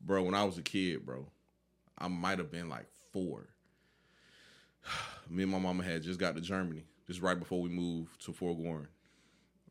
[0.00, 0.22] bro.
[0.22, 1.26] When I was a kid, bro,
[1.98, 3.48] I might have been like four.
[5.30, 6.84] Me and my mama had just got to Germany.
[7.06, 8.88] This is right before we moved to Fort Warren,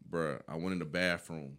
[0.10, 1.58] Bruh, I went in the bathroom.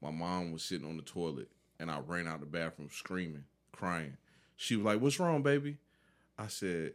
[0.00, 1.48] My mom was sitting on the toilet,
[1.80, 4.16] and I ran out the bathroom screaming, crying.
[4.56, 5.78] She was like, "What's wrong, baby?"
[6.38, 6.94] I said,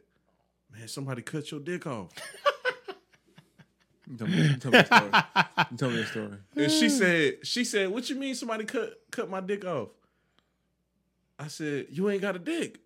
[0.71, 2.11] "Man, somebody cut your dick off."
[4.17, 5.77] Tell me, you tell me the story.
[5.77, 6.37] Tell me the story.
[6.57, 9.89] And she said, she said, what you mean somebody cut cut my dick off?
[11.39, 12.79] I said, you ain't got a dick.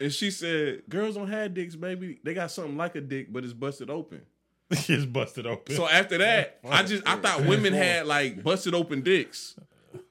[0.00, 2.18] And she said, girls don't have dicks, baby.
[2.22, 4.22] They got something like a dick, but it's busted open.
[4.70, 5.74] It's busted open.
[5.74, 9.56] So after that, I just I thought women had like busted open dicks.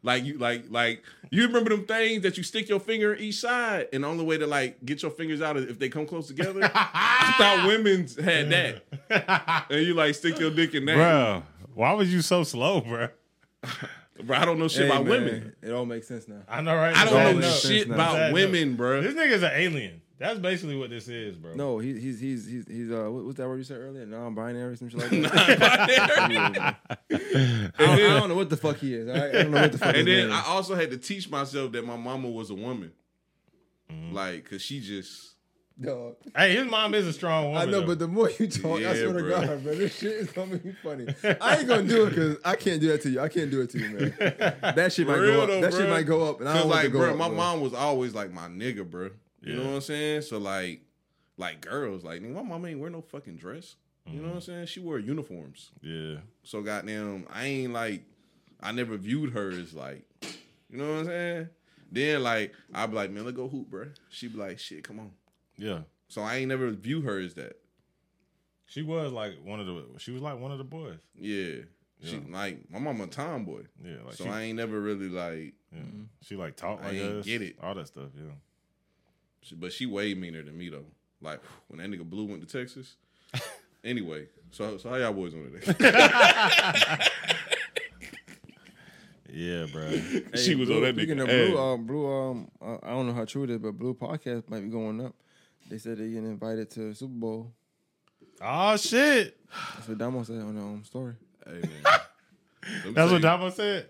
[0.01, 3.89] Like you like like you remember them things that you stick your finger each side,
[3.93, 6.27] and the only way to like get your fingers out is if they come close
[6.27, 6.61] together.
[6.73, 10.95] I thought women's had that, and you like stick your dick in that.
[10.95, 11.43] bro,
[11.75, 13.09] why was you so slow, bro?
[14.23, 15.55] Bro, I don't know shit Hey, about man, women.
[15.61, 16.41] It all makes sense now.
[16.47, 16.95] I know, right?
[16.95, 19.01] I don't adding know shit about adding women, bro.
[19.01, 20.01] This nigga's an alien.
[20.19, 21.53] That's basically what this is, bro.
[21.53, 24.03] No, he, he's he's he's he's uh what, what's that word you said earlier?
[24.07, 26.77] Non-binary, some shit like that.
[27.11, 29.07] I, don't, I don't know what the fuck he is.
[29.07, 29.95] I, I don't know what the fuck.
[29.95, 32.91] and then name I also had to teach myself that my mama was a woman,
[33.91, 34.13] Mm-hmm.
[34.15, 35.35] like, cause she just
[35.79, 36.15] Dog.
[36.35, 37.61] Hey, his mom is a strong woman.
[37.61, 37.87] I know, though.
[37.87, 39.29] but the more you talk, I Yeah, swear to.
[39.29, 41.05] God, bro, this shit is gonna be funny.
[41.39, 43.19] I ain't gonna do it because I can't do that to you.
[43.19, 44.13] I can't do it to you, man.
[44.75, 45.47] That shit might go up.
[45.49, 47.17] though, that shit might go up, and I don't like, bro, up.
[47.17, 47.37] my bro.
[47.37, 49.11] mom was always like my nigga, bro.
[49.41, 50.23] You know what I'm saying?
[50.23, 50.81] So like,
[51.37, 53.75] like girls, like my mom ain't wear no fucking dress.
[54.05, 54.21] You Mm-hmm.
[54.23, 54.65] know what I'm saying?
[54.67, 55.69] She wore uniforms.
[55.83, 56.15] yeah.
[56.43, 58.03] So goddamn, I ain't like,
[58.61, 60.05] I never viewed her as like,
[60.71, 61.49] you know what I'm saying?
[61.91, 63.87] Then like, I'd be like, man, let's go hoop, bro.
[64.09, 65.11] She'd be like, shit, come on.
[65.57, 65.79] Yeah.
[66.07, 67.57] So I ain't never view her as that.
[68.65, 70.99] She was like one of the she was like one of the boys.
[71.15, 71.63] Yeah.
[72.03, 72.19] She Yeah.
[72.29, 73.63] like my mama a tomboy.
[73.83, 75.81] Yeah, like so she, I ain't never really like yeah.
[76.21, 77.25] she like talked I like ain't us.
[77.25, 77.55] get it.
[77.61, 78.31] All that stuff, yeah.
[79.41, 80.85] she- but she way meaner than me though.
[81.21, 82.95] Like when that nigga Blue went to Texas.
[83.83, 85.73] anyway, so so how y'all boys doing today?
[89.29, 89.91] Yeah, bro.
[90.35, 91.23] she was Blue, on that Speaking nigga.
[91.23, 91.49] of ass.
[91.51, 92.51] Blue, uh, Blue, um,
[92.83, 95.13] I don't know how true it is, but Blue podcast might be going up.
[95.69, 97.53] They said they getting invited to Super Bowl.
[98.41, 99.37] oh shit.
[99.75, 101.13] That's what Damo said on their own story.
[101.45, 102.93] Hey, man.
[102.93, 103.89] That's what you, Damo said.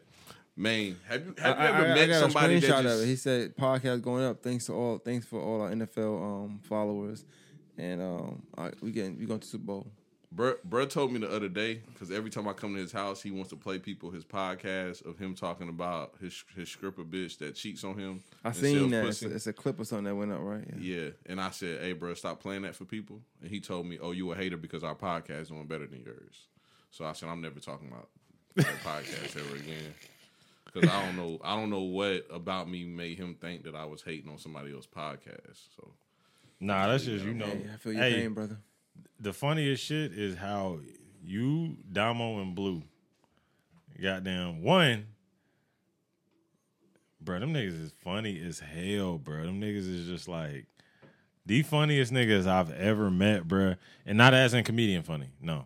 [0.56, 2.86] Man, have you I, have you ever I- I met got somebody a that just,
[2.86, 3.06] of it.
[3.06, 4.42] He said podcast going up.
[4.42, 7.26] Thanks to all, thanks for all our NFL um, followers,
[7.78, 9.88] and um, I, we getting we going to Super Bowl.
[10.36, 13.22] Bruh, bruh told me the other day because every time I come to his house,
[13.22, 17.38] he wants to play people his podcast of him talking about his his stripper bitch
[17.38, 18.22] that cheats on him.
[18.44, 19.06] I seen that.
[19.06, 20.66] It's a, it's a clip or something that went up, right?
[20.78, 24.00] Yeah, and I said, "Hey, bro, stop playing that for people." And he told me,
[24.02, 26.48] "Oh, you a hater because our podcast is doing better than yours."
[26.92, 28.10] So I said, "I'm never talking about
[28.56, 29.94] that podcast ever again."
[30.66, 33.86] Because I don't know, I don't know what about me made him think that I
[33.86, 35.74] was hating on somebody else's podcast.
[35.78, 35.94] So
[36.60, 37.46] Nah, that's just you know.
[37.46, 38.58] Hey, I feel your Hey, pain, brother.
[39.20, 40.80] The funniest shit is how
[41.24, 42.84] you, Damo, and Blue,
[44.02, 45.08] goddamn one,
[47.22, 47.40] bro.
[47.40, 49.44] Them niggas is funny as hell, bro.
[49.44, 50.66] Them niggas is just like
[51.46, 53.76] the funniest niggas I've ever met, bro.
[54.06, 55.66] And not as in comedian funny, no.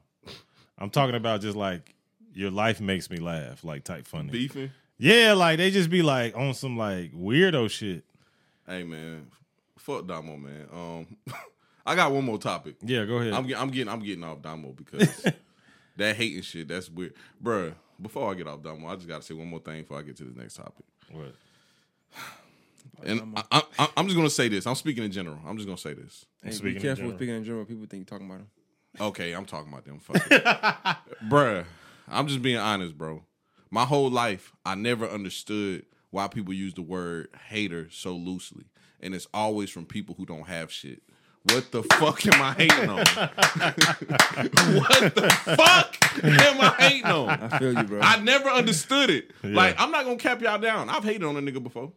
[0.78, 1.96] I'm talking about just like
[2.34, 4.32] your life makes me laugh, like type funny.
[4.32, 4.72] beefing.
[4.98, 8.04] Yeah, like they just be like on some like weirdo shit.
[8.68, 9.28] Hey, man,
[9.78, 10.68] fuck Damo, man.
[10.72, 11.18] Um,
[11.86, 12.76] I got one more topic.
[12.84, 13.34] Yeah, go ahead.
[13.34, 15.26] I'm getting, I'm getting, I'm getting off Domo because
[15.98, 16.68] that hating shit.
[16.68, 17.14] That's weird,
[17.44, 20.04] Bruh, Before I get off Domo, I just gotta say one more thing before I
[20.04, 20.86] get to the next topic.
[21.12, 21.34] what?
[23.04, 24.68] And I, I, I'm just gonna say this.
[24.68, 25.40] I'm speaking in general.
[25.48, 26.26] I'm just gonna say this.
[26.44, 27.18] Hey, speaking be in careful general.
[27.18, 27.66] speaking in general.
[27.66, 28.48] People think you're talking about them.
[29.00, 30.00] Okay, I'm talking about them.
[30.00, 30.44] Fuck it.
[31.30, 31.66] Bruh,
[32.08, 33.24] I'm just being honest, bro.
[33.72, 38.66] My whole life, I never understood why people use the word hater so loosely,
[39.00, 41.02] and it's always from people who don't have shit.
[41.44, 42.98] What the fuck am I hating on?
[44.76, 47.30] what the fuck am I hating on?
[47.30, 48.00] I feel you, bro.
[48.02, 49.32] I never understood it.
[49.44, 50.90] Like, I'm not gonna cap y'all down.
[50.90, 51.92] I've hated on a nigga before.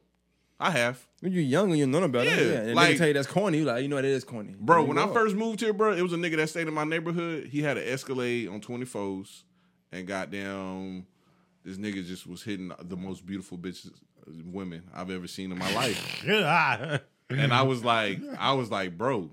[0.58, 1.04] I have.
[1.20, 2.58] when you're young and you know about Yeah, it, yeah.
[2.60, 3.58] And like- they tell you that's corny.
[3.58, 4.04] You like, you know what?
[4.04, 6.48] It is corny, Bro, when I first moved here, bro, it was a nigga that
[6.48, 7.48] stayed in my neighborhood.
[7.48, 9.42] He had an Escalade on 24s,
[9.92, 11.06] and goddamn,
[11.64, 13.90] this nigga just was hitting the most beautiful bitches,
[14.26, 16.24] women I've ever seen in my life.
[17.30, 17.38] Yeah.
[17.38, 17.68] and I mm-hmm.
[17.68, 19.30] was like, I was like, bro,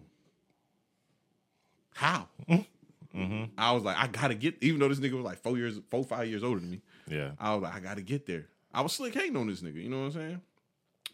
[1.93, 2.27] how?
[2.49, 3.43] Mm-hmm.
[3.57, 4.55] I was like, I gotta get.
[4.61, 7.31] Even though this nigga was like four years, four five years older than me, yeah.
[7.39, 8.47] I was like, I gotta get there.
[8.73, 9.84] I was slick hating on this nigga.
[9.84, 10.41] You know what I'm saying?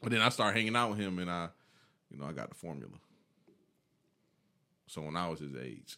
[0.03, 1.49] But then I started hanging out with him, and I,
[2.11, 2.93] you know, I got the formula.
[4.85, 5.97] So when I was his age,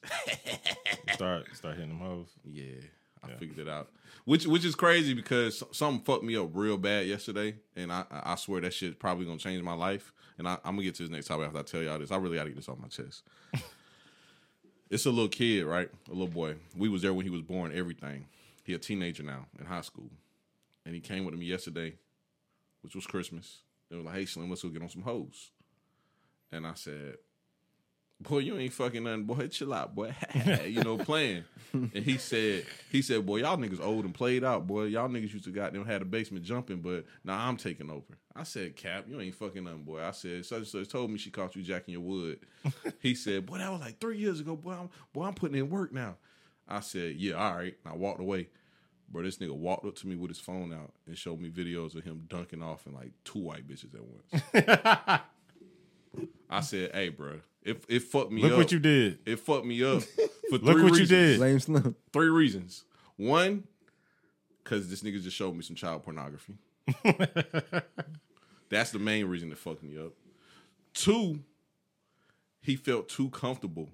[1.14, 2.30] Start start hitting them hoes.
[2.46, 2.82] yeah,
[3.24, 3.90] I figured it out.
[4.26, 8.36] Which which is crazy because something fucked me up real bad yesterday, and I I
[8.36, 10.14] swear that shit's probably gonna change my life.
[10.40, 12.12] And I, I'm gonna get to this next topic after I tell y'all this.
[12.12, 13.24] I really gotta get this off my chest.
[14.90, 15.90] it's a little kid, right?
[16.08, 16.56] A little boy.
[16.76, 17.72] We was there when he was born.
[17.76, 18.26] Everything.
[18.64, 20.10] He a teenager now in high school,
[20.86, 21.96] and he came with me yesterday,
[22.82, 23.60] which was Christmas.
[23.90, 25.52] They were like, "Hey Slim, let's go get on some hoes."
[26.52, 27.18] And I said,
[28.22, 29.48] boy, you ain't fucking nothing, boy.
[29.48, 30.14] Chill out, boy.
[30.66, 31.44] you know, playing.
[31.74, 34.86] and he said, he said, boy, y'all niggas old and played out, boy.
[34.86, 38.18] Y'all niggas used to goddamn had a basement jumping, but now I'm taking over.
[38.36, 40.02] I said, Cap, you ain't fucking nothing, boy.
[40.02, 42.40] I said, such and such told me she caught you jacking your wood.
[43.00, 44.74] he said, boy, that was like three years ago, boy.
[44.74, 46.16] I'm, boy, I'm putting in work now.
[46.68, 47.76] I said, yeah, all right.
[47.84, 48.48] And I walked away.
[49.12, 51.96] Bro, this nigga walked up to me with his phone out and showed me videos
[51.96, 55.22] of him dunking off in like two white bitches at once.
[56.50, 58.44] I said, "Hey, bro, it it fucked me up.
[58.44, 58.58] Look up.
[58.60, 59.20] what you did.
[59.26, 60.02] It fucked me up
[60.50, 61.10] for Look three what you reasons.
[61.10, 61.38] did.
[61.38, 61.96] Blame Slim.
[62.14, 62.84] Three reasons.
[63.18, 63.66] One,
[64.64, 66.56] because this nigga just showed me some child pornography.
[68.70, 70.14] That's the main reason it fucked me up.
[70.94, 71.40] Two,
[72.62, 73.90] he felt too comfortable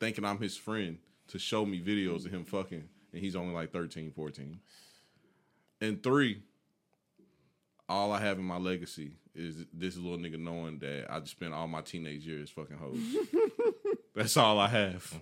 [0.00, 0.98] thinking I'm his friend
[1.28, 4.58] to show me videos of him fucking, and he's only like 13, 14.
[5.80, 6.42] And three,
[7.88, 11.54] all I have in my legacy is this little nigga knowing that I just spent
[11.54, 12.98] all my teenage years fucking hoes.
[14.14, 15.12] That's all I have.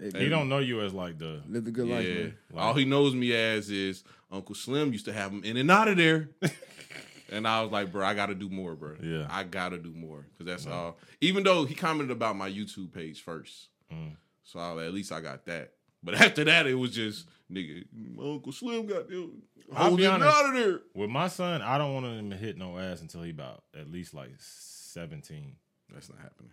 [0.00, 2.14] He don't know you as like the Live the good life, Yeah.
[2.14, 2.34] man.
[2.56, 5.88] All he knows me as is Uncle Slim used to have him in and out
[5.88, 6.30] of there.
[7.30, 8.96] and I was like, bro, I got to do more, bro.
[9.02, 9.26] Yeah.
[9.30, 10.98] I got to do more because that's all.
[11.20, 13.68] Even though he commented about my YouTube page first.
[13.92, 14.16] Mm.
[14.44, 15.72] So I, at least I got that.
[16.02, 19.42] But after that, it was just, nigga, my Uncle Slim got them.
[19.74, 20.36] I'll Hold be him honest.
[20.36, 20.80] out of there.
[20.94, 21.62] with my son.
[21.62, 25.56] I don't want him to hit no ass until he about at least like seventeen.
[25.92, 26.52] That's not happening.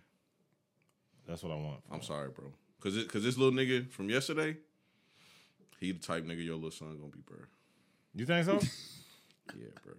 [1.26, 1.80] That's what I want.
[1.90, 2.46] I'm sorry, bro.
[2.80, 4.56] Because cause this little nigga from yesterday,
[5.80, 7.38] he the type nigga your little son gonna be, bro.
[8.14, 8.58] You think so?
[9.54, 9.92] Yeah, bro.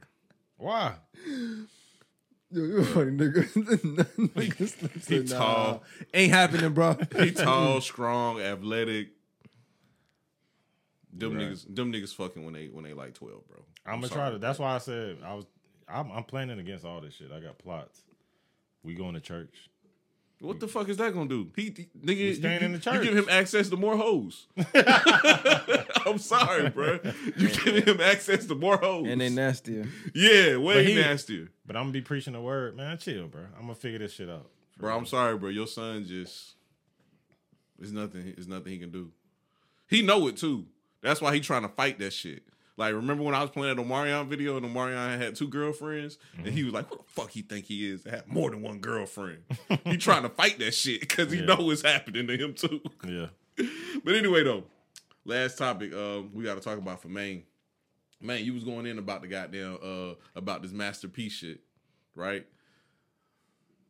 [0.58, 0.96] Why?
[2.52, 3.44] Yo, you a funny nigga.
[4.34, 5.84] Nigga Slim He said, nah, tall.
[6.16, 6.98] Ain't happening, bro.
[7.20, 9.10] He tall, strong, athletic.
[11.18, 11.48] Them Right.
[11.52, 13.64] niggas, them niggas fucking when they when they like twelve, bro.
[13.86, 14.38] I'm gonna try to.
[14.38, 15.46] That's why I said I was.
[15.88, 17.32] I'm, I'm planning against all this shit.
[17.32, 18.02] I got plots.
[18.84, 19.70] We going to church.
[20.42, 21.50] What the fuck is that gonna do?
[21.56, 23.04] He, he- nigga, you, staying in the you church.
[23.04, 24.48] give him access to more hoes.
[26.06, 27.00] I'm sorry, bro.
[27.38, 29.08] You giving him access to more hoes.
[29.08, 29.88] and they nastier.
[30.14, 32.98] yeah, way But he- nastier, But I'm gonna be preaching the word, man.
[32.98, 33.42] Chill, bro.
[33.56, 34.50] I'm gonna figure this shit out.
[34.78, 34.96] bro.
[34.96, 35.50] I'm sorry, bro.
[35.50, 36.56] Your son just,
[37.80, 38.24] there's nothing.
[38.36, 39.12] There's nothing he can do.
[39.88, 40.66] He know it too.
[41.06, 42.44] That's why he trying to fight that shit.
[42.77, 46.48] Like, remember when I was playing that Omarion video and Omarion had two girlfriends, and
[46.48, 48.80] he was like, "What the fuck he think he is to have more than one
[48.80, 49.44] girlfriend?"
[49.86, 51.45] he trying to fight that shit because he Yeah.
[51.45, 52.82] know it's happening to him too.
[53.07, 53.27] Yeah.
[54.03, 54.65] But anyway, though,
[55.23, 57.44] last topic um, we got to talk about for Maine.
[58.22, 61.61] Man, you was going in about the goddamn uh about this Master P shit,
[62.15, 62.45] right?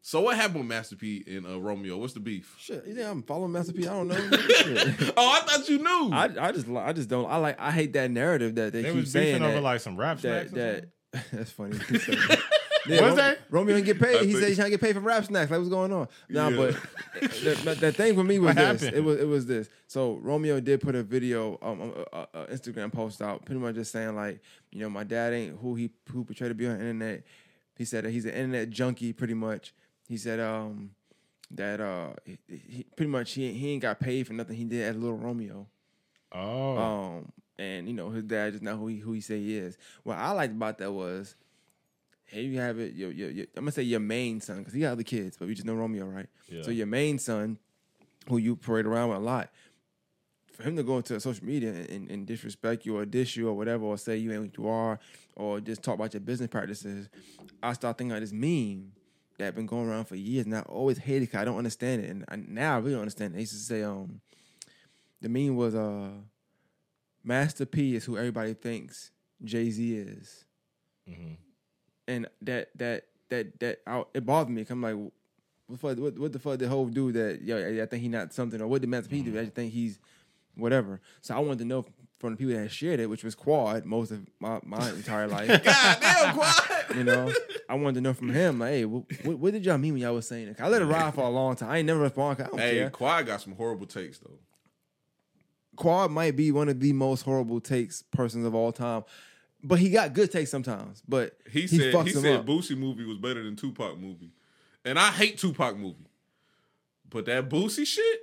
[0.07, 1.97] So what happened with Master P and uh, Romeo?
[1.97, 2.55] What's the beef?
[2.59, 3.87] Shit, you think I'm following Master P?
[3.87, 4.15] I don't know.
[5.17, 6.11] Oh, I thought you knew.
[6.13, 8.89] I, I just I just don't I like I hate that narrative that they, They
[8.89, 10.53] keep was saying beefing over that, like some rap that snacks.
[10.53, 11.79] or that that's funny.
[12.87, 13.39] yeah, Was that?
[13.49, 14.17] Romeo didn't get paid.
[14.17, 15.49] I He think- said he's trying to get paid for rap snacks.
[15.49, 16.07] Like what's going on?
[16.29, 16.55] Nah, Yeah.
[16.55, 16.75] but
[17.21, 18.81] the, the, the thing for me was What this.
[18.83, 18.97] happened?
[18.97, 19.69] It was it was this.
[19.87, 23.73] So Romeo did put a video, um, um, uh, uh, Instagram post out, pretty much
[23.73, 24.39] just saying like,
[24.71, 27.23] you know, my dad ain't who he who portrayed to be on the internet.
[27.75, 29.73] He said that he's an internet junkie, pretty much.
[30.07, 30.91] He said um
[31.51, 34.83] that uh he, he pretty much he he ain't got paid for nothing he did
[34.83, 35.67] as Little Romeo.
[36.31, 36.77] Oh.
[36.77, 39.77] Um, and you know his dad just not who he who he say he is.
[40.03, 41.35] What I liked about that was,
[42.25, 42.93] here you have it.
[42.93, 45.47] Your, your, your, I'm gonna say your main son because he got other kids, but
[45.47, 46.27] we just know Romeo, right?
[46.49, 46.63] Yeah.
[46.63, 47.57] So your main son,
[48.27, 49.49] who you parade around with a lot,
[50.51, 53.53] for him to go into social media and, and, disrespect you or dish you or
[53.53, 54.99] whatever, or say you ain't what you are,
[55.35, 57.09] or just talk about your business practices,
[57.61, 58.93] I start thinking of this meme
[59.37, 62.09] that been going around for years, and I always hated it I don't understand it,
[62.09, 63.35] and I, now I really understand it.
[63.35, 64.21] They used to say, um,
[65.21, 66.09] the meme was, uh,
[67.23, 69.11] Master P is who everybody thinks
[69.43, 70.45] Jay Z is,
[72.07, 74.63] and that that that that I, it bothered me.
[74.63, 75.11] 'cause I'm like, what,
[75.69, 78.07] the fuck- what, what the fuck the whole dude that yo, I, I think he
[78.09, 79.37] not something, or what did Master P do?
[79.39, 79.99] I just think he's
[80.55, 81.01] whatever.
[81.21, 81.85] So I wanted to know
[82.19, 85.47] from the people that shared it, which was Quad most of my, my entire life.
[85.63, 86.95] God damn, quiet.
[86.95, 87.33] You know,
[87.67, 90.01] I wanted to know from him, like, hey, what, what, what did y'all mean when
[90.01, 90.61] y'all was saying it?
[90.61, 91.69] I let it ride for a long time.
[91.71, 92.37] I ain't never respond.
[92.37, 92.89] 'cause I don't Hey, care.
[92.89, 94.39] Quad got some horrible takes though.
[95.75, 99.03] Quad might be one of the most horrible takes persons of all time,
[99.61, 101.03] but he got good takes sometimes.
[101.07, 102.45] But He, he, said fucks he said up.
[102.45, 104.31] Boosie movie was better than Tupac movie,
[104.85, 106.07] and I hate Tupac movie,
[107.09, 108.19] but that Boosie shit.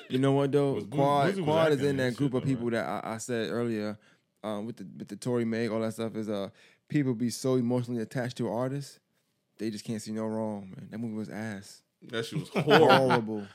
[0.14, 0.74] You know what though?
[0.74, 3.18] Was Quad was Quad is in that group shit, of though, people that I, I
[3.18, 3.98] said earlier,
[4.44, 6.50] um, with the with the Tory Meg, all that stuff is uh
[6.88, 9.00] people be so emotionally attached to artists,
[9.58, 10.86] they just can't see no wrong, man.
[10.90, 11.82] That movie was ass.
[12.02, 12.88] that shit was horrible.
[12.88, 13.46] Horrible.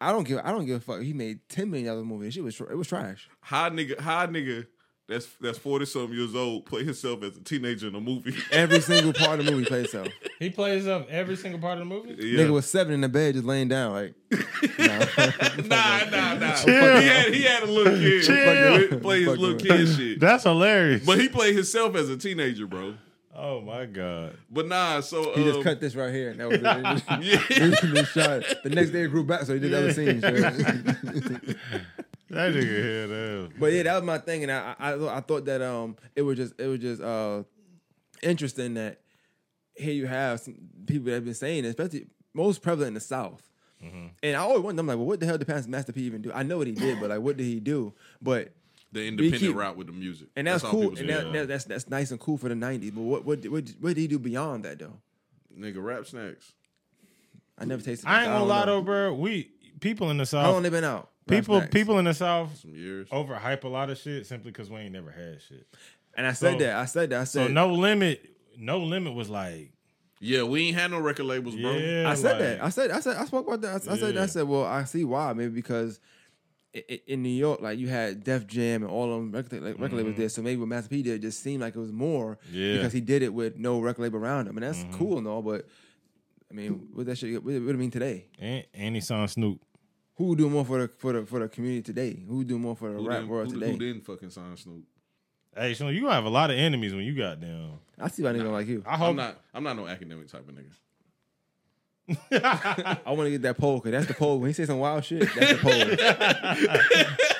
[0.00, 1.02] I don't give I don't give a fuck.
[1.02, 2.30] He made ten million dollars movie.
[2.30, 3.28] Shit was it was trash.
[3.40, 4.00] How nigga?
[4.00, 4.66] How nigga?
[5.08, 6.66] That's that's forty something years old.
[6.66, 8.34] Play himself as a teenager in a movie.
[8.50, 10.08] Every single part of the movie played itself.
[10.40, 12.16] He plays up every single part of the movie.
[12.18, 12.40] yeah.
[12.40, 14.14] Nigga was seven in the bed just laying down like
[14.80, 16.56] nah, nah, nah.
[16.56, 18.24] He had he had a little kid.
[18.24, 18.98] Chill.
[19.00, 20.18] Play his little kid shit.
[20.18, 21.06] That's hilarious.
[21.06, 22.94] But he played himself as a teenager, bro.
[23.32, 24.36] oh my god.
[24.50, 27.04] But nah, so he just um, cut this right here and that was it.
[27.22, 27.92] Yeah.
[27.94, 28.42] He shot.
[28.64, 30.24] The next day it grew back, so he did other scenes.
[32.28, 32.48] Yeah.
[32.48, 33.56] That nigga head ass.
[33.58, 36.36] But yeah, that was my thing, and I I, I thought that um it was
[36.36, 37.42] just it was just uh
[38.22, 39.00] interesting that
[39.74, 43.00] here you have some people that have been saying, it, especially most prevalent in the
[43.00, 43.42] South.
[44.22, 46.22] And I always wonder, I'm like, well, what the hell did Pastor Master P even
[46.22, 46.32] do?
[46.32, 47.92] I know what he did, but like, what did he do?
[48.20, 48.52] But
[48.90, 51.64] the independent keep- route with the music, and that's, all cool, and that, that, that's
[51.64, 52.92] that's nice and cool for the '90s.
[52.94, 54.94] But what what what, what did he do beyond that though?
[55.56, 56.52] Nigga, rap snacks.
[57.58, 58.08] I never tasted.
[58.08, 58.66] I ain't gonna lie know.
[58.66, 59.14] though, bro.
[59.14, 59.50] We
[59.80, 60.42] people in the south.
[60.44, 61.10] How long south, they been out?
[61.28, 61.72] people Rap Snacks.
[61.74, 63.08] people in the south Some years.
[63.10, 65.66] overhype a lot of shit simply because we ain't never had shit.
[66.16, 66.76] And I said So- that.
[66.76, 67.20] I said that.
[67.20, 68.24] I So said no limit,
[68.58, 69.72] no limit was like,
[70.20, 71.72] Yeah, we ain't had no record labels, bro.
[71.76, 72.08] yeah.
[72.08, 72.62] I said like- that.
[72.64, 72.90] I said.
[72.90, 73.16] I said.
[73.16, 73.70] I spoke about that.
[73.88, 74.14] I, I said.
[74.14, 74.22] Yeah.
[74.22, 74.44] I said.
[74.48, 75.32] Well, I see why.
[75.34, 76.00] Maybe because
[76.74, 79.62] i- i- in New York, like you had Def Jam and all of them record,
[79.62, 80.28] like, record labels there.
[80.30, 82.56] So maybe what Master P did just seemed like it was more Mm-hmm.
[82.56, 82.62] Yeah.
[82.66, 82.76] Mm-hmm.
[82.78, 85.42] because he did it with no record label around him, and that's cool and all.
[85.42, 85.66] But
[86.50, 87.34] I mean, what that shit?
[87.42, 88.26] What would it mean today?
[88.38, 89.60] and, and he signed Snoop.
[90.16, 92.22] Who do more for the for the for the community today?
[92.26, 93.72] Who do more for the Who rap world who, today?
[93.72, 94.84] who didn't fucking sign Snoop?
[95.54, 97.78] Hey, so you gonna have a lot of enemies when you got down.
[97.98, 98.82] I see why nigga like you.
[98.86, 99.40] I hope I'm not.
[99.52, 100.72] I'm not no academic type of nigga.
[103.04, 104.38] I want to get that poll because that's the poll.
[104.38, 107.16] When he say some wild shit, that's the poll.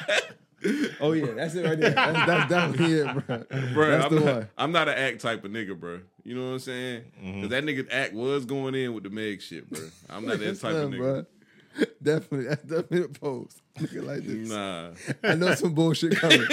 [1.01, 1.91] oh yeah, that's it right there.
[1.91, 3.73] That's, that's definitely it, bro.
[3.75, 4.49] Bro, That's I'm the not, one.
[4.59, 6.01] I'm not an act type of nigga, bro.
[6.25, 7.05] You know what I'm saying?
[7.19, 7.35] Mm-hmm.
[7.35, 9.81] Because that nigga act was going in with the Meg shit, bro.
[10.11, 10.99] I'm not that type of nigga.
[10.99, 11.27] bruh.
[12.03, 13.61] Definitely, that's definitely the post.
[13.79, 14.49] Nigga like this.
[14.49, 14.91] Nah.
[15.23, 16.41] I know some bullshit coming.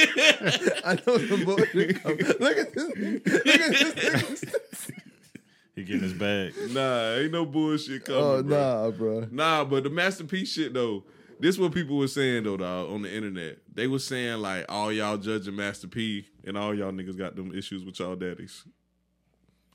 [0.85, 2.17] I know some bullshit coming.
[2.17, 2.97] Look at this.
[2.97, 4.45] Look at this.
[5.75, 6.53] he getting his bag.
[6.71, 8.21] Nah, ain't no bullshit coming.
[8.21, 8.57] Oh bro.
[8.57, 9.27] nah, bro.
[9.31, 11.03] Nah, but the Master P shit though.
[11.43, 13.57] This what people were saying though, dog, on the internet.
[13.69, 17.53] They were saying like all y'all judging Master P and all y'all niggas got them
[17.53, 18.63] issues with y'all daddies.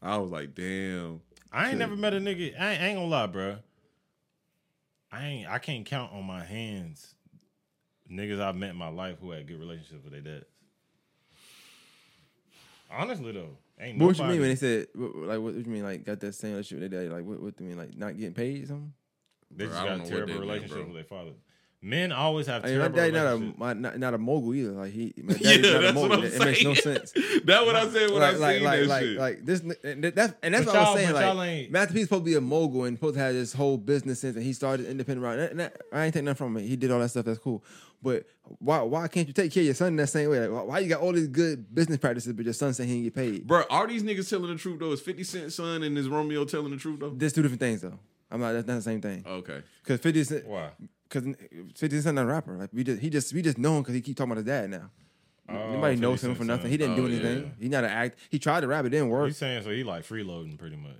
[0.01, 1.20] I was like, damn.
[1.53, 2.59] I ain't never met a nigga.
[2.59, 3.57] I ain't, I ain't gonna lie, bro.
[5.12, 5.51] I ain't.
[5.51, 7.15] I can't count on my hands
[8.11, 10.47] niggas I've met in my life who had good relationships with their dads.
[12.90, 15.82] Honestly though, ain't But what you mean when they said like what, what you mean
[15.82, 17.15] like got that same relationship with their daddy?
[17.15, 18.95] Like what, what do you mean like not getting paid or something?
[19.51, 20.86] They Bro, just I got a terrible relationship bro.
[20.86, 21.32] with their father.
[21.81, 24.73] Men always have I mean, my daddy not a not, not a mogul either.
[24.73, 26.17] Like he, my Yeah, daddy's not a that's what mogul.
[26.19, 26.43] I'm It, saying.
[26.43, 27.13] it makes no sense.
[27.45, 29.17] That's what I said when like, I like, seen like, that like, shit.
[29.19, 31.13] like this, and that's and that's But what I was saying.
[31.37, 33.79] Like, ain't- Master P's supposed to be a mogul and supposed to have this whole
[33.79, 35.39] business sense, and he started independent route.
[35.51, 36.67] And that, I ain't taking nothing from him.
[36.67, 37.25] He did all that stuff.
[37.27, 37.65] That's cool.
[38.03, 38.27] But
[38.59, 40.47] why why can't you take care of your son in that same way?
[40.49, 43.05] Like, why, you got all these good business practices, but your son saying he didn't
[43.05, 43.47] get paid?
[43.47, 44.91] Bro, are these niggas telling the truth though?
[44.93, 47.11] Is 50 Cent son and is Romeo telling the truth though?
[47.11, 47.99] There's two different things though.
[48.31, 48.53] I'm not.
[48.53, 49.25] That's not the same thing.
[49.27, 49.63] Oh, okay.
[49.83, 50.71] Because Fifty Cent, Why?
[51.09, 51.35] Because
[51.76, 52.56] Fifty Cent not a rapper.
[52.56, 54.47] Like we just he just we just know him because he keep talking about his
[54.47, 54.90] dad now.
[55.51, 56.70] Oh, Nobody knows him for nothing.
[56.70, 57.43] He didn't do Oh, anything.
[57.44, 57.48] yeah.
[57.59, 58.18] He not an act.
[58.28, 58.85] He tried to rap.
[58.85, 59.28] It didn't work.
[59.28, 60.93] He's saying so he like freeloading pretty much.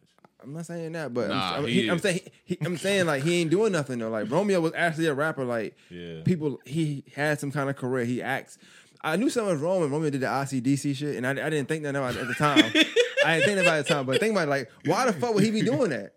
[0.43, 2.79] I'm not saying that, but Nah, I'm, I'm, he he- I'm saying he, he- I'm
[2.79, 4.09] saying like he ain't doing nothing though.
[4.09, 5.45] Like Romeo was actually a rapper.
[5.45, 6.23] Like Yeah.
[6.25, 8.05] people, he had some kind of career.
[8.05, 8.57] He acts.
[9.03, 11.69] I knew something was wrong when Romeo did the ICDC shit, and I, I didn't
[11.69, 12.59] think that about at the time.
[13.25, 15.13] I didn't think about it at the time, but think about it, like why the
[15.13, 16.15] fuck would he be doing that?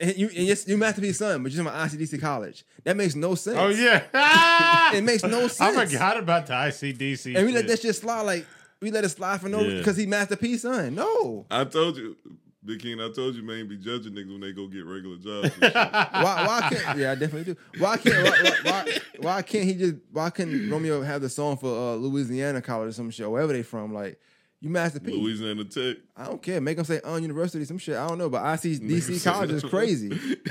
[0.00, 2.64] And you and yes, you Master P's son, but you're talking about ICDC college.
[2.84, 3.58] That makes no sense.
[3.58, 5.60] Oh yeah, It makes no sense.
[5.60, 5.92] I sense.
[5.92, 7.36] forgot about the ICDC.
[7.36, 7.68] And we let shit.
[7.68, 8.46] that shit slide like
[8.80, 9.78] we let it slide for no Yeah.
[9.78, 10.94] because he Master P's son.
[10.94, 11.44] No.
[11.50, 12.16] I told you,
[12.64, 12.98] Big King.
[13.00, 15.54] I told you, man, be judging niggas when they go get regular jobs.
[15.54, 15.74] and shit.
[15.74, 17.60] Why why can't yeah, I definitely do.
[17.78, 21.58] Why can't why, why, why, why can't he just why couldn't Romeo have the song
[21.58, 23.92] for uh, Louisiana college or some shit, or wherever they from?
[23.92, 24.18] Like
[24.60, 25.16] you Master P's.
[25.16, 25.96] Louisiana Tech.
[26.14, 26.60] I don't care.
[26.60, 27.96] Make them say on university, some shit.
[27.96, 30.10] I don't know, but I see DC college is crazy.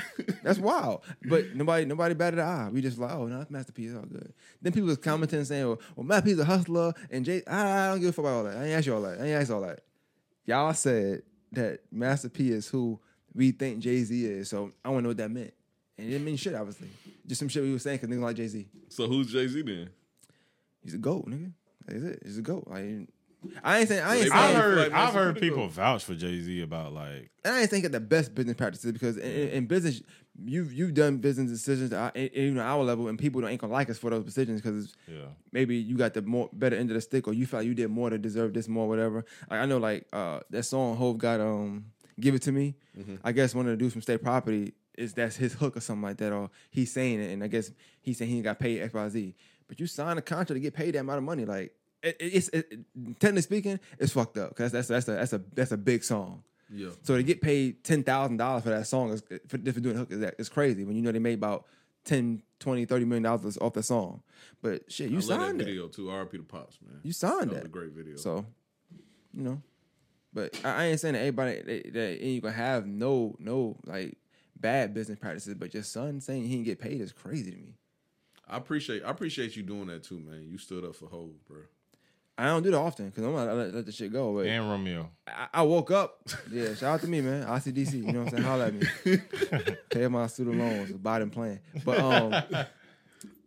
[0.43, 1.03] That's wild.
[1.25, 2.69] But nobody nobody batted an eye.
[2.69, 4.33] We just like, oh no, it's Master P's, all good.
[4.61, 7.43] Then people was commenting saying, well, well Master P's a hustler and Jay.
[7.45, 8.57] I, I don't give a fuck about all that.
[8.57, 9.19] I ain't ask you all that.
[9.19, 9.81] I ain't ask all that.
[10.45, 11.21] Y'all said
[11.51, 12.99] that Master P is who
[13.35, 14.49] we think Jay Z is.
[14.49, 15.53] So I want to know what that meant.
[15.99, 16.87] And it didn't mean shit, obviously.
[17.27, 18.67] Just some shit we was saying because niggas like Jay Z.
[18.87, 19.89] So who's Jay Z then?
[20.81, 21.51] He's a goat, nigga.
[21.85, 22.21] That's it.
[22.25, 22.65] He's a goat.
[22.67, 23.07] Like,
[23.63, 25.69] I ain't saying I ain't They saying I've heard, like I've heard people though.
[25.69, 28.91] vouch for Jay Z about like, and I ain't think of the best business practices
[28.91, 30.01] because in, in, in business,
[30.43, 33.71] you've you've done business decisions at, at even our level, and people don't ain't gonna
[33.71, 36.95] like us for those decisions because yeah, maybe you got the more better end of
[36.95, 39.23] the stick, or you felt you did more to deserve this more, whatever.
[39.49, 41.85] Like, I know, like uh, that song Hove got um,
[42.19, 42.75] "Give It to Me."
[43.23, 46.03] I guess one of the dudes from State Property is that's his hook or something
[46.03, 47.71] like that, or he's saying it, and I guess
[48.01, 49.35] he's saying he ain't got paid X Y Z.
[49.69, 51.73] But you signed a contract to get paid that amount of money, like.
[52.03, 52.79] It, it- it's it,
[53.19, 56.43] technically speaking, it's fucked up because that's that's a that's a that's a big song.
[56.71, 56.89] Yeah.
[57.03, 60.11] So to get paid ten thousand dollars for that song is for, for doing hook
[60.11, 61.65] is that it's crazy when you know they made about
[62.05, 64.21] 10, 20, 30 million dollars off that song.
[64.61, 65.65] But shit, you I love that signed it.
[65.65, 66.05] video too.
[66.05, 66.99] RP the Pops, man.
[67.03, 67.65] You signed that that.
[67.65, 68.15] a great video.
[68.17, 68.45] So,
[69.33, 69.61] you know.
[70.31, 74.17] But I, I ain't saying that everybody that, that ain't gonna have no no like
[74.59, 77.73] bad business practices, but just son saying he didn't get paid is crazy to me.
[78.47, 80.45] I appreciate I appreciate you doing that too, man.
[80.47, 81.61] You stood up for Hove, bro.
[82.39, 84.33] I don't do that often because I'm gonna let, let the shit go.
[84.33, 85.09] But and Romeo.
[85.27, 86.19] I, I woke up.
[86.51, 87.43] Yeah, shout out to me, man.
[87.43, 88.43] i ICDC, you know what I'm saying?
[88.43, 88.87] Holla at me.
[89.91, 91.59] Pay my student loans, Biden plan.
[91.85, 92.43] But um,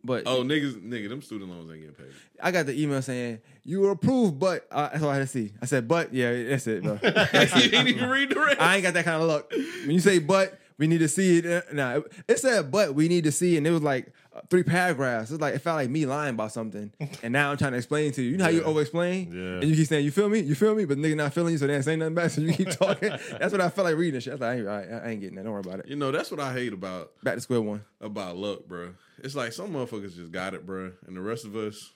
[0.05, 2.13] but Oh, niggas, nigga, them student loans ain't getting paid.
[2.43, 5.27] I got the email saying you were approved, but uh, that's all I had to
[5.27, 5.53] see.
[5.63, 6.95] I said, but yeah, that's it, bro.
[7.03, 8.61] you didn't even read the rest.
[8.61, 9.51] I ain't got that kind of luck.
[9.53, 11.47] When you say but, we need to see it.
[11.47, 14.13] uh, Nah, it- it said but we need to see, it, and it was like
[14.49, 15.31] three paragraphs.
[15.31, 16.93] It's like it felt like me lying about something,
[17.23, 18.31] and now I'm trying to explain to you.
[18.33, 18.67] You know how you Yeah.
[18.67, 19.41] over explain, Yeah.
[19.61, 21.59] and you keep saying you feel me, you feel me, but nigga not feeling you,
[21.59, 22.31] so they ain't saying nothing back.
[22.31, 23.11] So you keep talking.
[23.11, 24.21] That's what I felt like reading.
[24.21, 24.33] Shit.
[24.33, 25.45] I was like, I ain't, I, I ain't getting that.
[25.45, 25.89] Don't worry about it.
[25.89, 27.85] You know, that's what I hate about Back to square one.
[28.01, 28.95] about luck, bro.
[29.19, 31.93] It's like some motherfuckers just got it, bro, and the rest of us,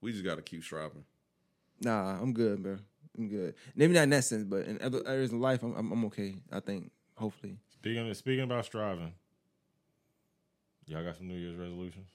[0.00, 1.04] we just got to keep striving.
[1.80, 2.78] Nah, I'm good, bro.
[3.18, 3.54] I'm good.
[3.76, 6.34] Maybe not in that sense, but in other areas of life, I'm, I'm, I'm okay.
[6.50, 6.90] I think.
[7.16, 7.58] Hopefully.
[7.74, 9.12] Speaking speaking about striving,
[10.86, 12.06] y'all got some New Year's resolutions.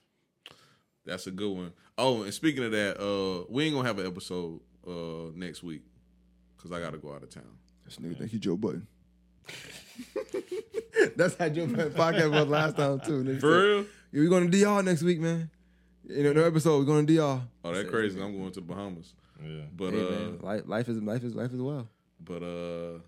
[1.04, 1.72] That's a good one.
[1.98, 5.82] Oh, and speaking of that, uh, we ain't gonna have an episode uh next week
[6.56, 7.44] because I got to go out of town.
[7.84, 8.86] This nigga think he Joe Budden.
[11.16, 13.24] That's how Joe Budden podcast was last time too.
[13.24, 13.86] Nigga For said, real?
[14.12, 15.50] Yeah, we going to DR next week, man.
[16.06, 16.78] You know, no episode.
[16.78, 17.40] We're going to DR.
[17.64, 18.20] Oh, that crazy.
[18.20, 19.14] I'm going to the Bahamas.
[19.42, 21.88] Yeah, But Hey, uh, man, life, life is life is life is well.
[22.22, 22.98] but uh,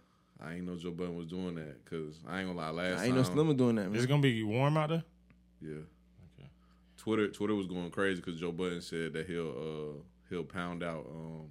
[0.42, 2.70] I ain't know Joe Budden was doing that because I ain't gonna lie.
[2.70, 3.96] Last I ain't no slimmer doing that, man.
[3.96, 5.04] it's gonna be warm out there.
[5.62, 6.46] Yeah.
[6.96, 11.06] Twitter Twitter was going crazy because Joe Budden said that he'll uh he'll pound out
[11.10, 11.48] um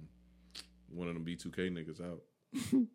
[0.94, 2.22] one of them B two K niggas out.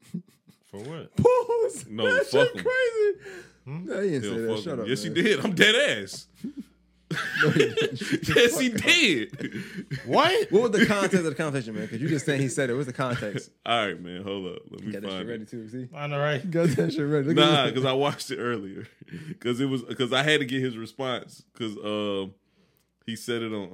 [0.65, 1.15] For what?
[1.15, 1.85] Pause.
[1.89, 3.35] No, that fuck shit crazy.
[3.65, 4.63] No, he didn't He'll say that.
[4.63, 4.79] Shut him.
[4.81, 4.87] up.
[4.87, 5.15] yes, man.
[5.15, 5.45] he did.
[5.45, 6.27] I'm dead ass.
[7.55, 9.63] yes, he did.
[10.05, 10.51] What?
[10.51, 11.83] What was the context of the conversation, man?
[11.83, 12.73] Because you just saying he said it.
[12.73, 13.49] What's the context?
[13.65, 14.23] All right, man.
[14.23, 14.59] Hold up.
[14.69, 15.49] Let me You got that shit find ready it.
[15.49, 15.69] too.
[15.69, 16.51] See, I know, right?
[16.51, 17.27] got that shit ready.
[17.29, 18.87] Look Nah, at because I watched it earlier.
[19.27, 22.33] Because it was because I had to get his response because um
[23.05, 23.69] he said it on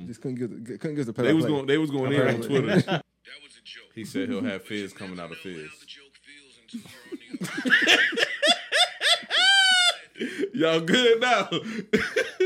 [0.00, 1.26] um just couldn't give the, couldn't give the play.
[1.26, 2.66] they was going they was going in on Twitter.
[2.80, 3.04] That
[3.44, 3.84] was a joke.
[3.94, 5.54] He said he'll have Fizz coming out of Fizz.
[5.54, 8.02] how the joke feels until you're on the other
[10.54, 11.48] Y'all good now?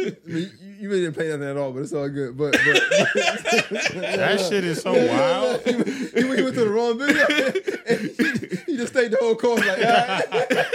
[0.07, 2.37] I mean, you, you really didn't pay nothing at all, but it's all good.
[2.37, 2.63] But, but
[3.95, 5.63] That shit is so wild.
[5.63, 7.27] he, went- he went he went to the wrong video.
[7.87, 10.67] And he, he just stayed the whole course like, all right.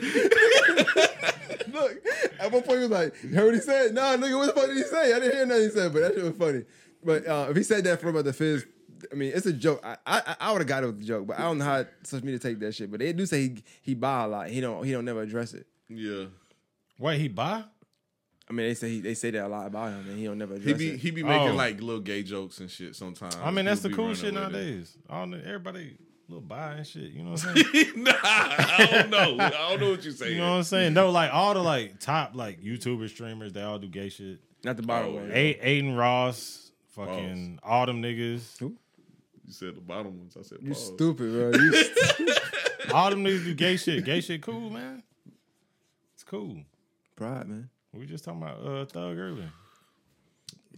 [1.72, 1.96] Look,
[2.40, 3.94] at one point he was like, "You heard what he said?
[3.94, 5.12] Nah, nigga, what the fuck did he say?
[5.14, 6.64] I didn't hear nothing he said, but that shit was funny.
[7.04, 8.66] But uh, if he said that for about the fizz,
[9.10, 9.80] I mean, it's a joke.
[9.84, 11.84] I I, I would have got it with the joke, but I don't know how
[12.02, 12.90] social media take that shit.
[12.90, 14.48] But they do say he he buy a lot.
[14.48, 15.66] He don't he don't never address it.
[15.88, 16.24] yeah.
[17.00, 17.64] Wait, he buy?
[18.48, 20.38] I mean, they say he, they say that a lot about him, and he don't
[20.38, 21.00] never He address be it.
[21.00, 21.54] he be making Oh.
[21.54, 23.36] like little gay jokes and shit sometimes.
[23.42, 24.52] I mean, that's He'll the be cool running shit with it.
[24.52, 24.96] nowadays.
[25.08, 25.96] All the, everybody
[26.28, 27.10] little buy and shit.
[27.12, 27.92] You know what I'm saying?
[28.02, 29.36] nah, I don't know.
[29.44, 30.32] I don't know what you're saying.
[30.34, 30.94] you know what I'm saying?
[30.94, 34.40] No, like all the like top like YouTuber streamers, they all do gay shit.
[34.64, 35.28] Not the bottom Oh, one.
[35.28, 35.34] yeah.
[35.36, 38.60] A- Adin Ross, fucking all them niggas.
[38.60, 38.76] You
[39.48, 40.36] said the bottom ones.
[40.38, 40.86] I said You pause.
[40.86, 41.50] stupid, bro.
[41.60, 44.04] You st- All them niggas do gay shit.
[44.04, 45.02] Gay shit cool, man.
[46.14, 46.58] It's cool.
[47.20, 47.68] Pride, man.
[47.92, 49.52] We just talking about uh Thug earlier.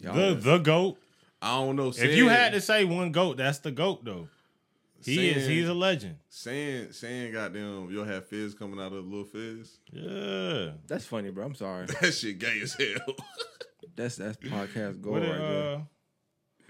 [0.00, 0.98] Y'all The is- the goat.
[1.40, 1.88] I don't know.
[1.96, 4.26] If you had to say one goat, that's the goat though.
[5.04, 5.46] He is.
[5.46, 6.16] He's a legend.
[6.28, 9.78] saying saying goddamn you'll have fizz coming out of little fizz.
[9.92, 10.70] Yeah.
[10.88, 11.44] That's funny, bro.
[11.46, 11.86] I'm sorry.
[12.00, 13.14] That shit gay as hell.
[13.96, 15.74] That's that's podcast gold What right it, there.
[15.76, 15.80] uh,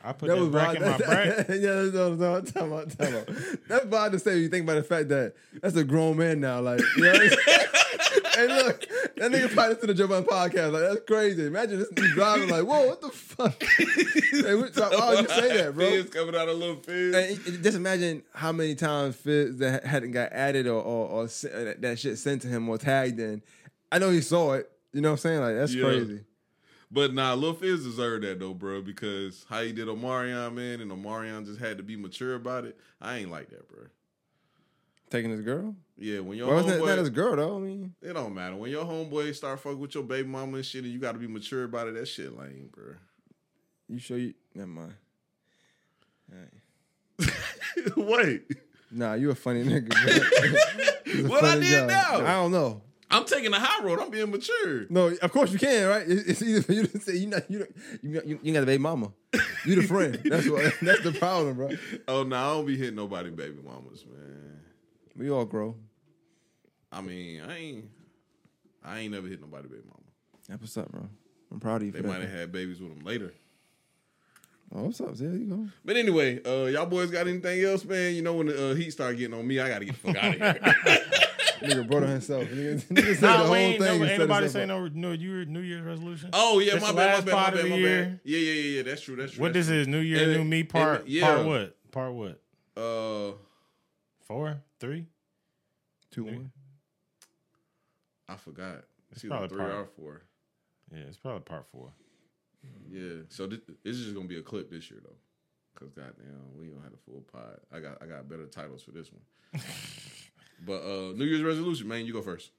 [0.04, 1.60] I put that, bracket in my bracket.
[1.62, 3.28] yeah, no, no, time out, time out.
[3.68, 6.60] That's bad to say you think about the fact that that's a grown man now.
[6.60, 7.66] Like, you know what I'm saying?
[8.34, 8.80] Hey, look,
[9.16, 10.72] that nigga probably listen to the Joe Budden podcast.
[10.72, 11.46] Like, that's crazy.
[11.46, 13.62] Imagine this nigga driving like, whoa, what the fuck?
[13.78, 15.90] hey, what, why would you say that, bro?
[15.90, 17.14] Fizz coming out of little fizz.
[17.14, 21.08] And it- it- just imagine how many times Fizz that hadn't got added or or,
[21.08, 21.28] or uh,
[21.64, 23.42] that- that shit sent to him or tagged in.
[23.90, 24.70] I know he saw it.
[24.92, 25.40] You know what I'm saying?
[25.40, 25.84] Like that's Yeah.
[25.84, 26.20] crazy.
[26.90, 30.90] But nah, Lil Fizz deserved that though, bro, because how he did Omarion, man, and
[30.90, 32.78] Omarion just had to be mature about it.
[33.00, 33.84] I ain't like that, bro.
[35.10, 35.74] Taking his girl.
[36.04, 37.56] Yeah, when your Well, it's not, homeboy, not his girl though.
[37.56, 38.56] I mean, it don't matter.
[38.56, 41.18] When your homeboy start fucking with your baby mama and shit, and you got to
[41.18, 42.94] be mature about it, that shit lame, bro.
[43.88, 44.34] you sure you?
[44.54, 44.94] Never mind.
[47.96, 48.42] Wait,
[48.90, 49.92] Nah, you a funny nigga.
[49.94, 52.16] a What I funny did now?
[52.20, 52.82] I don't know.
[53.10, 54.00] I'm taking the high road.
[54.00, 54.86] I'm being mature.
[54.90, 56.04] No, of course you can, right?
[56.08, 57.66] It's, either for you to say you not you
[58.02, 59.12] you got- you, you got the baby mama.
[59.66, 60.18] You the friend.
[60.24, 60.74] That's what.
[60.82, 61.70] That's the problem, bro.
[62.08, 64.60] Oh no, I don't be hitting nobody baby mamas, man.
[65.16, 65.76] We all grow.
[66.92, 67.84] I mean, I ain't,
[68.84, 69.98] I ain't never hit nobody baby mama.
[70.48, 71.08] That's what's up, bro.
[71.50, 71.92] I'm proud of you.
[71.92, 72.08] They for that.
[72.08, 73.32] might have had babies with them later.
[74.74, 75.14] Oh, what's up?
[75.16, 75.66] There you go.
[75.84, 78.14] But anyway, uh, y'all boys got anything else, man?
[78.14, 80.16] You know when the uh, heat start getting on me, I gotta get the fuck
[80.22, 80.74] out of here.
[81.62, 82.44] Nigga brought on himself.
[82.48, 84.00] Nigga, nigga said the whole we ain't, thing.
[84.00, 86.30] no, ain't nobody himself say no, no New, New Year's resolution.
[86.32, 88.04] oh yeah, This my bad, my last bad, my bad, my year.
[88.04, 88.20] bad.
[88.24, 88.82] Yeah, yeah, yeah, yeah.
[88.82, 89.14] That's true.
[89.16, 89.42] That's true.
[89.42, 91.34] What that's this is New Year, And- New Me part and- yeah.
[91.34, 91.76] part what?
[91.92, 92.40] Part what?
[92.74, 92.82] true.
[92.84, 93.32] Uh,
[94.22, 95.06] Four, three?
[96.16, 96.50] One.
[98.32, 98.84] I forgot.
[99.10, 100.22] It's, It's probably three part- or four.
[100.92, 101.92] Yeah, it's probably part four.
[102.90, 103.22] Yeah.
[103.28, 105.16] So this, this is just gonna be a clip this year though,
[105.74, 107.58] cause goddamn, we don't have a full pod.
[107.72, 109.62] I got I got better titles for this one.
[110.66, 112.06] but uh New Year's resolution, man.
[112.06, 112.50] You go first.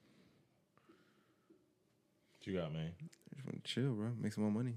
[2.38, 2.92] What you got, man?
[3.00, 4.10] I Just want to chill, bro.
[4.20, 4.74] Make some more money.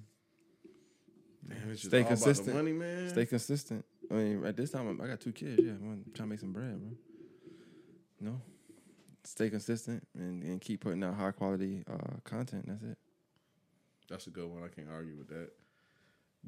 [1.47, 2.55] Damn, it's just Stay all about the consistent.
[2.55, 3.09] money, man.
[3.09, 3.85] Stay consistent.
[4.11, 5.61] I mean, at this time, I got two kids.
[5.63, 6.89] Yeah, I'm trying to make some bread, bro.
[8.19, 8.41] No.
[9.27, 12.65] Stay consistent and, and keep putting out high quality uh, content.
[12.67, 12.97] That's it.
[14.09, 14.63] That's a good one.
[14.63, 15.49] I can't argue with that.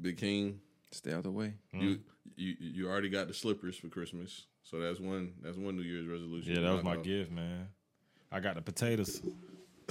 [0.00, 1.52] Big King, Stay out the way.
[1.72, 1.98] you
[2.36, 6.06] you you already got the slippers for Christmas, so that's one that's one New Year's
[6.06, 6.54] resolution.
[6.54, 7.04] Yeah, that was my out.
[7.04, 7.68] gift, man.
[8.32, 9.20] I got the potatoes.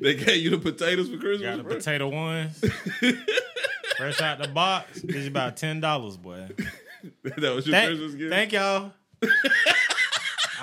[0.00, 1.42] they gave you the potatoes for Christmas.
[1.42, 1.76] Got the bro?
[1.76, 2.58] potato ones.
[3.96, 5.02] Fresh out the box.
[5.02, 6.48] It's about ten dollars, boy.
[7.24, 8.30] that was your Thank, Christmas gift.
[8.30, 8.92] thank y'all.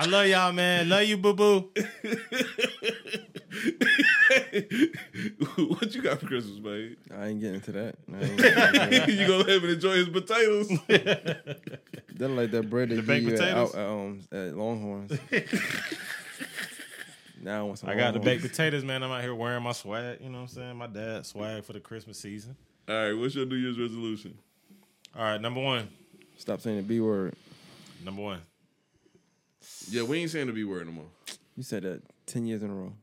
[0.01, 0.87] I love y'all, man.
[0.87, 1.69] Love you, boo boo.
[5.57, 6.95] what you got for Christmas, man?
[7.13, 7.95] I ain't getting to that.
[8.07, 9.09] I getting into that.
[9.09, 10.71] you gonna let him enjoy his potatoes?
[12.19, 13.75] That like that bread they The give baked you at, potatoes?
[13.75, 15.11] out, at, um, at Longhorns.
[17.41, 19.03] now I want some I got the baked potatoes, man.
[19.03, 20.19] I'm out here wearing my swag.
[20.21, 20.75] You know what I'm saying?
[20.75, 22.57] My dad swag for the Christmas season.
[22.89, 24.37] All right, what's your New Year's resolution?
[25.15, 25.87] All right, number one.
[26.37, 27.35] Stop saying the B word.
[28.03, 28.41] Number one.
[29.89, 31.05] Yeah, we ain't saying the B word no more.
[31.55, 32.93] You said that 10 years in a row.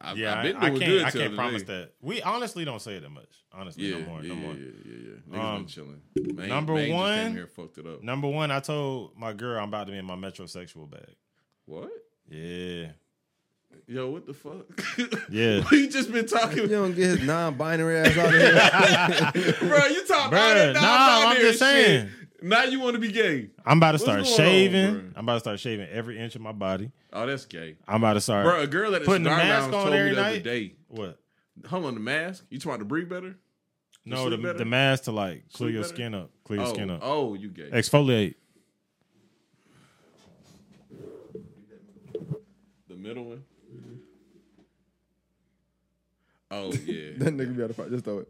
[0.00, 0.78] I've, Yeah, I've I, been I can't.
[0.80, 1.34] good I can't today.
[1.34, 1.92] promise that.
[2.02, 3.30] We honestly don't say it that much.
[3.52, 4.22] Honestly, Yeah, no more.
[4.22, 4.52] yeah, no more.
[4.54, 4.92] yeah, yeah,
[5.32, 5.38] yeah.
[5.38, 6.02] Niggas Um, been chilling.
[6.36, 8.02] Man, number man just one- came here fucked it up.
[8.02, 11.14] Number one, I told my girl I'm about to be in my metrosexual bag.
[11.66, 11.90] What?
[12.30, 12.88] Yeah,
[13.88, 14.66] Yo, what the fuck?
[15.30, 15.64] Yeah.
[15.70, 19.52] we just been talking, You don't get his non-binary ass out of here.
[19.68, 19.86] bro.
[19.86, 22.08] You talking Bruh, all that nah, non-binary I'm just saying.
[22.08, 22.23] shit.
[22.42, 23.50] Now you want to be gay?
[23.64, 25.12] I'm about to start going on, shaving.
[25.16, 26.90] I'm about to start shaving every inch of my body.
[27.12, 28.44] Oh, that's gay, I'm about to start.
[28.44, 28.60] bro.
[28.60, 30.42] A girl at the Putting the mask on every the night?
[30.44, 30.74] day.
[30.88, 31.18] what?
[31.68, 32.44] Hold on, the mask.
[32.50, 33.36] You trying to breathe better?
[34.04, 34.58] No, the, better?
[34.58, 35.94] the mask to like clear Sleep your better?
[35.94, 36.30] skin up.
[36.44, 37.00] Clear your Oh, skin up.
[37.02, 37.70] oh, you gay?
[37.70, 38.34] Exfoliate.
[42.88, 43.44] The middle one.
[46.50, 47.10] Oh yeah.
[47.16, 47.90] that nigga be out of part.
[47.90, 48.28] Just throw it.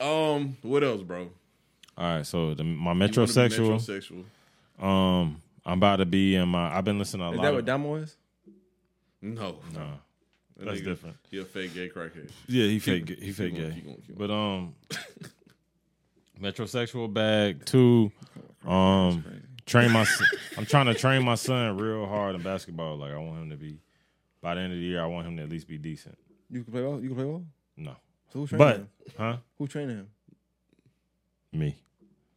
[0.00, 1.30] um, what else, bro?
[1.96, 3.76] All right, so the, my metrosexual.
[3.78, 4.24] Metrosexual.
[4.84, 6.76] Um, I'm about to be in my.
[6.76, 7.42] I've been listening to a Is lot.
[7.44, 8.16] that what Damo is?
[9.22, 9.92] No, No,
[10.58, 11.16] That that's nigga, different.
[11.30, 12.30] He a fake gay crackhead.
[12.46, 13.08] Yeah, he fake.
[13.08, 13.74] He fake going, gay.
[13.76, 14.74] keep going, keep But um,
[16.40, 18.10] metrosexual bag two.
[18.66, 19.24] Um,
[19.66, 20.06] train my.
[20.58, 22.96] I'm trying to train my son real hard in basketball.
[22.98, 23.78] Like I want him to be.
[24.40, 26.18] By the end of the year, I want him to at least be decent.
[26.50, 27.00] You can play ball?
[27.00, 27.44] You can play ball?
[27.78, 27.96] No,
[28.30, 28.88] So who's training but him?
[29.16, 29.36] huh?
[29.56, 30.08] Who training him?
[31.54, 31.76] Me.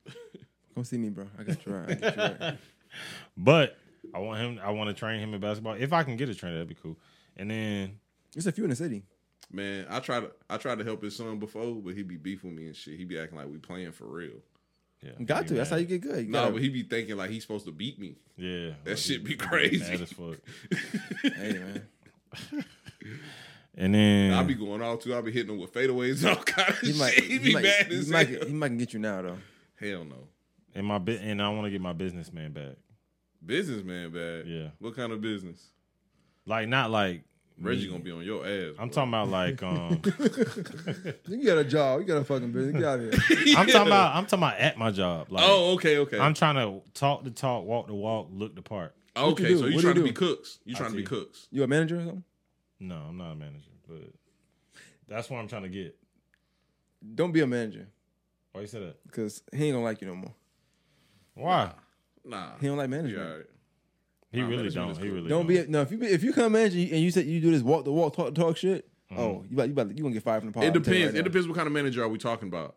[0.76, 1.26] Come see me, bro.
[1.40, 1.90] I got you right.
[1.90, 2.58] I got you right.
[3.38, 3.78] but
[4.14, 4.60] I want him.
[4.64, 5.74] I want to train him in basketball.
[5.74, 6.96] If I can get a trainer, that'd be cool.
[7.36, 8.00] And then
[8.34, 9.04] There's a few in the city.
[9.52, 12.44] Man, I try to I tried to help his son before, but he'd be beef
[12.44, 12.98] with me and shit.
[12.98, 14.40] He be acting like we playing for real.
[15.02, 15.54] yeah, got be to.
[15.56, 16.26] That's how you get good.
[16.26, 18.16] You No, gotta- but he'd be thinking like he's supposed to beat me.
[18.36, 19.80] Yeah, That shit be crazy.
[19.92, 20.38] Mad as fuck.
[21.24, 22.66] hey man.
[23.80, 25.14] And then I'll be going all too.
[25.14, 26.98] I'll be hitting him with fadeaways and all kind of He shit.
[26.98, 27.14] might.
[27.14, 28.46] he be might, mad he might, hell.
[28.48, 29.38] he might get you now though.
[29.80, 30.28] Hell no.
[30.74, 32.76] and my bit, and I want to get my businessman back.
[33.46, 34.46] Businessman back.
[34.48, 34.70] Yeah.
[34.80, 35.64] What kind of business?
[36.48, 37.24] Like not like
[37.60, 37.92] Reggie me.
[37.92, 38.76] gonna be on your ass.
[38.80, 38.94] I'm boy.
[38.94, 40.02] talking about like um
[41.28, 42.00] You got a job.
[42.02, 42.74] You got a fucking business.
[42.76, 43.58] Get out of here.
[43.58, 45.28] I'm talking about I'm talking about at my job.
[45.32, 46.20] Like Oh, okay, okay.
[46.20, 48.96] I'm trying to talk the talk, walk the walk, look the part.
[49.16, 50.60] What you okay, so you What trying you to be cooks.
[50.66, 51.48] You trying to be cooks.
[51.52, 52.24] You a manager or something?
[52.80, 54.12] No, I'm not a manager, but
[55.08, 55.96] that's what I'm trying to get.
[57.16, 57.88] Don't be a manager
[58.52, 59.04] Why you say that?
[59.06, 60.34] because he ain't gonna like you no more.
[61.36, 61.72] Why?
[62.26, 62.52] Nah.
[62.60, 63.28] He don't like You management.
[63.30, 63.46] all right.
[64.32, 64.92] He Nah, really management don't.
[64.92, 65.12] is He cool.
[65.14, 65.48] really Don't don't.
[65.48, 65.82] be a, no.
[65.82, 67.92] If you be, if you come manager and you said you do this walk the
[67.92, 68.88] walk talk the talk shit.
[69.12, 69.22] Mm-hmm.
[69.22, 70.64] Oh, you about you about you gonna get fired from the pod.
[70.64, 71.14] It I'm telling you depends.
[71.14, 72.76] right it depends what kind of manager are we talking about.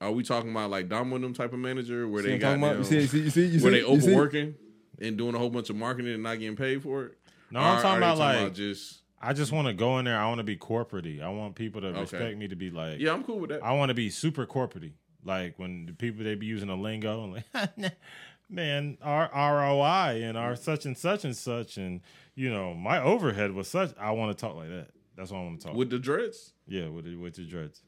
[0.00, 2.54] Are we talking about like Dom with them type of manager where See they got
[2.54, 2.78] I'm talking?
[2.78, 4.08] You see, you see, you see, where they you see?
[4.08, 4.54] overworking
[5.00, 7.18] and doing a whole bunch of marketing and not getting paid for it?
[7.50, 10.04] No, I'm Or talking are they about like just I just want to go in
[10.04, 10.18] there.
[10.18, 13.12] I want to be corporate I want people to respect me to be like yeah.
[13.12, 13.64] I'm cool with that.
[13.64, 14.92] I want to be super corporate
[15.24, 17.92] Like when the people they be using a lingo and like
[18.50, 22.00] man, our ROI and our such and such and such and
[22.34, 24.88] you know, my overhead was such I want to talk like that.
[25.16, 25.76] That's what I want to talk.
[25.76, 26.52] with the dreads.
[26.66, 27.82] yeah, with the, with the dreads.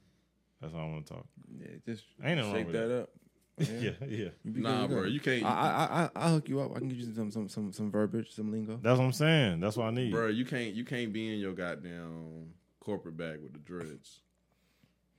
[0.61, 1.27] That's what I want to talk.
[1.59, 3.03] Yeah, just Ain't wrong shake that that.
[3.03, 3.11] up.
[3.59, 4.29] Yeah, yeah.
[4.45, 5.45] You Nah, bro, you can't.
[5.45, 6.73] I, I I I'll hook you up.
[6.77, 8.79] I can give you some some some some verbiage, some lingo.
[8.83, 9.61] That's what I'm saying.
[9.61, 10.13] That's what I need.
[10.13, 10.75] bro, you can't.
[10.75, 14.21] You can't be in your goddamn corporate bag with the dreads.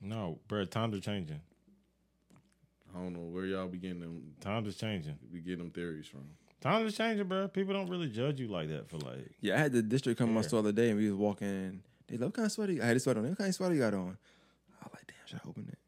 [0.00, 1.40] No, bro, times are changing.
[2.94, 4.22] I don't know where y'all be getting them.
[4.40, 5.18] Times is changing.
[5.32, 6.22] Be get them theories from.
[6.60, 7.48] Times is changing, bro.
[7.48, 9.30] People don't really judge you like that for like.
[9.40, 10.46] Yeah, I had the district come to my Yeah.
[10.46, 11.82] store the other day and we was walking.
[12.06, 12.72] They like, what kind of sweater?
[12.72, 12.82] You?
[12.82, 13.28] I had this sweater on.
[13.28, 14.16] What kind of sweater you got on?
[14.80, 15.78] I was like, damn, should I open it?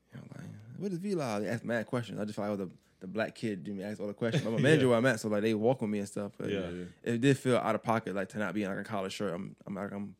[0.81, 1.41] You know, like, what is V-Law?
[1.41, 2.21] They asked mad questions.
[2.21, 3.65] I just felt like I was the, the black kid.
[3.65, 4.47] Jimmy asked all the questions.
[4.47, 6.33] I'm a manager where I'm at, so like they walk with me and stuff.
[6.39, 6.69] But Yeah.
[7.03, 9.33] it did feel out of pocket, like to not be in like a collar shirt.
[9.35, 10.15] I'm I'm like I'm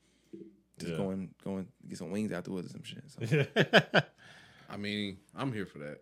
[0.79, 0.97] just Yeah.
[0.99, 3.05] going going get some wings afterwards or some shit.
[3.07, 4.01] So.
[4.71, 5.99] I mean, I'm here for that.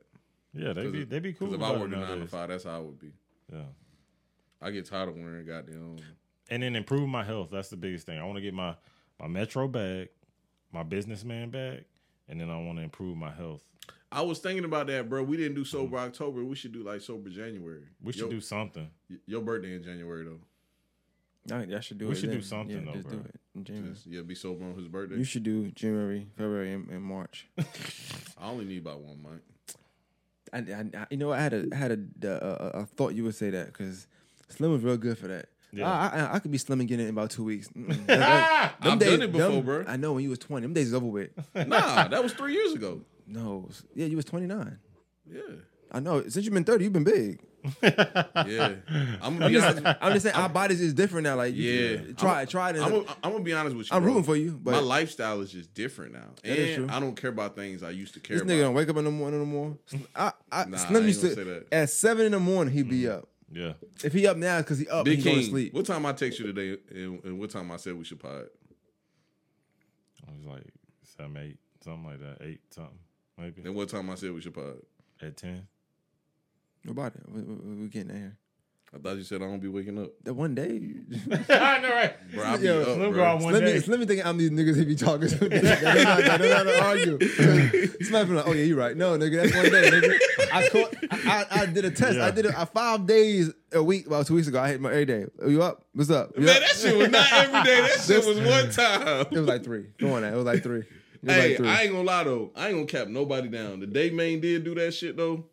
[0.55, 1.49] yeah, they be they be cool.
[1.49, 2.31] Because if I about it worked a nine to nowadays.
[2.31, 3.13] five, that's how I would be.
[3.53, 3.63] Yeah.
[4.61, 5.97] I get tired of wearing goddamn.
[6.51, 7.49] and then improve my health.
[7.51, 8.19] That's the biggest thing.
[8.19, 8.75] I want to get my
[9.19, 10.09] my Metro bag,
[10.73, 11.85] my businessman bag,
[12.29, 13.63] and then I want to improve my health.
[14.11, 15.23] I was thinking about that, bro.
[15.23, 15.77] We didn't do mm-hmm.
[15.77, 16.45] sober October.
[16.45, 17.83] We should do like sober January.
[18.03, 18.89] We should Your- do something.
[19.27, 20.41] your birthday in January though.
[21.55, 22.15] I think I should do We it.
[22.15, 23.19] We should do something, yeah, though, just bro.
[23.19, 23.93] do it in January.
[23.95, 25.17] Just, yeah, be sober on his birthday.
[25.17, 27.47] You should do January, February, and, and March.
[28.39, 29.41] I only need about one month.
[30.53, 33.15] I, I, I- you know, I had a I had a, the, uh, a thought
[33.15, 34.07] you would say that because
[34.49, 35.47] Slim was real good for that.
[35.73, 35.91] Yeah.
[35.91, 37.69] I, I I could be slim and getting in about two weeks.
[37.69, 37.89] Mm-mm.
[38.07, 39.85] That- that- I've done it before, them- bro.
[39.87, 41.31] I know when you was twenty, them days is over with.
[41.55, 43.03] Nah, that was three years ago.
[43.29, 44.79] No, yeah, you was twenty nine.
[45.31, 45.41] Yeah,
[45.93, 46.23] I know.
[46.23, 47.41] Since you've been thirty, you've been big.
[47.83, 48.75] yeah.
[49.21, 49.99] I'm gonna I'm be just, honest.
[50.01, 51.35] I'm just saying our bodies is different now.
[51.37, 52.77] Like, you- Yeah, try I'm, it, try it.
[52.77, 53.97] I'm, gonna- I'm gonna be honest with you.
[53.97, 54.13] I'm bro.
[54.13, 56.97] rooting for you, but my lifestyle is just different now, That is and true.
[56.97, 58.53] I don't care about things I used to care this about.
[58.55, 59.77] nigga don't wake up in the morning no more.
[60.15, 61.67] I, I, Nah, Slim I used to say that.
[61.73, 63.19] at seven in the morning he'd be mm-hmm.
[63.19, 63.29] up.
[63.51, 63.73] Yeah.
[64.05, 65.75] If he up now, because he up, Big he going to sleep.
[65.75, 68.47] what time I text you today, and, and what time I said we should pod?
[70.27, 70.67] I was like
[71.17, 72.45] seven, eight, something like that.
[72.47, 72.99] Eight, something,
[73.39, 73.63] maybe.
[73.65, 74.77] And what time I said we should pod?
[75.21, 75.67] At ten.
[76.85, 77.23] What about it?
[77.29, 78.37] We, we, we getting there.
[78.95, 80.81] I thought you said I don't be waking up, That one day.
[81.51, 82.15] I know, right?
[82.33, 82.43] bro.
[82.43, 83.37] I be Yo, up, Slim bro.
[83.37, 83.81] one Let me, day.
[83.87, 85.37] let me think I'm these niggas he be talking to.
[85.51, 87.19] They don't know- don't how to argue.
[88.05, 88.97] Somebody be like, oh yeah, you right.
[88.97, 90.19] No, nigga, that's one day, nigga.
[90.51, 92.17] I caught, I, I, I did a test.
[92.17, 92.25] Yeah.
[92.25, 94.59] I did it five days a week, about two weeks ago.
[94.59, 95.27] I hit my every day.
[95.43, 95.85] Are you up?
[95.93, 96.31] What's up?
[96.39, 96.63] You Man, up?
[96.63, 97.81] that shit was not every day.
[97.83, 99.27] That shit was one time.
[99.31, 99.85] It was like three.
[99.99, 100.33] Go on, that.
[100.33, 100.85] It was like three.
[101.23, 101.69] It was Hey, like.
[101.69, 102.51] I ain't gonna lie though.
[102.57, 103.81] I ain't gonna cap nobody down.
[103.81, 105.45] The day Main did do that shit though.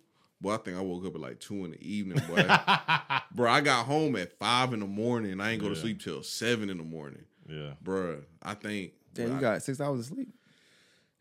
[0.41, 2.35] Boy, I think I woke up at like two in the evening, boy.
[3.35, 5.39] bro, I got home at five in the morning.
[5.41, 7.23] I ain't go to sleep till seven in the morning.
[7.49, 7.71] Yeah.
[7.81, 8.21] bro.
[8.43, 8.91] I think.
[9.13, 10.27] Damn, bruh, you got six hours of sleep.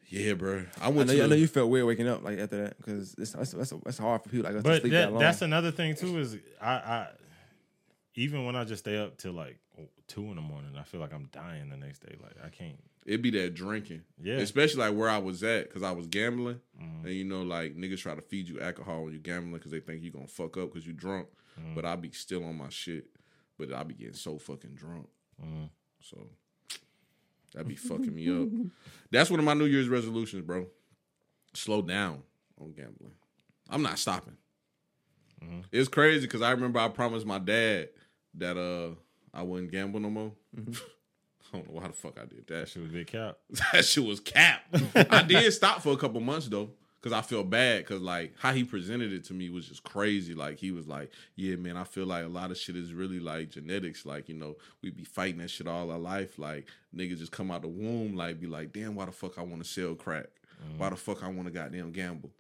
[0.08, 0.64] yeah, bro.
[0.80, 2.64] I I went know, to you- I know you felt weird waking up like after
[2.64, 5.00] that because it's that's, that's, that's hard for people like us to But sleep that,
[5.06, 5.20] that, long.
[5.20, 6.18] that's another thing too.
[6.18, 7.06] Is I, I
[8.16, 9.58] even when I just stay up till like
[10.08, 12.16] two in the morning, I feel like I'm dying the next day.
[12.20, 12.78] Like I can't.
[13.04, 14.02] It'd be that drinking.
[14.22, 14.36] Yeah.
[14.36, 16.60] Especially like where I was at because I was gambling.
[16.80, 17.06] Mm-hmm.
[17.06, 19.80] And you know, like niggas try to feed you alcohol when you're gambling because they
[19.80, 21.28] think you're gonna fuck up because you drunk.
[21.60, 21.74] Mm-hmm.
[21.74, 23.06] But I be still on my shit.
[23.58, 25.06] But I be getting so fucking drunk.
[25.42, 25.64] Mm-hmm.
[26.00, 26.26] So
[27.54, 28.48] that be fucking me up.
[29.10, 30.66] That's one of my New Year's resolutions, bro.
[31.52, 32.22] Slow down
[32.60, 33.12] on gambling.
[33.68, 34.36] I'm not stopping.
[35.72, 37.90] It's crazy because I remember I promised my dad
[38.34, 38.94] that uh
[39.36, 40.32] I wouldn't gamble no more.
[41.54, 42.54] I don't know why the fuck I did that.
[42.54, 43.38] That shit was big cap.
[43.72, 44.62] that shit was cap.
[44.94, 46.70] I did stop for a couple months though,
[47.00, 47.84] because I felt bad.
[47.84, 50.34] Because like how he presented it to me was just crazy.
[50.34, 53.20] Like he was like, "Yeah, man, I feel like a lot of shit is really
[53.20, 54.04] like genetics.
[54.04, 56.38] Like you know, we be fighting that shit all our life.
[56.38, 59.42] Like niggas just come out the womb, like be like, damn, why the fuck I
[59.42, 60.26] want to sell crack?
[60.76, 62.30] Why the fuck I want to goddamn gamble?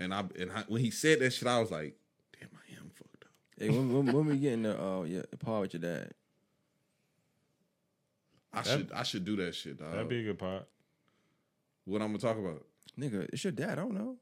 [0.00, 1.94] And I and I, when he said that shit, I was like,
[2.40, 3.30] damn, I am fucked up.
[3.58, 6.12] Hey, when, when, when we getting the uh yeah the pod with your dad?
[8.54, 9.78] I should I should do that shit.
[9.78, 9.92] Dog.
[9.92, 10.66] That'd be a good pot.
[11.84, 12.64] what I'm gonna talk about.
[12.98, 13.72] Nigga, it's your dad.
[13.72, 14.16] I don't know.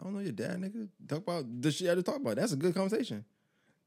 [0.00, 0.88] I don't know your dad, nigga.
[1.06, 2.36] Talk about the shit I just talk about.
[2.36, 3.24] That's a good conversation.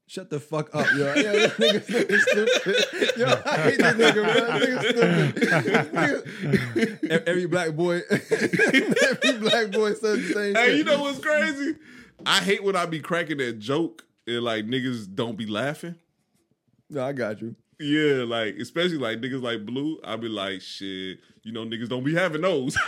[0.08, 1.12] Shut the fuck up, yo.
[1.16, 3.16] Yeah, this nigga stupid, stupid.
[3.16, 4.24] Yo, I hate this nigga, bro.
[4.60, 4.80] Nigga
[7.02, 7.28] stupid.
[7.28, 10.54] Every black boy, every black boy says the same thing.
[10.54, 10.76] Hey, shit.
[10.78, 11.74] you know what's crazy?
[12.24, 15.96] I hate when I be cracking that joke and like niggas don't be laughing.
[16.88, 17.56] No, I got you.
[17.78, 20.00] Yeah, like especially like niggas like Blue.
[20.02, 22.76] I be like, shit, you know, niggas don't be having those.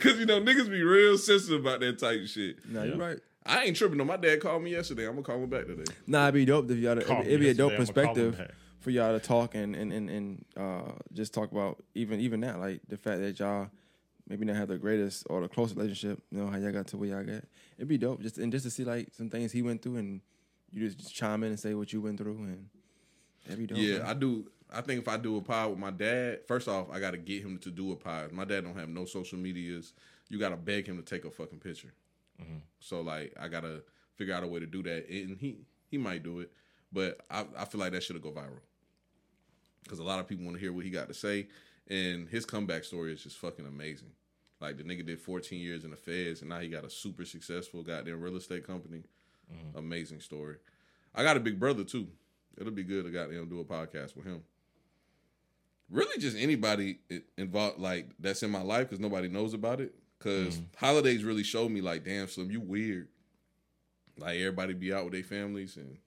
[0.00, 2.56] Cause you know niggas be real sensitive about that type of shit.
[2.68, 3.18] Nah, you're right.
[3.44, 3.98] I ain't tripping.
[3.98, 5.06] No, my dad called me yesterday.
[5.06, 5.84] I'm gonna call him back today.
[6.06, 6.98] Nah, it'd be dope if y'all.
[6.98, 9.74] It'd, it'd be a dope yesterday, I'ma call him perspective for y'all to talk and
[9.74, 13.70] and and and uh, just talk about even even that, like the fact that y'all
[14.28, 16.22] maybe not have the greatest or the closest relationship.
[16.30, 17.44] You know how y'all got to where y'all got.
[17.78, 20.20] It'd be dope just and just to see like some things he went through and
[20.72, 22.68] you just, just chime in and say what you went through and
[23.44, 23.78] that'd be dope.
[23.78, 24.06] Yeah, man.
[24.06, 24.50] I do.
[24.74, 27.18] I think if I do a pod with my dad, first off, I got to
[27.18, 28.32] get him to do a pod.
[28.32, 29.92] My dad don't have no social medias.
[30.30, 31.92] You got to beg him to take a fucking picture.
[32.40, 32.58] Mm-hmm.
[32.80, 33.82] So like, I gotta
[34.16, 35.58] figure out a way to do that, and he
[35.90, 36.50] he might do it,
[36.92, 38.60] but I I feel like that should go viral
[39.82, 41.48] because a lot of people want to hear what he got to say,
[41.88, 44.10] and his comeback story is just fucking amazing.
[44.60, 47.24] Like the nigga did 14 years in the feds, and now he got a super
[47.24, 49.02] successful goddamn real estate company.
[49.52, 49.78] Mm-hmm.
[49.78, 50.56] Amazing story.
[51.14, 52.08] I got a big brother too.
[52.56, 54.42] It'll be good to goddamn do a podcast with him.
[55.90, 57.00] Really, just anybody
[57.36, 59.94] involved like that's in my life because nobody knows about it.
[60.18, 60.64] Because mm-hmm.
[60.76, 63.08] holidays really showed me like, damn, Slim, you weird.
[64.16, 65.98] Like everybody be out with their families, and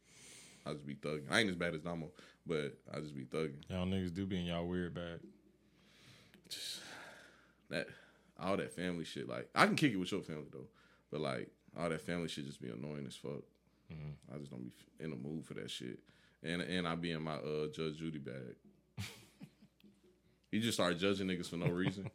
[0.66, 1.26] I just be thugging.
[1.30, 2.12] I ain't as bad as Damo,
[2.46, 3.70] but I just be thugging.
[3.70, 5.20] Y'all niggas do be in y'all weird bag.
[6.50, 6.80] Just
[7.70, 7.88] that
[8.40, 9.28] all that family shit.
[9.28, 10.68] Like I can kick it with your family though,
[11.12, 11.50] but like
[11.80, 13.44] all that family shit just be annoying as fuck.
[14.34, 14.72] I just don't be
[15.04, 16.00] in the mood for that shit.
[16.44, 18.56] And and I be in my uh Judge Judy bag.
[20.52, 22.10] he just started judging niggas for no reason.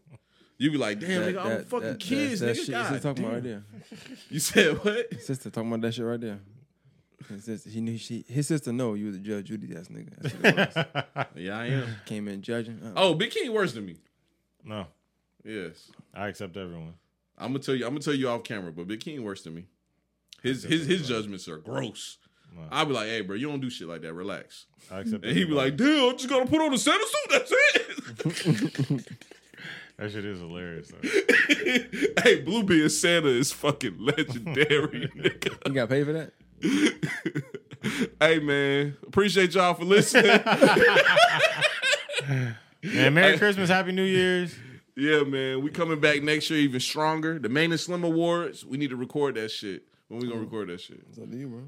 [0.58, 2.60] You be like, damn, nigga, I'm fucking kids, that nigga.
[2.66, 3.62] shit God sister talking about right there.
[4.28, 5.20] You said what?
[5.22, 6.38] Sister talking about that shit right there.
[7.28, 10.10] His sister, he knew she, his sister know you was a Judge Judy ass nigga.
[10.20, 10.74] That's what it
[11.14, 11.26] was.
[11.36, 11.86] Yeah, I am.
[12.04, 12.80] Came in judging.
[12.84, 13.96] Uh, Oh, Big King worse than me.
[14.64, 14.86] No,
[15.44, 15.90] Yes.
[16.12, 16.94] I accept everyone.
[17.40, 17.84] I'm gonna tell you.
[17.86, 19.64] I'm gonna tell you off camera, but Big King worse than me.
[20.42, 22.18] His his his judgments are gross.
[22.56, 22.64] Wow.
[22.70, 24.12] I'll be like, hey, bro, you don't do shit like that.
[24.12, 24.66] Relax.
[24.90, 25.24] I accept.
[25.24, 27.30] And he be like, "Dude, I'm just gonna put on a Santa suit.
[27.30, 29.06] That's it.
[29.98, 30.92] that shit is hilarious.
[32.22, 35.66] Hey, Blue being Santa is fucking legendary, nigga.
[35.66, 36.32] you got paid for that?
[38.20, 40.40] hey, man, appreciate y'all for listening.
[42.82, 44.54] Man, Merry Christmas, Happy New Year's.
[44.96, 47.38] Yeah, man, we coming back next year even stronger.
[47.38, 49.84] The Main and Slim Awards, we need to record that shit.
[50.08, 51.00] When we gonna record that shit?
[51.08, 51.62] It's up to you, bro.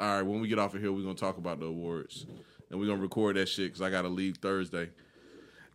[0.00, 2.26] All right, when we get off of here, we're gonna talk about the awards,
[2.70, 4.90] and we're gonna record that shit because I gotta leave Thursday.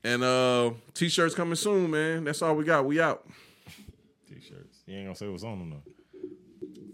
[0.04, 2.24] And uh, t-shirts coming soon, man.
[2.24, 2.86] That's all we got.
[2.86, 3.28] We out.
[4.28, 4.80] T-shirts.
[4.86, 5.92] You ain't gonna say what's on them though.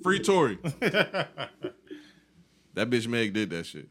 [0.03, 0.59] Free Tory.
[0.79, 1.29] that
[2.75, 3.89] bitch Meg did that shit.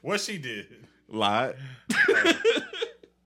[0.00, 0.66] What she did?
[1.08, 1.56] Lied.